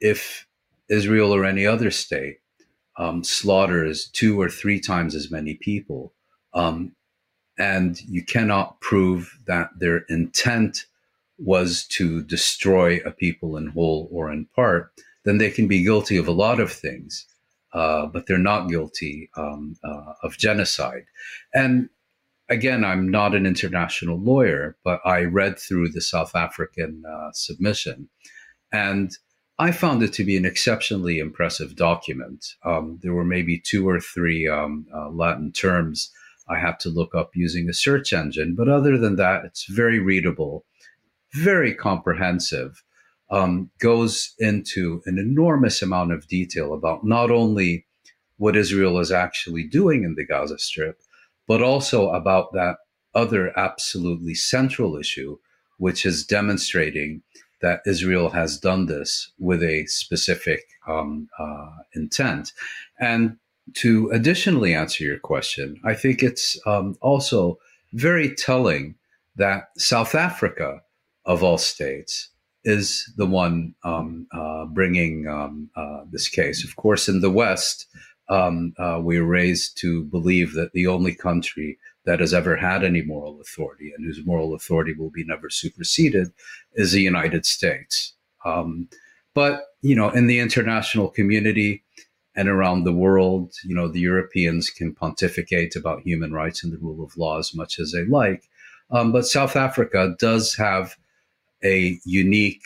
if 0.00 0.46
Israel 0.88 1.34
or 1.34 1.44
any 1.44 1.66
other 1.66 1.90
state 1.90 2.38
um, 2.96 3.24
slaughters 3.24 4.08
two 4.08 4.40
or 4.40 4.48
three 4.48 4.80
times 4.80 5.14
as 5.14 5.30
many 5.30 5.54
people, 5.54 6.14
um, 6.54 6.94
and 7.58 8.00
you 8.02 8.24
cannot 8.24 8.80
prove 8.80 9.36
that 9.46 9.70
their 9.78 9.98
intent 10.08 10.86
was 11.38 11.86
to 11.86 12.22
destroy 12.22 13.00
a 13.04 13.10
people 13.10 13.56
in 13.56 13.68
whole 13.68 14.08
or 14.10 14.32
in 14.32 14.46
part, 14.54 14.92
then 15.24 15.38
they 15.38 15.50
can 15.50 15.68
be 15.68 15.82
guilty 15.82 16.16
of 16.16 16.28
a 16.28 16.32
lot 16.32 16.60
of 16.60 16.72
things, 16.72 17.26
uh, 17.72 18.06
but 18.06 18.26
they're 18.26 18.38
not 18.38 18.68
guilty 18.68 19.30
um, 19.36 19.76
uh, 19.84 20.14
of 20.22 20.36
genocide. 20.38 21.04
And 21.54 21.88
again, 22.48 22.84
I'm 22.84 23.08
not 23.08 23.34
an 23.34 23.46
international 23.46 24.18
lawyer, 24.18 24.76
but 24.84 25.00
I 25.04 25.22
read 25.22 25.58
through 25.58 25.90
the 25.90 26.00
South 26.00 26.34
African 26.34 27.02
uh, 27.08 27.30
submission. 27.32 28.08
And 28.72 29.10
I 29.58 29.72
found 29.72 30.02
it 30.02 30.12
to 30.14 30.24
be 30.24 30.36
an 30.36 30.44
exceptionally 30.44 31.18
impressive 31.18 31.74
document. 31.74 32.46
Um, 32.64 33.00
there 33.02 33.12
were 33.12 33.24
maybe 33.24 33.58
two 33.58 33.88
or 33.88 34.00
three 34.00 34.46
um, 34.46 34.86
uh, 34.94 35.08
Latin 35.10 35.52
terms 35.52 36.12
I 36.48 36.58
have 36.58 36.78
to 36.78 36.88
look 36.88 37.14
up 37.14 37.30
using 37.34 37.68
a 37.68 37.74
search 37.74 38.12
engine, 38.12 38.54
but 38.54 38.68
other 38.68 38.96
than 38.98 39.16
that, 39.16 39.44
it's 39.44 39.66
very 39.66 39.98
readable, 39.98 40.64
very 41.34 41.74
comprehensive. 41.74 42.82
Um, 43.30 43.70
goes 43.78 44.34
into 44.38 45.02
an 45.04 45.18
enormous 45.18 45.82
amount 45.82 46.12
of 46.12 46.26
detail 46.28 46.72
about 46.72 47.04
not 47.04 47.30
only 47.30 47.84
what 48.38 48.56
Israel 48.56 48.98
is 48.98 49.12
actually 49.12 49.64
doing 49.64 50.02
in 50.02 50.14
the 50.14 50.24
Gaza 50.24 50.58
Strip, 50.58 50.98
but 51.46 51.62
also 51.62 52.10
about 52.10 52.52
that 52.54 52.76
other 53.14 53.52
absolutely 53.58 54.34
central 54.34 54.96
issue, 54.96 55.36
which 55.76 56.06
is 56.06 56.24
demonstrating 56.24 57.22
that 57.60 57.80
Israel 57.86 58.30
has 58.30 58.58
done 58.58 58.86
this 58.86 59.32
with 59.38 59.62
a 59.62 59.84
specific 59.86 60.64
um, 60.86 61.28
uh, 61.38 61.70
intent. 61.94 62.52
And 63.00 63.36
to 63.74 64.10
additionally 64.10 64.74
answer 64.74 65.04
your 65.04 65.18
question, 65.18 65.80
I 65.84 65.94
think 65.94 66.22
it's 66.22 66.58
um, 66.66 66.96
also 67.00 67.58
very 67.92 68.34
telling 68.34 68.94
that 69.36 69.68
South 69.76 70.14
Africa, 70.14 70.82
of 71.24 71.42
all 71.42 71.58
states, 71.58 72.28
is 72.64 73.10
the 73.16 73.26
one 73.26 73.74
um, 73.84 74.26
uh, 74.32 74.64
bringing 74.66 75.26
um, 75.28 75.70
uh, 75.76 76.00
this 76.10 76.28
case. 76.28 76.64
Of 76.64 76.76
course, 76.76 77.08
in 77.08 77.20
the 77.20 77.30
West, 77.30 77.86
um, 78.28 78.74
uh, 78.78 79.00
we 79.02 79.16
are 79.18 79.24
raised 79.24 79.78
to 79.78 80.04
believe 80.04 80.52
that 80.54 80.72
the 80.72 80.86
only 80.86 81.14
country 81.14 81.78
that 82.04 82.20
has 82.20 82.34
ever 82.34 82.56
had 82.56 82.84
any 82.84 83.02
moral 83.02 83.40
authority 83.40 83.92
and 83.94 84.04
whose 84.04 84.24
moral 84.24 84.54
authority 84.54 84.92
will 84.92 85.10
be 85.10 85.24
never 85.24 85.50
superseded 85.50 86.32
is 86.74 86.92
the 86.92 87.02
United 87.02 87.46
States. 87.46 88.14
Um, 88.44 88.88
but, 89.34 89.66
you 89.82 89.94
know, 89.94 90.10
in 90.10 90.26
the 90.26 90.40
international 90.40 91.08
community 91.08 91.84
and 92.38 92.48
around 92.48 92.84
the 92.84 92.92
world, 92.92 93.52
you 93.64 93.74
know, 93.74 93.88
the 93.88 93.98
Europeans 93.98 94.70
can 94.70 94.94
pontificate 94.94 95.74
about 95.74 96.02
human 96.02 96.32
rights 96.32 96.62
and 96.62 96.72
the 96.72 96.78
rule 96.78 97.04
of 97.04 97.16
law 97.16 97.36
as 97.36 97.52
much 97.52 97.80
as 97.80 97.90
they 97.90 98.04
like. 98.04 98.44
Um, 98.92 99.10
but 99.10 99.26
South 99.26 99.56
Africa 99.56 100.14
does 100.20 100.54
have 100.54 100.94
a 101.64 101.98
unique 102.04 102.62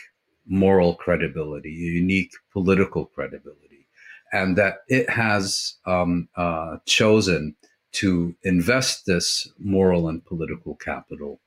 moral 0.46 0.94
credibility, 0.94 1.70
a 1.70 1.92
unique 2.02 2.32
political 2.52 3.06
credibility, 3.06 3.86
and 4.30 4.58
that 4.58 4.80
it 4.88 5.08
has 5.08 5.78
um, 5.86 6.28
uh, 6.36 6.76
chosen 6.84 7.56
to 7.92 8.36
invest 8.42 9.06
this 9.06 9.50
moral 9.58 10.06
and 10.06 10.22
political 10.26 10.74
capital 10.74 11.40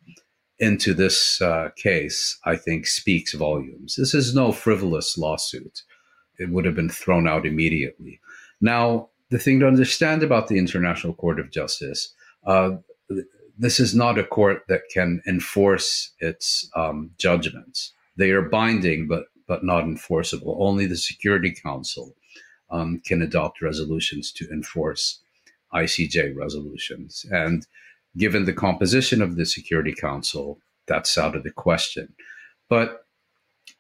into 0.58 0.96
this 0.96 1.40
uh, 1.44 1.70
case, 1.76 2.40
I 2.44 2.56
think, 2.56 2.88
speaks 2.88 3.34
volumes. 3.34 3.98
This 3.98 4.16
is 4.16 4.34
no 4.34 4.52
frivolous 4.52 5.16
lawsuit. 5.16 5.84
It 6.40 6.50
would 6.50 6.66
have 6.66 6.76
been 6.76 6.90
thrown 6.90 7.28
out 7.28 7.46
immediately. 7.46 8.20
Now, 8.62 9.10
the 9.30 9.40
thing 9.40 9.60
to 9.60 9.68
understand 9.68 10.24
about 10.24 10.48
the 10.48 10.58
International 10.58 11.14
Court 11.14 11.40
of 11.40 11.52
Justice, 11.52 12.14
uh, 12.46 12.72
this 13.58 13.80
is 13.80 13.96
not 13.96 14.20
a 14.20 14.24
court 14.24 14.64
that 14.68 14.82
can 14.94 15.22
enforce 15.28 16.12
its 16.20 16.70
um, 16.76 17.12
judgments. 17.18 17.94
They 18.18 18.32
are 18.32 18.42
binding, 18.42 19.08
but 19.08 19.26
but 19.48 19.64
not 19.64 19.84
enforceable. 19.84 20.58
Only 20.60 20.88
the 20.88 20.98
Security 20.98 21.54
Council 21.54 22.16
um, 22.72 23.00
can 23.06 23.22
adopt 23.22 23.62
resolutions 23.62 24.32
to 24.34 24.50
enforce 24.50 25.20
ICJ 25.74 26.36
resolutions. 26.36 27.26
And 27.32 27.68
given 28.18 28.46
the 28.46 28.54
composition 28.54 29.22
of 29.22 29.36
the 29.36 29.46
Security 29.46 29.94
Council, 29.94 30.60
that's 30.88 31.18
out 31.18 31.36
of 31.36 31.44
the 31.44 31.52
question. 31.52 32.14
But 32.70 33.05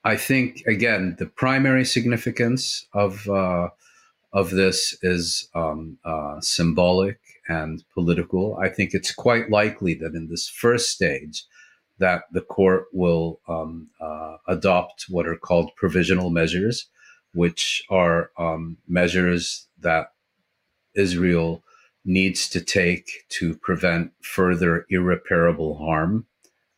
I 0.05 0.15
think 0.17 0.63
again, 0.67 1.15
the 1.17 1.25
primary 1.25 1.83
significance 1.83 2.85
of 2.93 3.27
uh, 3.27 3.69
of 4.31 4.51
this 4.51 4.95
is 5.01 5.49
um, 5.55 5.97
uh, 6.05 6.39
symbolic 6.41 7.19
and 7.49 7.83
political. 7.91 8.55
I 8.61 8.69
think 8.69 8.93
it's 8.93 9.13
quite 9.13 9.49
likely 9.49 9.95
that 9.95 10.13
in 10.13 10.27
this 10.29 10.47
first 10.47 10.91
stage, 10.91 11.43
that 11.97 12.23
the 12.31 12.41
court 12.41 12.85
will 12.93 13.39
um, 13.47 13.89
uh, 13.99 14.37
adopt 14.47 15.05
what 15.09 15.27
are 15.27 15.37
called 15.37 15.71
provisional 15.75 16.29
measures, 16.29 16.87
which 17.33 17.83
are 17.89 18.29
um, 18.37 18.77
measures 18.87 19.67
that 19.79 20.11
Israel 20.95 21.63
needs 22.03 22.47
to 22.49 22.61
take 22.61 23.07
to 23.29 23.55
prevent 23.55 24.11
further 24.21 24.85
irreparable 24.89 25.79
harm 25.79 26.27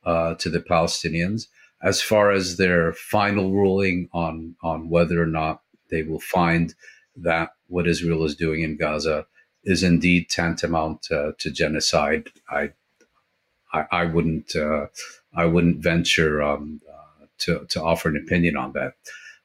uh, 0.05 0.35
to 0.35 0.49
the 0.49 0.61
Palestinians. 0.61 1.47
As 1.81 2.01
far 2.01 2.31
as 2.31 2.57
their 2.57 2.93
final 2.93 3.51
ruling 3.51 4.09
on 4.13 4.55
on 4.63 4.89
whether 4.89 5.21
or 5.21 5.27
not 5.27 5.61
they 5.89 6.03
will 6.03 6.19
find 6.19 6.73
that 7.15 7.51
what 7.67 7.87
Israel 7.87 8.23
is 8.23 8.35
doing 8.35 8.61
in 8.61 8.77
Gaza 8.77 9.25
is 9.63 9.83
indeed 9.83 10.29
tantamount 10.29 11.07
uh, 11.11 11.31
to 11.39 11.51
genocide, 11.51 12.29
I 12.49 12.71
I, 13.73 13.85
I 13.91 14.05
wouldn't 14.05 14.55
uh, 14.55 14.87
I 15.35 15.45
wouldn't 15.45 15.83
venture 15.83 16.41
um, 16.41 16.81
uh, 16.89 17.25
to 17.39 17.65
to 17.69 17.83
offer 17.83 18.09
an 18.09 18.17
opinion 18.17 18.57
on 18.57 18.73
that. 18.73 18.93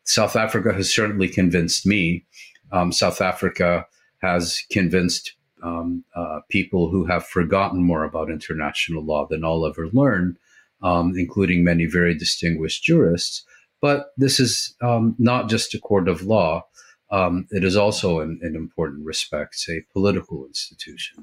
South 0.04 0.36
Africa 0.36 0.72
has 0.72 0.92
certainly 0.92 1.28
convinced 1.28 1.86
me. 1.86 2.24
Um, 2.72 2.92
South 2.92 3.20
Africa 3.20 3.86
has 4.18 4.62
convinced 4.70 5.34
um, 5.62 6.04
uh, 6.16 6.40
people 6.48 6.88
who 6.88 7.04
have 7.04 7.26
forgotten 7.26 7.82
more 7.82 8.04
about 8.04 8.30
international 8.30 9.04
law 9.04 9.26
than 9.26 9.44
I'll 9.44 9.66
ever 9.66 9.88
learn, 9.88 10.36
um, 10.82 11.14
including 11.16 11.64
many 11.64 11.86
very 11.86 12.14
distinguished 12.16 12.82
jurists. 12.82 13.44
But 13.80 14.12
this 14.16 14.38
is 14.38 14.74
um, 14.80 15.16
not 15.18 15.48
just 15.48 15.74
a 15.74 15.78
court 15.78 16.08
of 16.08 16.22
law. 16.22 16.66
Um, 17.10 17.46
it 17.50 17.64
is 17.64 17.76
also, 17.76 18.20
in, 18.20 18.40
in, 18.42 18.56
important 18.56 19.04
respects, 19.04 19.68
a 19.68 19.84
political 19.92 20.46
institution. 20.46 21.22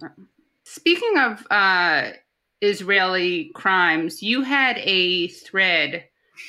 Speaking 0.64 1.18
of 1.18 1.48
uh, 1.50 2.12
Israeli 2.62 3.52
crimes, 3.56 4.22
you 4.22 4.44
had 4.44 4.78
a 4.80 5.30
thread 5.30 6.06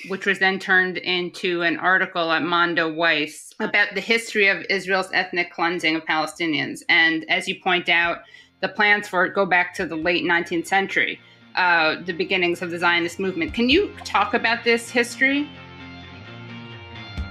which 0.08 0.26
was 0.26 0.38
then 0.38 0.58
turned 0.58 0.98
into 0.98 1.62
an 1.62 1.78
article 1.78 2.30
at 2.32 2.42
Mondoweiss 2.42 3.52
about 3.60 3.94
the 3.94 4.00
history 4.00 4.48
of 4.48 4.64
Israel's 4.70 5.10
ethnic 5.12 5.52
cleansing 5.52 5.96
of 5.96 6.04
Palestinians. 6.04 6.82
And 6.88 7.28
as 7.28 7.48
you 7.48 7.60
point 7.60 7.88
out, 7.88 8.18
the 8.60 8.68
plans 8.68 9.08
for 9.08 9.24
it 9.24 9.34
go 9.34 9.46
back 9.46 9.74
to 9.74 9.86
the 9.86 9.96
late 9.96 10.24
19th 10.24 10.66
century, 10.66 11.20
uh, 11.54 12.02
the 12.02 12.12
beginnings 12.12 12.62
of 12.62 12.70
the 12.70 12.78
Zionist 12.78 13.18
movement. 13.18 13.54
Can 13.54 13.68
you 13.68 13.92
talk 14.04 14.34
about 14.34 14.64
this 14.64 14.90
history? 14.90 15.48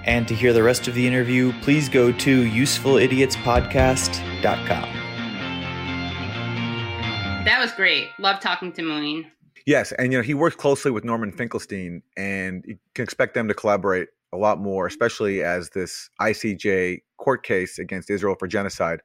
And 0.05 0.27
to 0.27 0.35
hear 0.35 0.53
the 0.53 0.63
rest 0.63 0.87
of 0.87 0.95
the 0.95 1.05
interview, 1.05 1.53
please 1.61 1.89
go 1.89 2.11
to 2.11 2.43
usefulidiotspodcast.com. 2.43 5.05
That 7.45 7.59
was 7.61 7.71
great. 7.73 8.07
Love 8.19 8.39
talking 8.39 8.71
to 8.73 8.81
Mouin. 8.81 9.25
Yes, 9.65 9.91
and 9.93 10.11
you 10.11 10.17
know 10.17 10.23
he 10.23 10.33
works 10.33 10.55
closely 10.55 10.91
with 10.91 11.03
Norman 11.03 11.31
Finkelstein, 11.31 12.01
and 12.17 12.63
you 12.67 12.77
can 12.95 13.03
expect 13.03 13.33
them 13.33 13.47
to 13.47 13.53
collaborate 13.53 14.09
a 14.33 14.37
lot 14.37 14.59
more, 14.59 14.87
especially 14.87 15.43
as 15.43 15.69
this 15.71 16.09
ICJ 16.19 17.01
court 17.17 17.43
case 17.43 17.77
against 17.77 18.09
Israel 18.09 18.35
for 18.39 18.47
genocide 18.47 19.01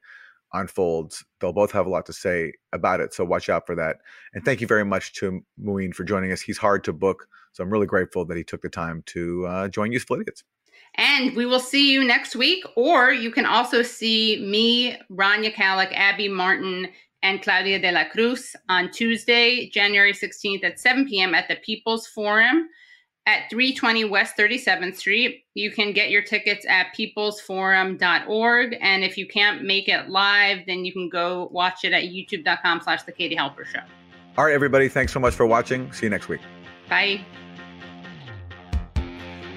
unfolds. 0.54 1.24
They'll 1.40 1.52
both 1.52 1.72
have 1.72 1.86
a 1.86 1.90
lot 1.90 2.06
to 2.06 2.12
say 2.12 2.52
about 2.72 3.00
it, 3.00 3.12
so 3.12 3.24
watch 3.24 3.48
out 3.48 3.66
for 3.66 3.74
that. 3.74 3.98
And 4.32 4.44
thank 4.44 4.60
you 4.60 4.66
very 4.66 4.84
much 4.84 5.12
to 5.14 5.42
Mouin 5.62 5.92
for 5.92 6.04
joining 6.04 6.32
us. 6.32 6.40
He's 6.40 6.58
hard 6.58 6.84
to 6.84 6.92
book, 6.92 7.28
so 7.52 7.62
I'm 7.62 7.70
really 7.70 7.86
grateful 7.86 8.24
that 8.24 8.36
he 8.36 8.44
took 8.44 8.62
the 8.62 8.70
time 8.70 9.02
to 9.06 9.46
uh, 9.46 9.68
join 9.68 9.92
Useful 9.92 10.20
Idiots. 10.20 10.44
And 10.96 11.34
we 11.36 11.44
will 11.44 11.60
see 11.60 11.92
you 11.92 12.04
next 12.04 12.36
week, 12.36 12.64
or 12.76 13.12
you 13.12 13.30
can 13.30 13.46
also 13.46 13.82
see 13.82 14.44
me, 14.48 14.96
Rania 15.10 15.52
Khalek, 15.52 15.92
Abby 15.92 16.28
Martin, 16.28 16.88
and 17.22 17.42
Claudia 17.42 17.80
de 17.80 17.90
la 17.90 18.04
Cruz 18.04 18.54
on 18.68 18.90
Tuesday, 18.90 19.68
January 19.70 20.12
16th 20.12 20.62
at 20.62 20.78
7 20.78 21.08
p.m. 21.08 21.34
at 21.34 21.48
the 21.48 21.56
People's 21.56 22.06
Forum 22.06 22.68
at 23.26 23.48
320 23.50 24.04
West 24.04 24.36
37th 24.36 24.96
Street. 24.96 25.44
You 25.54 25.70
can 25.70 25.92
get 25.92 26.10
your 26.10 26.22
tickets 26.22 26.66
at 26.68 26.88
peoplesforum.org. 26.96 28.76
And 28.80 29.04
if 29.04 29.16
you 29.16 29.26
can't 29.26 29.62
make 29.62 29.88
it 29.88 30.08
live, 30.08 30.66
then 30.66 30.84
you 30.84 30.92
can 30.92 31.08
go 31.08 31.48
watch 31.50 31.84
it 31.84 31.92
at 31.92 32.04
youtube.com 32.04 32.82
slash 32.82 33.02
the 33.04 33.12
Katie 33.12 33.36
Halper 33.36 33.64
Show. 33.64 33.80
All 34.36 34.44
right, 34.44 34.54
everybody. 34.54 34.88
Thanks 34.88 35.12
so 35.12 35.20
much 35.20 35.34
for 35.34 35.46
watching. 35.46 35.92
See 35.92 36.06
you 36.06 36.10
next 36.10 36.28
week. 36.28 36.40
Bye. 36.88 37.24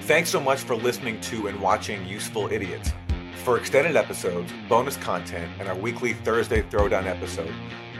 Thanks 0.02 0.30
so 0.30 0.40
much 0.40 0.60
for 0.60 0.74
listening 0.74 1.20
to 1.22 1.48
and 1.48 1.60
watching 1.60 2.06
Useful 2.06 2.50
Idiots. 2.50 2.92
For 3.44 3.58
extended 3.58 3.96
episodes, 3.96 4.52
bonus 4.68 4.96
content, 4.96 5.50
and 5.58 5.68
our 5.68 5.74
weekly 5.74 6.14
Thursday 6.14 6.62
Throwdown 6.62 7.06
episode, 7.06 7.52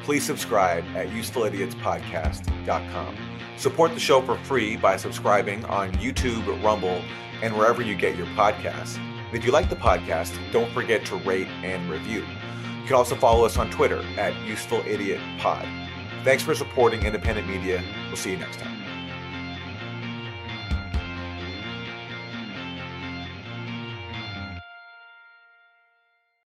please 0.04 0.24
subscribe 0.24 0.84
at 0.96 1.08
usefulidiots.podcast.com. 1.08 3.27
Support 3.58 3.92
the 3.92 3.98
show 3.98 4.22
for 4.22 4.36
free 4.44 4.76
by 4.76 4.96
subscribing 4.96 5.64
on 5.64 5.90
YouTube, 5.94 6.62
Rumble, 6.62 7.02
and 7.42 7.56
wherever 7.58 7.82
you 7.82 7.96
get 7.96 8.16
your 8.16 8.26
podcasts. 8.28 9.00
If 9.32 9.44
you 9.44 9.50
like 9.50 9.68
the 9.68 9.74
podcast, 9.74 10.32
don't 10.52 10.70
forget 10.72 11.04
to 11.06 11.16
rate 11.16 11.48
and 11.64 11.90
review. 11.90 12.20
You 12.20 12.86
can 12.86 12.94
also 12.94 13.16
follow 13.16 13.44
us 13.44 13.58
on 13.58 13.68
Twitter 13.68 14.04
at 14.16 14.32
Useful 14.46 14.78
Idiot 14.86 15.20
Pod. 15.38 15.66
Thanks 16.22 16.44
for 16.44 16.54
supporting 16.54 17.04
independent 17.04 17.48
media. 17.48 17.82
We'll 18.06 18.16
see 18.16 18.30
you 18.30 18.38
next 18.38 18.60
time. 18.60 18.77